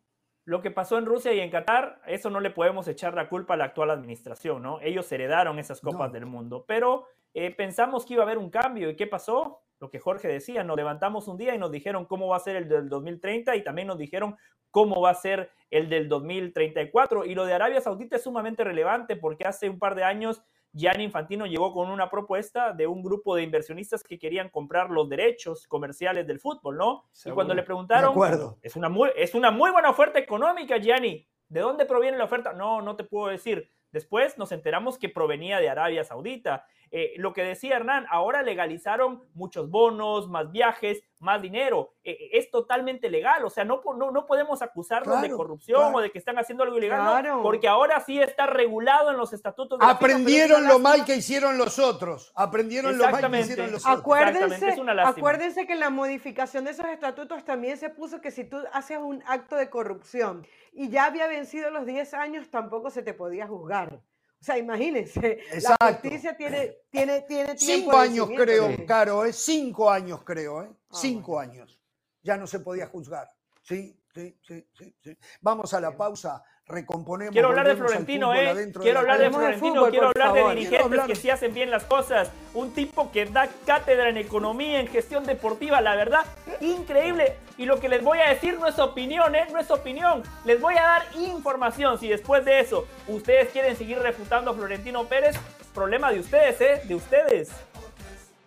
[0.50, 3.54] Lo que pasó en Rusia y en Qatar, eso no le podemos echar la culpa
[3.54, 4.82] a la actual administración, ¿no?
[4.82, 7.06] Ellos heredaron esas copas del mundo, pero
[7.36, 8.90] eh, pensamos que iba a haber un cambio.
[8.90, 9.62] ¿Y qué pasó?
[9.80, 12.56] Lo que Jorge decía, nos levantamos un día y nos dijeron cómo va a ser
[12.56, 14.38] el del 2030 y también nos dijeron
[14.72, 17.26] cómo va a ser el del 2034.
[17.26, 20.42] Y lo de Arabia Saudita es sumamente relevante porque hace un par de años
[20.72, 25.10] Gianni Infantino llegó con una propuesta de un grupo de inversionistas que querían comprar los
[25.10, 27.06] derechos comerciales del fútbol, ¿no?
[27.26, 28.14] Y cuando le preguntaron,
[28.62, 31.28] es una, muy, es una muy buena oferta económica, Gianni.
[31.48, 32.54] ¿De dónde proviene la oferta?
[32.54, 33.72] No, no te puedo decir.
[33.92, 36.66] Después nos enteramos que provenía de Arabia Saudita.
[36.92, 41.94] Eh, lo que decía Hernán, ahora legalizaron muchos bonos, más viajes, más dinero.
[42.04, 46.02] Eh, eh, es totalmente legal, o sea, no, no, no podemos acusarlos de corrupción o
[46.02, 49.78] de que están haciendo algo ilegal, porque ahora sí está regulado en los estatutos.
[49.78, 52.32] De Aprendieron lo mal que hicieron los otros.
[52.36, 54.00] Aprendieron lo mal que hicieron los otros.
[54.00, 58.58] Acuérdense, acuérdense que en la modificación de esos estatutos también se puso que si tú
[58.74, 63.14] haces un acto de corrupción y ya había vencido los 10 años, tampoco se te
[63.14, 64.02] podía juzgar.
[64.42, 67.92] O sea, imagínense, la justicia tiene, tiene, tiene tiempo.
[67.92, 69.34] Cinco años creo, Caro, ¿eh?
[69.34, 70.70] cinco años creo, ¿eh?
[70.72, 71.78] Ah, cinco años.
[72.24, 73.28] Ya no se podía juzgar,
[73.62, 73.99] ¿sí?
[74.14, 77.34] Sí, sí, sí, Vamos a la pausa, recomponemos.
[77.34, 78.72] Quiero hablar de Florentino, ¿eh?
[78.82, 82.32] Quiero hablar de Florentino, quiero hablar de dirigentes que sí hacen bien las cosas.
[82.54, 86.26] Un tipo que da cátedra en economía, en gestión deportiva, la verdad,
[86.62, 87.36] increíble.
[87.58, 89.48] Y lo que les voy a decir no es opinión, ¿eh?
[89.52, 90.24] No es opinión.
[90.46, 92.00] Les voy a dar información.
[92.00, 95.36] Si después de eso ustedes quieren seguir refutando a Florentino Pérez,
[95.74, 96.82] problema de ustedes, ¿eh?
[96.86, 97.50] De ustedes.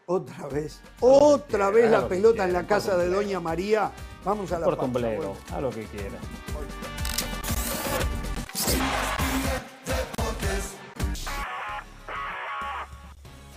[0.07, 3.93] Otra vez, otra vez la pelota en la casa de Doña María.
[4.25, 4.77] Vamos a la Por
[5.53, 6.19] a lo que quiera.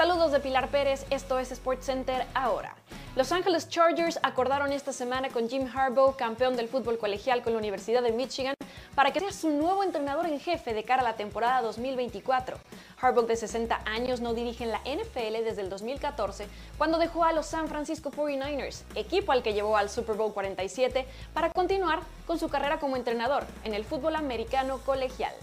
[0.08, 2.76] Saludos de Pilar Pérez, esto es SportsCenter ahora.
[3.16, 7.58] Los Angeles Chargers acordaron esta semana con Jim Harbaugh, campeón del fútbol colegial con la
[7.58, 8.54] Universidad de Michigan,
[8.94, 12.56] para que sea su nuevo entrenador en jefe de cara a la temporada 2024.
[13.02, 17.34] Harbaugh, de 60 años, no dirige en la NFL desde el 2014, cuando dejó a
[17.34, 22.38] los San Francisco 49ers, equipo al que llevó al Super Bowl 47, para continuar con
[22.38, 25.34] su carrera como entrenador en el fútbol americano colegial.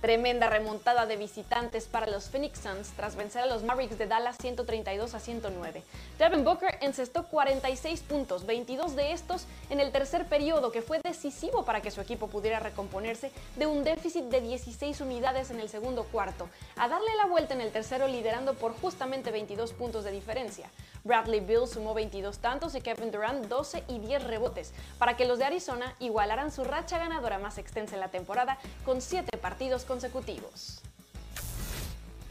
[0.00, 4.36] Tremenda remontada de visitantes para los Phoenix Suns tras vencer a los Mavericks de Dallas
[4.38, 5.82] 132 a 109.
[6.18, 11.64] Devin Booker encestó 46 puntos, 22 de estos en el tercer periodo, que fue decisivo
[11.64, 16.04] para que su equipo pudiera recomponerse de un déficit de 16 unidades en el segundo
[16.04, 20.70] cuarto, a darle la vuelta en el tercero liderando por justamente 22 puntos de diferencia.
[21.04, 25.38] Bradley Bill sumó 22 tantos y Kevin Durant 12 y 10 rebotes, para que los
[25.38, 30.80] de Arizona igualaran su racha ganadora más extensa en la temporada con 7 partidos consecutivos.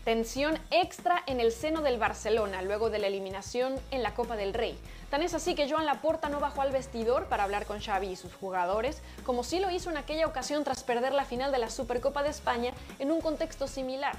[0.05, 4.53] Tensión extra en el seno del Barcelona luego de la eliminación en la Copa del
[4.53, 4.77] Rey.
[5.09, 8.15] Tan es así que Joan Laporta no bajó al vestidor para hablar con Xavi y
[8.15, 11.71] sus jugadores, como sí lo hizo en aquella ocasión tras perder la final de la
[11.71, 14.15] Supercopa de España en un contexto similar.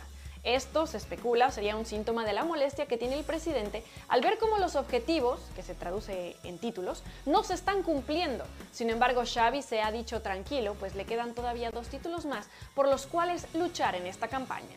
[0.47, 4.39] Esto, se especula, sería un síntoma de la molestia que tiene el presidente al ver
[4.39, 8.45] cómo los objetivos, que se traduce en títulos, no se están cumpliendo.
[8.71, 12.47] Sin embargo, Xavi se ha dicho tranquilo, pues le quedan todavía dos títulos más
[12.77, 14.77] por los cuales luchar en esta campaña.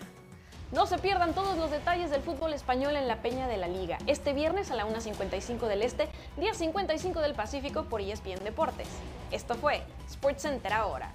[0.72, 4.00] No se pierdan todos los detalles del fútbol español en la Peña de la Liga.
[4.08, 8.88] Este viernes a la 1.55 del Este, día 55 del Pacífico por ESPN Deportes.
[9.30, 11.14] Esto fue SportsCenter ahora.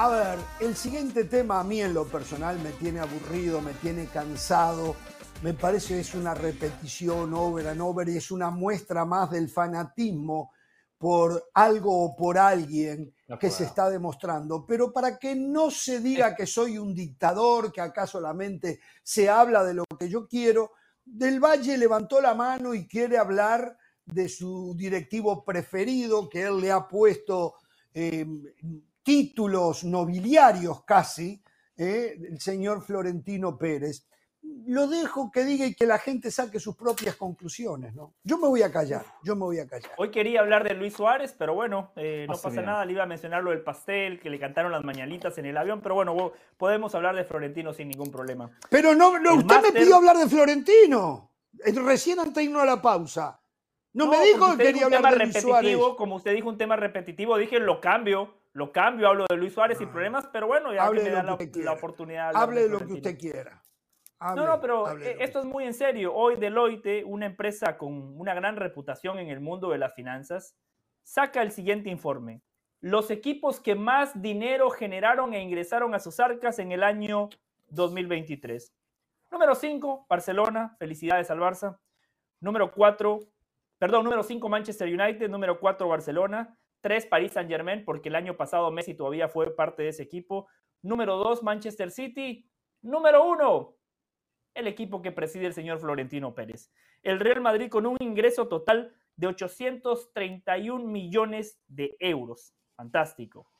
[0.00, 4.06] A ver, el siguiente tema a mí en lo personal me tiene aburrido, me tiene
[4.06, 4.94] cansado,
[5.42, 9.48] me parece que es una repetición over and over y es una muestra más del
[9.48, 10.52] fanatismo
[10.98, 14.64] por algo o por alguien que se está demostrando.
[14.64, 19.64] Pero para que no se diga que soy un dictador, que acá solamente se habla
[19.64, 24.76] de lo que yo quiero, Del Valle levantó la mano y quiere hablar de su
[24.76, 27.54] directivo preferido, que él le ha puesto
[27.92, 28.24] eh,
[29.08, 31.42] títulos nobiliarios casi,
[31.78, 32.14] ¿eh?
[32.30, 34.06] el señor Florentino Pérez.
[34.66, 38.16] Lo dejo que diga y que la gente saque sus propias conclusiones, ¿no?
[38.22, 39.92] Yo me voy a callar, yo me voy a callar.
[39.96, 43.06] Hoy quería hablar de Luis Suárez, pero bueno, eh, no pasa nada, le iba a
[43.06, 46.94] mencionar lo del pastel, que le cantaron las mañanitas en el avión, pero bueno, podemos
[46.94, 48.50] hablar de Florentino sin ningún problema.
[48.68, 51.30] Pero no, no usted me pidió hablar de Florentino,
[51.86, 53.40] recién antes de irnos a la pausa.
[53.94, 55.78] No, me dijo que quería hablar de Luis Suárez.
[55.96, 59.78] Como usted dijo un tema repetitivo, dije lo cambio lo cambio, hablo de Luis Suárez
[59.78, 62.32] sin problemas, pero bueno, ya que me da la, oportunidad.
[62.34, 63.62] Hable de lo que usted quiera.
[64.20, 66.12] no, no, pero eh, esto es muy en serio.
[66.12, 70.56] Hoy Deloitte, una empresa con una gran reputación en el mundo de las finanzas,
[71.04, 72.42] saca el siguiente informe.
[72.80, 77.28] Los equipos que más dinero generaron e ingresaron a sus arcas en el año
[77.68, 78.74] 2023.
[79.30, 80.74] Número 5, Barcelona.
[80.80, 81.78] Felicidades al Barça.
[82.40, 83.20] Número 4,
[83.78, 85.30] perdón, número 5, Manchester United.
[85.30, 86.58] Número 4, Barcelona.
[86.80, 90.48] Tres, París Saint Germain, porque el año pasado Messi todavía fue parte de ese equipo.
[90.82, 92.48] Número dos, Manchester City.
[92.82, 93.76] Número uno,
[94.54, 96.70] el equipo que preside el señor Florentino Pérez.
[97.02, 102.54] El Real Madrid con un ingreso total de 831 millones de euros.
[102.76, 103.50] Fantástico.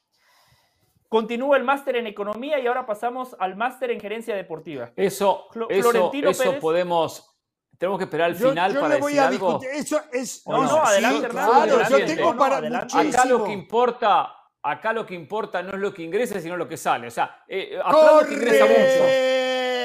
[1.09, 4.93] Continúa el máster en economía y ahora pasamos al máster en gerencia deportiva.
[4.95, 7.38] Eso, eso, eso podemos
[7.79, 9.61] tenemos que esperar al final para decir algo.
[9.73, 10.43] Eso es.
[10.47, 15.63] No, no, adelante, Claro, yo tengo para Acá lo que importa, acá lo que importa
[15.63, 17.07] no es lo que ingresa, sino lo que sale.
[17.07, 19.05] O sea, eh, aplaudo que ingresa mucho.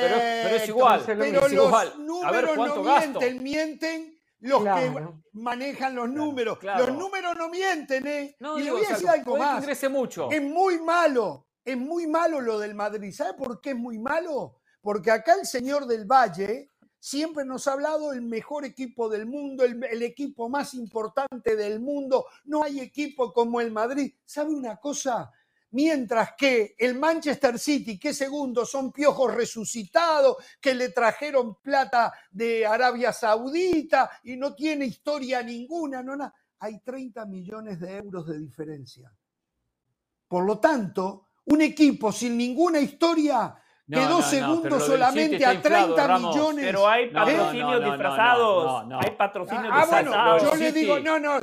[0.03, 1.03] Pero, pero es igual.
[1.05, 1.93] Pero es los igual.
[2.05, 4.91] números no mienten, mienten los que
[5.33, 6.57] manejan los números.
[6.61, 8.35] Los números no mienten, ¿eh?
[8.57, 9.59] y le voy a decir algo más.
[9.59, 10.29] ingrese mucho.
[10.31, 11.47] Es muy malo.
[11.63, 13.13] Es muy malo lo del Madrid.
[13.13, 14.59] ¿Sabe por qué es muy malo?
[14.81, 16.72] Porque acá el señor del Valle
[17.03, 22.27] siempre nos ha hablado el mejor equipo del mundo, el, equipo más importante del mundo.
[22.45, 24.13] No hay equipo como el Madrid.
[24.23, 25.29] ¿Sabe una cosa?
[25.71, 32.65] Mientras que el Manchester City, que segundo, son piojos resucitados, que le trajeron plata de
[32.65, 36.31] Arabia Saudita y no tiene historia ninguna, no.
[36.59, 39.13] Hay 30 millones de euros de diferencia.
[40.29, 43.53] Por lo tanto, un equipo sin ninguna historia
[43.89, 46.65] Quedó segundo solamente a 30 millones.
[46.65, 48.85] Pero hay patrocinios disfrazados.
[48.99, 50.41] Hay patrocinios ah, disfrazados.
[50.41, 51.39] Bueno, yo le digo, no, no.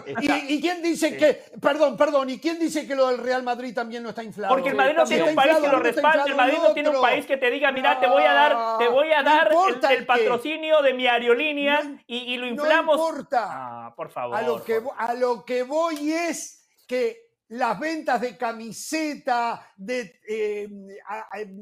[0.49, 4.03] ¿Y, quién dice que, perdón, perdón, ¿y quién dice que lo del Real Madrid también
[4.03, 4.55] no está inflado?
[4.55, 6.31] Porque el Madrid no tiene un país que lo respalde.
[6.31, 8.89] El Madrid no tiene un país que te diga, mira, te voy a dar, te
[8.89, 9.51] voy a dar
[9.91, 12.97] el, patrocinio de mi aerolínea y, lo inflamos.
[12.97, 13.49] No importa.
[13.51, 14.37] Ah, por favor.
[14.37, 20.69] A lo que, a lo que voy es que las ventas de camiseta, de eh,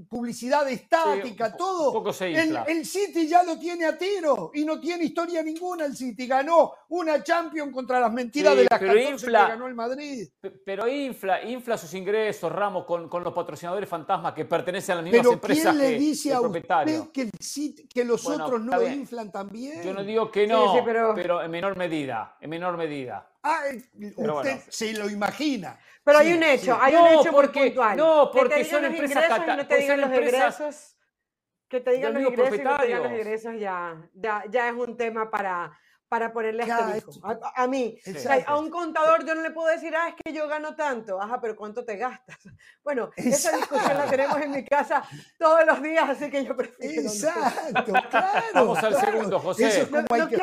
[0.08, 2.04] publicidad estática, todo.
[2.20, 5.86] El, City ya lo tiene a tiro y no tiene historia ninguna.
[5.86, 10.28] El City ganó una Champions contra las mentiras de las 14 que ganó el Madrid.
[10.64, 15.32] Pero infla, infla sus ingresos, Ramos, con, los patrocinadores fantasmas que pertenecen a las mismas
[15.32, 17.30] empresas ¿quién le dice a usted que,
[17.88, 19.82] que los otros no lo inflan también?
[19.82, 23.26] Yo no digo que no, pero en menor medida, en menor medida.
[23.42, 23.62] Ah,
[24.16, 25.78] usted se lo imagina.
[26.04, 27.96] Pero hay un hecho, hay un hecho porque, puntual.
[27.96, 30.96] No, porque son empresas y no te digan los ingresos.
[31.68, 34.74] Que te digan los ingresos y no te digan los ingresos ya, ya, ya es
[34.74, 35.78] un tema para,
[36.08, 37.20] para ponerle asterisco.
[37.22, 37.98] A, a, mí,
[38.46, 41.20] a un contador yo no le puedo decir, ah, es que yo gano tanto.
[41.20, 42.38] Ajá, pero ¿cuánto te gastas?
[42.82, 45.04] Bueno, esa discusión la tenemos en mi casa
[45.38, 47.02] todos los días, así que yo prefiero.
[47.02, 48.46] Exacto, claro.
[48.54, 49.86] Vamos al segundo, José.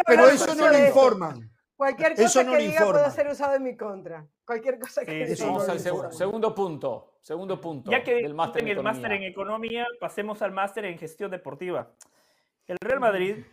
[0.05, 1.54] pero eso no lo informan.
[1.75, 4.25] Cualquier cosa que diga puede ser usado en mi contra.
[4.45, 5.45] Cualquier cosa que diga.
[5.45, 5.79] Vamos al
[6.13, 7.17] segundo punto.
[7.21, 7.91] Segundo punto.
[7.91, 11.91] Ya que del máster en el máster en economía, pasemos al máster en gestión deportiva.
[12.67, 13.43] El Real Madrid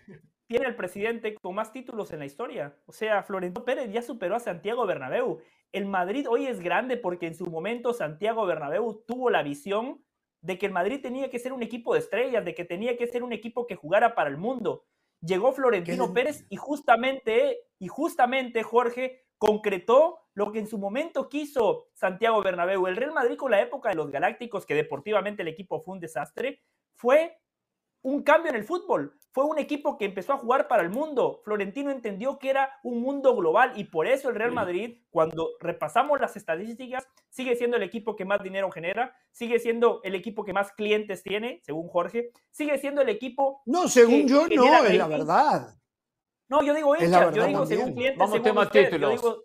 [0.46, 2.76] tiene el presidente con más títulos en la historia.
[2.86, 5.40] O sea, Florentino Pérez ya superó a Santiago Bernabéu.
[5.72, 10.04] El Madrid hoy es grande porque en su momento Santiago Bernabéu tuvo la visión
[10.42, 13.06] de que el Madrid tenía que ser un equipo de estrellas, de que tenía que
[13.06, 14.84] ser un equipo que jugara para el mundo
[15.22, 21.88] llegó Florentino Pérez y justamente, y justamente Jorge concretó lo que en su momento quiso
[21.94, 22.86] Santiago Bernabéu.
[22.86, 26.00] El Real Madrid con la época de los Galácticos, que deportivamente el equipo fue un
[26.00, 26.62] desastre,
[26.94, 27.38] fue
[28.02, 29.18] un cambio en el fútbol.
[29.32, 31.40] Fue un equipo que empezó a jugar para el mundo.
[31.42, 36.20] Florentino entendió que era un mundo global y por eso el Real Madrid, cuando repasamos
[36.20, 40.52] las estadísticas, sigue siendo el equipo que más dinero genera, sigue siendo el equipo que
[40.52, 43.62] más clientes tiene, según Jorge, sigue siendo el equipo...
[43.64, 45.76] No, según yo no, es la verdad.
[46.48, 49.42] No, yo digo hinchas, yo digo según clientes, Vamos según tema títulos.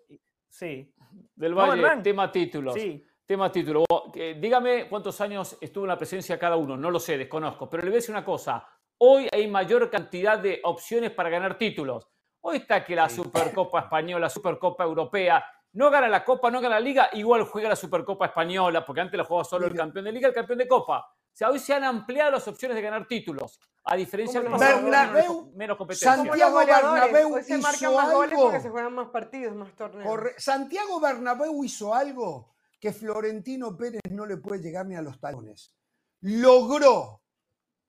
[0.50, 0.92] sí.
[1.34, 2.74] Del Valle, tema títulos.
[2.74, 3.06] Sí.
[3.24, 3.84] Tema título.
[4.12, 6.76] Dígame cuántos años estuvo en la presidencia cada uno.
[6.76, 7.70] No lo sé, desconozco.
[7.70, 8.66] Pero le voy a decir una cosa.
[9.00, 12.08] Hoy hay mayor cantidad de opciones para ganar títulos.
[12.40, 15.44] Hoy está que la Supercopa Española, la Supercopa Europea,
[15.74, 19.16] no gana la Copa, no gana la Liga, igual juega la Supercopa Española, porque antes
[19.16, 20.98] la jugaba solo el campeón de Liga, el campeón de Copa.
[20.98, 25.52] O sea, hoy se han ampliado las opciones de ganar títulos, a diferencia de Bernabéu,
[25.54, 26.16] menos competencia.
[26.16, 30.20] Santiago Bernabéu hizo se marcan más goles porque se juegan más partidos, más torneos.
[30.38, 35.72] Santiago Bernabéu hizo algo que Florentino Pérez no le puede llegar ni a los talones.
[36.20, 37.22] Logró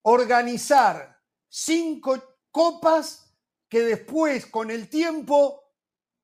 [0.03, 1.17] organizar
[1.47, 3.35] cinco copas
[3.67, 5.63] que después, con el tiempo,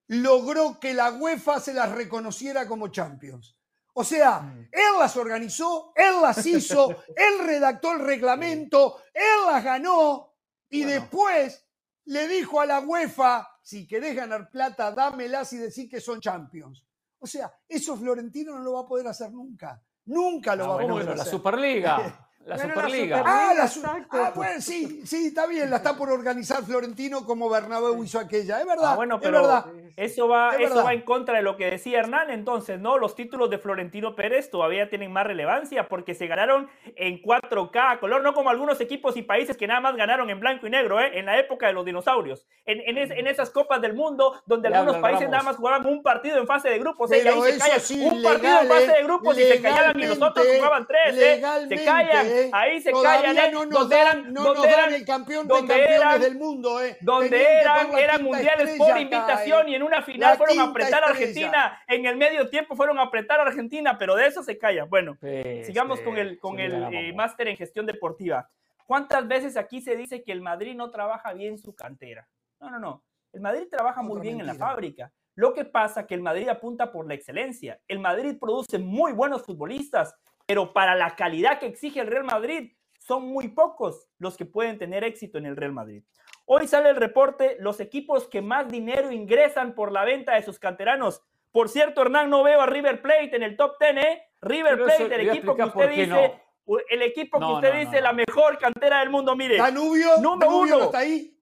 [0.07, 3.55] logró que la UEFA se las reconociera como Champions.
[3.93, 4.69] O sea, mm.
[4.71, 10.33] él las organizó, él las hizo, él redactó el reglamento, él las ganó
[10.69, 11.65] y después
[12.05, 16.85] le dijo a la UEFA, si querés ganar plata, dámelas y decir que son Champions.
[17.19, 19.81] O sea, eso Florentino no lo va a poder hacer nunca.
[20.05, 21.17] Nunca lo ah, va a poder hacer.
[21.17, 22.21] La Superliga.
[22.45, 23.23] La Superliga.
[23.25, 23.67] ah, la
[24.11, 28.59] ah, pues sí, sí, está bien, la está por organizar Florentino como Bernabéu hizo aquella,
[28.59, 28.91] es verdad.
[28.91, 29.65] Ah, bueno, pero verdad.
[29.95, 32.99] eso va, eso va en contra de lo que decía Hernán, entonces, ¿no?
[32.99, 38.21] Los títulos de Florentino Pérez todavía tienen más relevancia porque se ganaron en 4K color,
[38.21, 41.17] no como algunos equipos y países que nada más ganaron en blanco y negro, ¿eh?
[41.17, 42.45] En la época de los dinosaurios.
[42.67, 46.45] En, en, esas copas del mundo donde algunos países nada más jugaban un partido en
[46.45, 47.23] fase de grupos, ¿eh?
[47.23, 48.13] y ahí se callan.
[48.13, 51.41] un partido en fase de grupos y se callaban y los otros jugaban tres, ¿eh?
[51.69, 53.51] Se callan ahí se callan, ¿eh?
[53.51, 56.97] no donde eran, no donde eran, el campeón de campeones eran, del mundo, ¿eh?
[57.01, 61.81] Donde eran, eran mundiales por invitación y en una final fueron a apretar a Argentina,
[61.87, 64.89] en el medio tiempo fueron a apretar a Argentina, pero de eso se callan.
[64.89, 65.17] Bueno,
[65.63, 68.49] sigamos con el, con el eh, máster en gestión deportiva.
[68.85, 72.27] ¿Cuántas veces aquí se dice que el Madrid no trabaja bien su cantera?
[72.59, 73.03] No, no, no.
[73.33, 75.11] El Madrid trabaja muy bien en la fábrica.
[75.35, 77.79] Lo que pasa es que el Madrid apunta por la excelencia.
[77.87, 80.15] El Madrid produce muy buenos futbolistas,
[80.45, 84.77] pero para la calidad que exige el Real Madrid, son muy pocos los que pueden
[84.77, 86.03] tener éxito en el Real Madrid.
[86.45, 90.59] Hoy sale el reporte, los equipos que más dinero ingresan por la venta de sus
[90.59, 91.23] canteranos.
[91.51, 94.23] Por cierto, Hernán, no veo a River Plate en el top 10, ¿eh?
[94.41, 96.41] River Plate, el equipo que usted dice,
[96.89, 99.57] el equipo que usted dice la mejor cantera del mundo, mire.
[99.57, 101.35] Danubio, número uno, está ahí.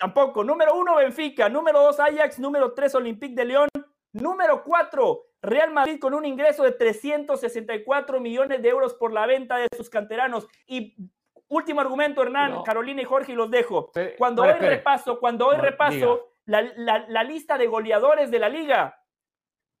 [0.00, 0.42] Tampoco.
[0.42, 1.48] Número uno, Benfica.
[1.48, 2.38] Número dos, Ajax.
[2.38, 3.68] Número tres, Olympique de León.
[4.12, 9.56] Número cuatro, Real Madrid con un ingreso de 364 millones de euros por la venta
[9.56, 10.46] de sus canteranos.
[10.66, 10.96] Y
[11.48, 13.90] último argumento, Hernán, Carolina y Jorge, y los dejo.
[14.18, 19.02] Cuando hoy repaso, cuando hoy repaso la, lista de goleadores de la liga,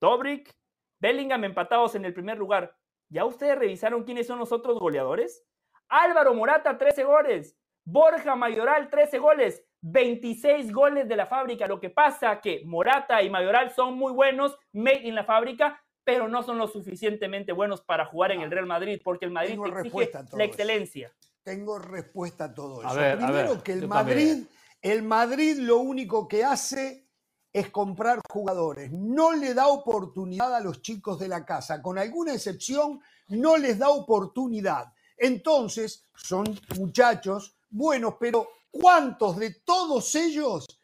[0.00, 0.54] Dobrik,
[0.98, 2.76] Bellingham empatados en el primer lugar.
[3.08, 5.44] ¿Ya ustedes revisaron quiénes son los otros goleadores?
[5.88, 7.58] Álvaro Morata, 13 goles.
[7.84, 9.66] Borja Mayoral, 13 goles.
[9.82, 11.66] 26 goles de la fábrica.
[11.66, 16.28] Lo que pasa que Morata y Mayoral son muy buenos, made in la fábrica, pero
[16.28, 20.10] no son lo suficientemente buenos para jugar en el Real Madrid, porque el Madrid exige
[20.36, 21.12] la excelencia.
[21.42, 22.94] Tengo respuesta a todo eso.
[23.16, 24.44] Primero que el Madrid,
[24.82, 27.06] el Madrid lo único que hace
[27.52, 28.92] es comprar jugadores.
[28.92, 31.82] No le da oportunidad a los chicos de la casa.
[31.82, 34.92] Con alguna excepción, no les da oportunidad.
[35.16, 40.80] Entonces, son muchachos buenos, pero ¿cuántos de todos ellos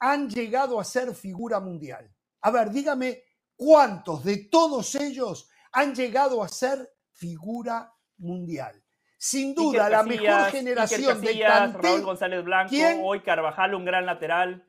[0.00, 2.10] han llegado a ser figura mundial?
[2.42, 3.22] A ver, dígame,
[3.56, 8.82] ¿cuántos de todos ellos han llegado a ser figura mundial?
[9.18, 14.64] Sin duda, la mejor generación de Kanté, Raúl González Blanco, hoy Carvajal, un gran lateral.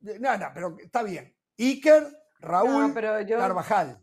[0.00, 1.36] No, no, pero está bien.
[1.58, 2.08] Iker,
[2.40, 4.00] Raúl, Carvajal.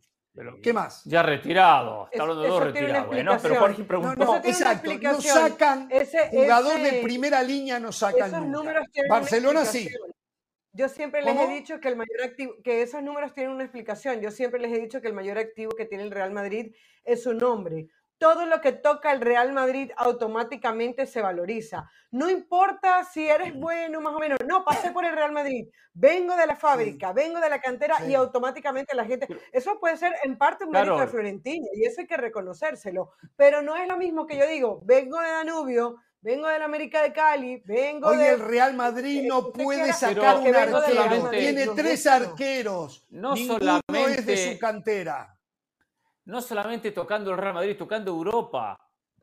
[0.62, 1.04] ¿Qué más?
[1.06, 2.10] Ya retirado.
[2.12, 3.08] Está hablando de dos retirados.
[3.08, 4.26] Bueno, pero Jorge preguntó.
[4.26, 4.92] No, no, exacto.
[5.02, 5.88] No sacan.
[5.90, 8.28] Ese, jugador de primera línea no sacan.
[8.28, 9.90] Esos números Barcelona sí.
[10.74, 14.20] Yo siempre les he dicho que el mayor activo, que esos números tienen una explicación.
[14.20, 16.76] Yo siempre les he dicho que el mayor activo que tiene el Real Madrid
[17.06, 17.88] es su nombre
[18.18, 21.90] todo lo que toca el Real Madrid automáticamente se valoriza.
[22.12, 26.36] No importa si eres bueno más o menos, no, pasé por el Real Madrid, vengo
[26.36, 30.38] de la fábrica, vengo de la cantera y automáticamente la gente, eso puede ser en
[30.38, 34.26] parte un mérito de Florentino y eso hay que reconocérselo, pero no es lo mismo
[34.26, 38.30] que yo digo, vengo de Danubio, vengo de la América de Cali, vengo Hoy de...
[38.30, 44.20] el Real Madrid eh, no puede sacar un arquero, tiene tres arqueros, no ninguno solamente...
[44.20, 45.35] es de su cantera
[46.26, 48.80] no solamente tocando el Real Madrid, tocando Europa.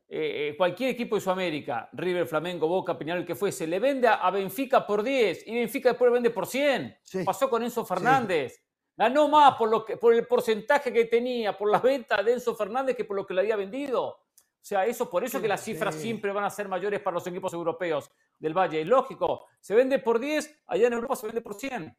[0.08, 4.30] Eh, eh, cualquier equipo de Sudamérica, River, Flamengo, Boca, Peñarol, que fuese, le vende a
[4.30, 6.98] Benfica por 10 y Benfica después le vende por 100.
[7.24, 8.62] Pasó con Enzo Fernández.
[8.94, 12.54] Ganó más por, lo que, por el porcentaje que tenía, por las ventas de Enzo
[12.54, 14.04] Fernández que por lo que le había vendido.
[14.04, 17.26] O sea, eso por eso que las cifras siempre van a ser mayores para los
[17.26, 18.82] equipos europeos del Valle.
[18.82, 21.96] Es lógico, se vende por 10, allá en Europa se vende por 100.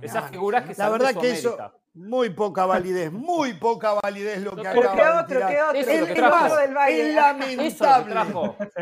[0.00, 1.56] Esas figuras que La verdad que eso,
[1.94, 5.76] muy poca validez, muy poca validez lo que acaba de tirar.
[5.76, 8.14] Es, es lamentable,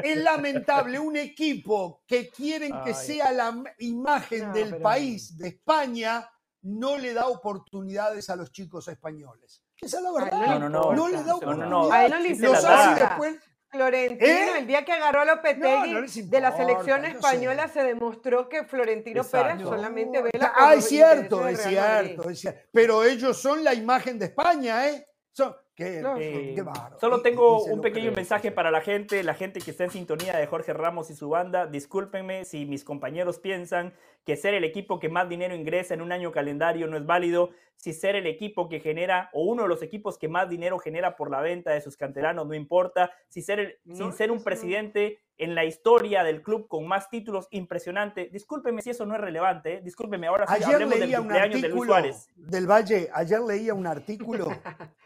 [0.02, 6.28] es lamentable un equipo que quieren que sea la imagen del país, de España,
[6.62, 9.62] no le da oportunidades a los chicos españoles.
[9.80, 10.58] Esa es la verdad.
[10.58, 10.92] No, no, no.
[10.92, 11.92] No le da oportunidades.
[11.92, 13.36] A él no le Los hace después
[13.76, 14.58] Florentino, ¿Eh?
[14.58, 19.62] el día que agarró a Lopetegui de la selección española, se demostró que Florentino Pérez
[19.62, 20.52] solamente ve la.
[20.56, 22.60] Ah, es cierto, es cierto, es cierto.
[22.72, 25.06] Pero ellos son la imagen de España, ¿eh?
[25.36, 26.56] Son, eh,
[26.98, 30.46] solo tengo un pequeño mensaje para la gente, la gente que está en sintonía de
[30.46, 31.66] Jorge Ramos y su banda.
[31.66, 33.92] Discúlpenme si mis compañeros piensan
[34.24, 37.50] que ser el equipo que más dinero ingresa en un año calendario no es válido,
[37.76, 41.16] si ser el equipo que genera o uno de los equipos que más dinero genera
[41.16, 45.54] por la venta de sus canteranos no importa, si ser sin ser un presidente en
[45.54, 48.30] la historia del club con más títulos impresionante.
[48.32, 49.80] Discúlpeme si eso no es relevante, ¿eh?
[49.82, 52.28] discúlpeme, ahora sí hablemos del cumpleaños de Luis Suárez.
[52.34, 54.48] Del Valle, ayer leía un artículo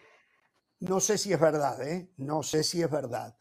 [0.81, 2.13] No sé si es verdad, ¿eh?
[2.19, 3.37] No sé si es verdad.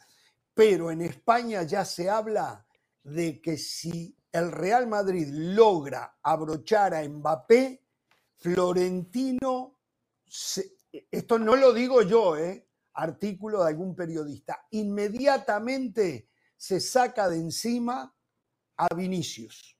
[0.53, 2.65] Pero en España ya se habla
[3.03, 7.85] de que si el Real Madrid logra abrochar a Mbappé,
[8.35, 9.79] Florentino,
[11.11, 12.67] esto no lo digo yo, ¿eh?
[12.93, 18.13] artículo de algún periodista, inmediatamente se saca de encima
[18.75, 19.77] a Vinicius.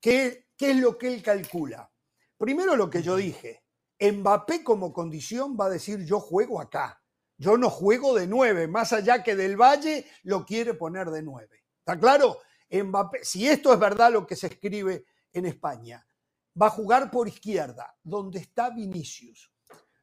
[0.00, 1.90] ¿Qué, ¿Qué es lo que él calcula?
[2.36, 3.59] Primero lo que yo dije,
[4.00, 7.02] Mbappé como condición va a decir yo juego acá,
[7.36, 11.64] yo no juego de nueve, más allá que del Valle lo quiere poner de nueve.
[11.78, 12.38] ¿Está claro?
[13.22, 16.06] Si esto es verdad lo que se escribe en España,
[16.60, 19.52] va a jugar por izquierda, donde está Vinicius.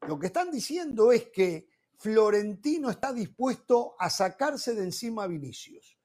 [0.08, 5.98] Lo que están diciendo es que Florentino está dispuesto a sacarse de encima a Vinicius,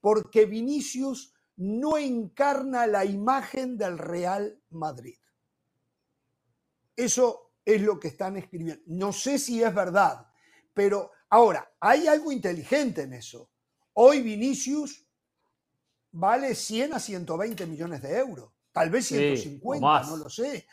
[0.00, 5.18] porque Vinicius no encarna la imagen del Real Madrid.
[6.98, 8.82] Eso es lo que están escribiendo.
[8.86, 10.26] No sé si es verdad,
[10.74, 13.48] pero ahora, hay algo inteligente en eso.
[13.92, 15.06] Hoy Vinicius
[16.10, 20.66] vale 100 a 120 millones de euros, tal vez 150, no lo sé.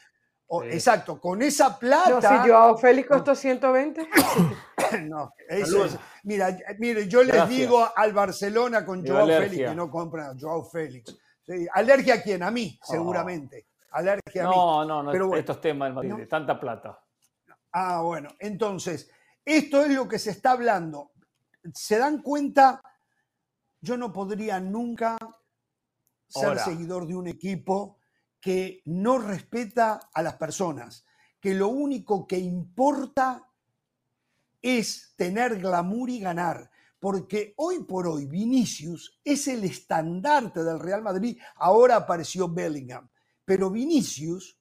[0.72, 2.10] Exacto, con esa plata.
[2.10, 4.10] No, si Joao Félix costó 120.
[5.04, 9.92] no, eso es, mira, mire, yo les digo al Barcelona con Joao Félix que no
[9.92, 11.16] compra Joao Félix.
[11.72, 12.42] ¿Alergia a quién?
[12.42, 13.68] A mí, seguramente.
[13.96, 14.56] Alergia a mí.
[14.56, 17.00] No, no, no, Pero estos temas del Madrid, tanta plata.
[17.72, 19.10] Ah, bueno, entonces,
[19.44, 21.12] esto es lo que se está hablando.
[21.74, 22.82] ¿Se dan cuenta?
[23.80, 25.18] Yo no podría nunca
[26.28, 28.00] ser seguidor de un equipo
[28.42, 31.06] que no respeta a las personas,
[31.40, 33.50] que lo único que importa
[34.62, 36.70] es tener glamour y ganar.
[37.00, 41.40] Porque hoy por hoy Vinicius es el estandarte del Real Madrid.
[41.56, 43.08] Ahora apareció Bellingham.
[43.46, 44.58] Pero Vinicius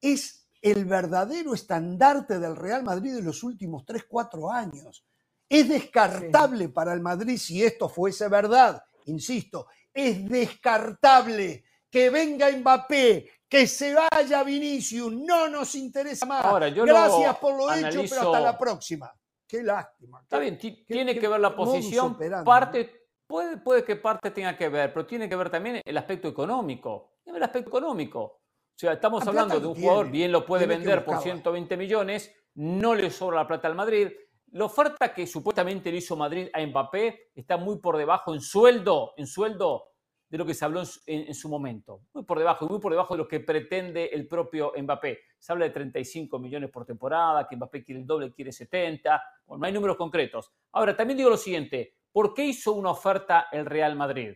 [0.00, 5.04] es el verdadero estandarte del Real Madrid de los últimos 3, 4 años.
[5.48, 8.82] Es descartable para el Madrid si esto fuese verdad.
[9.06, 16.44] Insisto, es descartable que venga Mbappé, que se vaya Vinicius, no nos interesa más.
[16.74, 19.14] Gracias por lo hecho, pero hasta la próxima.
[19.46, 20.22] Qué lástima.
[20.22, 22.18] Está bien, tiene que ver la posición.
[22.44, 26.28] Parte, puede, puede que parte tenga que ver, pero tiene que ver también el aspecto
[26.28, 27.12] económico.
[27.24, 28.20] El aspecto económico.
[28.22, 32.94] O sea, estamos hablando de un jugador, bien lo puede vender por 120 millones, no
[32.94, 34.08] le sobra la plata al Madrid.
[34.50, 39.12] La oferta que supuestamente le hizo Madrid a Mbappé está muy por debajo en sueldo,
[39.16, 39.94] en sueldo
[40.28, 42.02] de lo que se habló en, su momento.
[42.12, 45.20] Muy por debajo, muy por debajo de lo que pretende el propio Mbappé.
[45.38, 49.22] Se habla de 35 millones por temporada, que Mbappé quiere el doble, quiere 70.
[49.46, 50.50] Bueno, no hay números concretos.
[50.72, 54.34] Ahora, también digo lo siguiente, ¿por qué hizo una oferta el Real Madrid?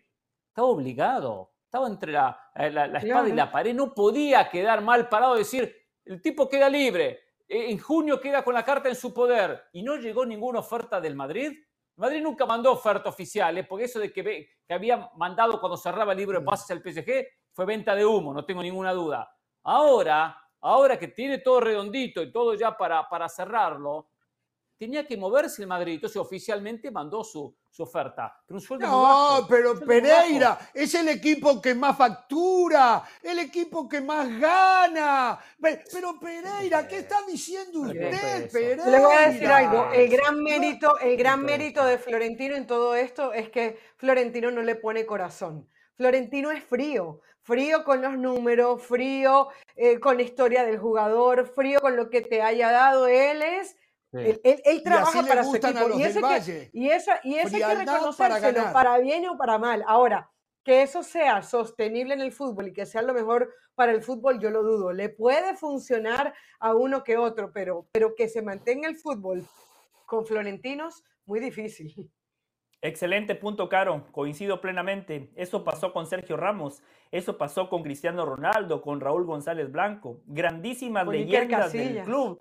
[0.48, 5.36] Estaba obligado, estaba entre la, eh, espada y la pared, no podía quedar mal parado
[5.36, 5.72] y decir,
[6.04, 9.94] el tipo queda libre, en junio queda con la carta en su poder y no
[9.94, 11.52] llegó ninguna oferta del Madrid
[11.98, 13.64] Madrid nunca mandó oferta oficial, ¿eh?
[13.64, 17.26] porque eso de que, que, había mandado cuando cerraba el libro de pases al PSG
[17.52, 19.28] fue venta de humo, no tengo ninguna duda.
[19.64, 24.10] Ahora, ahora que tiene todo redondito y todo ya para, para cerrarlo,
[24.78, 25.94] tenía que moverse el Madrid.
[25.94, 28.40] Entonces oficialmente mandó su, su oferta.
[28.46, 35.38] Pero no, pero Pereira es el equipo que más factura, el equipo que más gana.
[35.60, 38.86] Pero Pereira, ¿qué está diciendo usted, Pereira?
[38.86, 39.90] Le voy a decir algo.
[39.92, 44.62] El gran mérito, el gran mérito de Florentino en todo esto es que Florentino no
[44.62, 45.68] le pone corazón.
[45.94, 51.80] Florentino es frío, frío con los números, frío eh, con la historia del jugador, frío
[51.80, 53.08] con lo que te haya dado.
[53.08, 53.76] Él es
[54.12, 55.98] él, trabaja para su equipo.
[55.98, 59.58] Y, ese que, y, esa, y ese hay que reconocérselo para, para, bien o para
[59.58, 59.84] mal.
[59.86, 60.30] Ahora,
[60.64, 64.40] que eso sea sostenible en el fútbol y que sea lo mejor para el fútbol,
[64.40, 64.92] yo lo dudo.
[64.92, 69.46] Le puede funcionar a uno que otro, pero, pero que se mantenga el fútbol
[70.04, 72.10] con Florentinos, muy difícil.
[72.80, 74.06] Excelente punto, Caro.
[74.12, 75.30] Coincido plenamente.
[75.36, 80.22] Eso pasó con Sergio Ramos, eso pasó con Cristiano Ronaldo, con Raúl González Blanco.
[80.26, 82.40] Grandísimas leyendas del club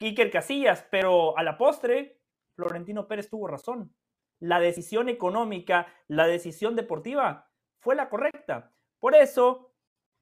[0.00, 2.20] Iker Casillas, pero a la postre,
[2.54, 3.94] Florentino Pérez tuvo razón.
[4.40, 7.50] La decisión económica, la decisión deportiva
[7.80, 8.72] fue la correcta.
[8.98, 9.72] Por eso,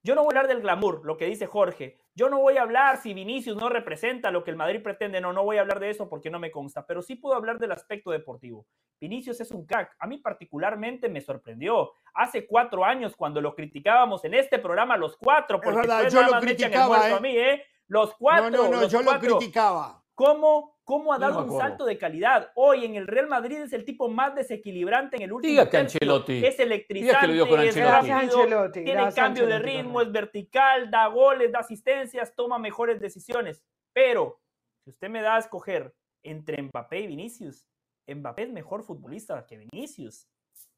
[0.03, 1.99] yo no voy a hablar del glamour, lo que dice Jorge.
[2.15, 5.21] Yo no voy a hablar si Vinicius no representa lo que el Madrid pretende.
[5.21, 7.59] No, no voy a hablar de eso porque no me consta, pero sí puedo hablar
[7.59, 8.67] del aspecto deportivo.
[9.01, 9.95] Vinicius es un crack.
[9.99, 11.93] A mí particularmente me sorprendió.
[12.15, 16.23] Hace cuatro años, cuando lo criticábamos en este programa, los cuatro, porque es verdad, yo
[16.23, 17.13] lo criticaba, ¿eh?
[17.13, 17.63] a mí, ¿eh?
[17.89, 18.51] Los cuatro.
[18.51, 20.03] No, no, no, yo lo criticaba.
[20.17, 22.51] ¿Cómo, cómo ha dado un salto de calidad?
[22.55, 25.77] Hoy en el Real Madrid es el tipo más desequilibrante en el último Diga que
[25.77, 26.45] Ancelotti.
[26.45, 32.59] Es electrizante, es rápido, tiene cambio de ritmo, es vertical, da goles, da asistencias, toma
[32.59, 33.63] mejores decisiones.
[33.93, 34.41] Pero,
[34.85, 37.69] si usted me da a escoger entre Mbappé y Vinicius,
[38.07, 40.27] Mbappé es mejor futbolista que Vinicius.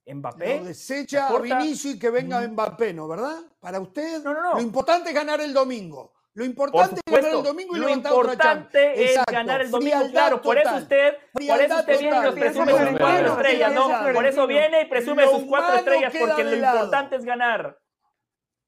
[0.04, 0.58] Mbappé.
[0.58, 3.06] Lo desecha a Vinicius y que venga Mbappé, ¿no?
[3.06, 3.40] ¿Verdad?
[3.60, 4.54] Para usted, no, no, no.
[4.54, 6.17] lo importante es ganar el domingo.
[6.38, 10.40] Lo importante es ganar el domingo y lo importante es ganar el domingo, claro.
[10.40, 14.12] Por eso usted, por eso usted viene y nos presume sus cuatro estrellas, ¿no?
[14.14, 17.76] Por eso viene y presume sus cuatro estrellas, porque lo importante es ganar.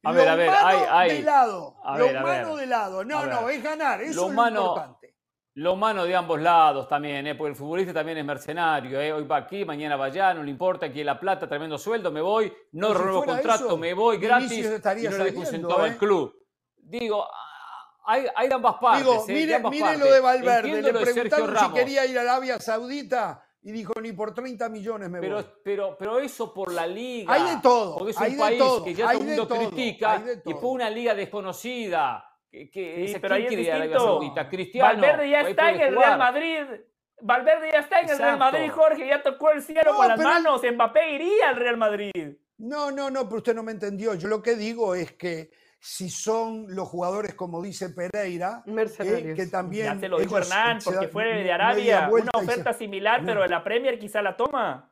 [0.02, 1.16] A ver, a ver, hay, hay.
[1.18, 3.04] De lado, lo humano de lado.
[3.04, 5.14] No, no, es ganar, eso es lo importante.
[5.54, 7.36] Lo humano de ambos lados también, ¿eh?
[7.36, 9.00] porque el futbolista también es mercenario.
[9.00, 9.12] ¿eh?
[9.12, 12.20] Hoy va aquí, mañana va allá, no le importa, aquí la plata, tremendo sueldo, me
[12.20, 16.34] voy, no renuevo contrato, me voy gratis y no le dejo un centavo al club.
[16.76, 17.28] Digo,
[18.04, 19.04] hay, hay de ambas partes.
[19.04, 19.32] Digo, ¿eh?
[19.32, 20.82] mire, mire lo de Valverde.
[20.82, 25.20] Le preguntaron si quería ir a Arabia Saudita y dijo ni por 30 millones me
[25.20, 25.44] pero, voy.
[25.62, 27.32] Pero, pero eso por la liga.
[27.32, 27.98] Hay de todo.
[27.98, 32.26] Porque es un país que ya todo el mundo critica y por una liga desconocida.
[32.50, 34.20] Que, que sí, pero ahí es distinto.
[34.50, 36.62] Cristiano, Valverde ya está en el Real Madrid.
[37.22, 40.62] Valverde ya está en el Real Madrid, Jorge, ya tocó el cielo con las manos.
[40.62, 42.36] Mbappé iría al Real Madrid.
[42.58, 44.14] No, no, no, pero usted no me entendió.
[44.14, 45.50] Yo lo que digo es que
[45.80, 49.86] si son los jugadores, como dice Pereira, eh, que también...
[49.86, 53.64] Ya te lo dijo Hernán, porque fue de Arabia, una oferta similar, pero en la
[53.64, 54.90] Premier quizá la toma.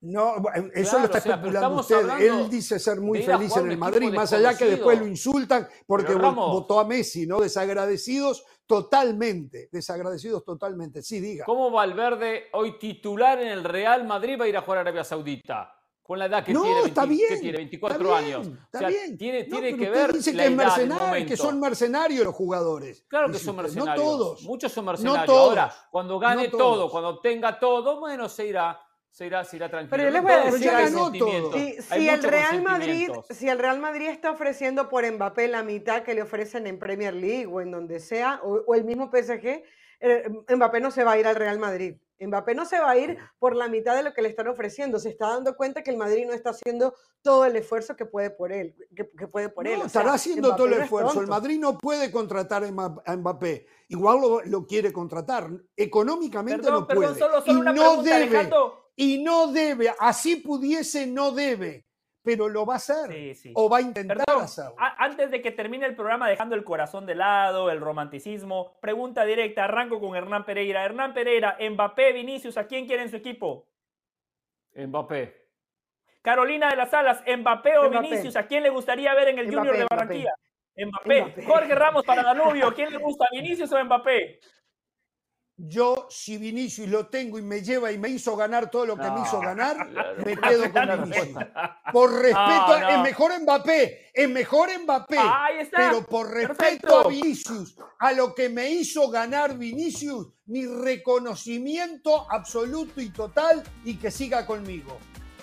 [0.00, 0.34] No,
[0.74, 2.08] eso lo está especulando usted.
[2.18, 6.14] Él dice ser muy feliz en el Madrid, más allá que después lo insultan porque
[6.14, 7.40] votó a Messi, ¿no?
[7.40, 11.02] Desagradecidos totalmente, desagradecidos totalmente.
[11.02, 11.44] Sí, diga.
[11.44, 15.04] ¿Cómo Valverde, hoy titular en el Real Madrid, va a ir a jugar a Arabia
[15.04, 15.72] Saudita?
[16.02, 18.48] Con la edad que tiene, está bien, que tiene 24 años.
[18.48, 23.04] o sea, tiene, tiene que ver dice la que, edad, que son mercenarios los jugadores.
[23.08, 23.96] Claro que son mercenarios.
[23.96, 24.42] No todos.
[24.42, 25.26] Muchos son mercenarios.
[25.28, 28.80] No Ahora, cuando gane todo, cuando tenga todo, bueno, se irá.
[29.10, 29.90] Se irá, se irá tranquilo.
[29.90, 31.52] Pero yo les voy a decir, ya ganó todo.
[31.52, 36.14] Si, el Real Madrid, si el Real Madrid está ofreciendo por Mbappé la mitad que
[36.14, 39.64] le ofrecen en Premier League o en donde sea, o, o el mismo PSG,
[40.00, 41.96] eh, Mbappé no se va a ir al Real Madrid.
[42.26, 44.98] Mbappé no se va a ir por la mitad de lo que le están ofreciendo.
[44.98, 48.30] Se está dando cuenta que el Madrid no está haciendo todo el esfuerzo que puede
[48.30, 48.74] por él.
[48.94, 49.82] Que, puede por él.
[49.82, 51.20] estará haciendo todo el esfuerzo.
[51.20, 53.66] El Madrid no puede contratar a Mbappé.
[53.88, 55.50] Igual lo, quiere contratar.
[55.76, 57.18] Económicamente no puede.
[57.46, 58.50] y no debe.
[58.94, 59.94] Y no debe.
[59.98, 61.86] Así pudiese, no debe
[62.22, 64.76] pero lo va a hacer o va a intentar hacerlo.
[64.78, 69.64] Antes de que termine el programa, dejando el corazón de lado, el romanticismo, pregunta directa,
[69.64, 70.84] arranco con Hernán Pereira.
[70.84, 73.66] Hernán Pereira, Mbappé, Vinicius, ¿a quién quiere en su equipo?
[74.74, 75.42] Mbappé.
[76.22, 79.76] Carolina de las Alas, Mbappé o Vinicius, ¿a quién le gustaría ver en el Junior
[79.76, 80.34] de Barranquilla?
[80.76, 81.44] Mbappé.
[81.44, 84.38] Jorge Ramos para Danubio, ¿quién le gusta, Vinicius o Mbappé?
[85.64, 89.08] Yo, si Vinicius lo tengo y me lleva y me hizo ganar todo lo que
[89.08, 89.76] me hizo ganar,
[90.26, 91.38] me quedo con Vinicius.
[91.92, 95.20] Por respeto, es mejor Mbappé, es mejor Mbappé,
[95.70, 103.00] pero por respeto a Vinicius, a lo que me hizo ganar Vinicius, mi reconocimiento absoluto
[103.00, 104.98] y total y que siga conmigo.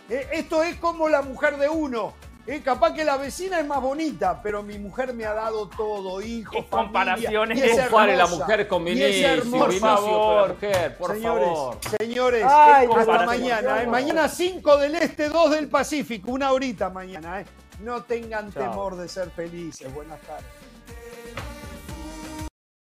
[0.09, 2.13] Eh, esto es como la mujer de uno.
[2.51, 6.19] Eh, capaz que la vecina es más bonita, pero mi mujer me ha dado todo,
[6.19, 7.59] hijo, comparaciones.
[7.59, 10.55] Y es compare la mujer con Vinicius, por favor,
[10.97, 11.77] por señores, favor.
[11.99, 13.83] Señores, hasta mañana.
[13.83, 13.85] Eh.
[13.87, 17.41] Mañana 5 del Este, 2 del Pacífico, una horita mañana.
[17.41, 17.45] Eh.
[17.81, 19.93] No tengan temor de ser felices.
[19.93, 20.58] Buenas tardes.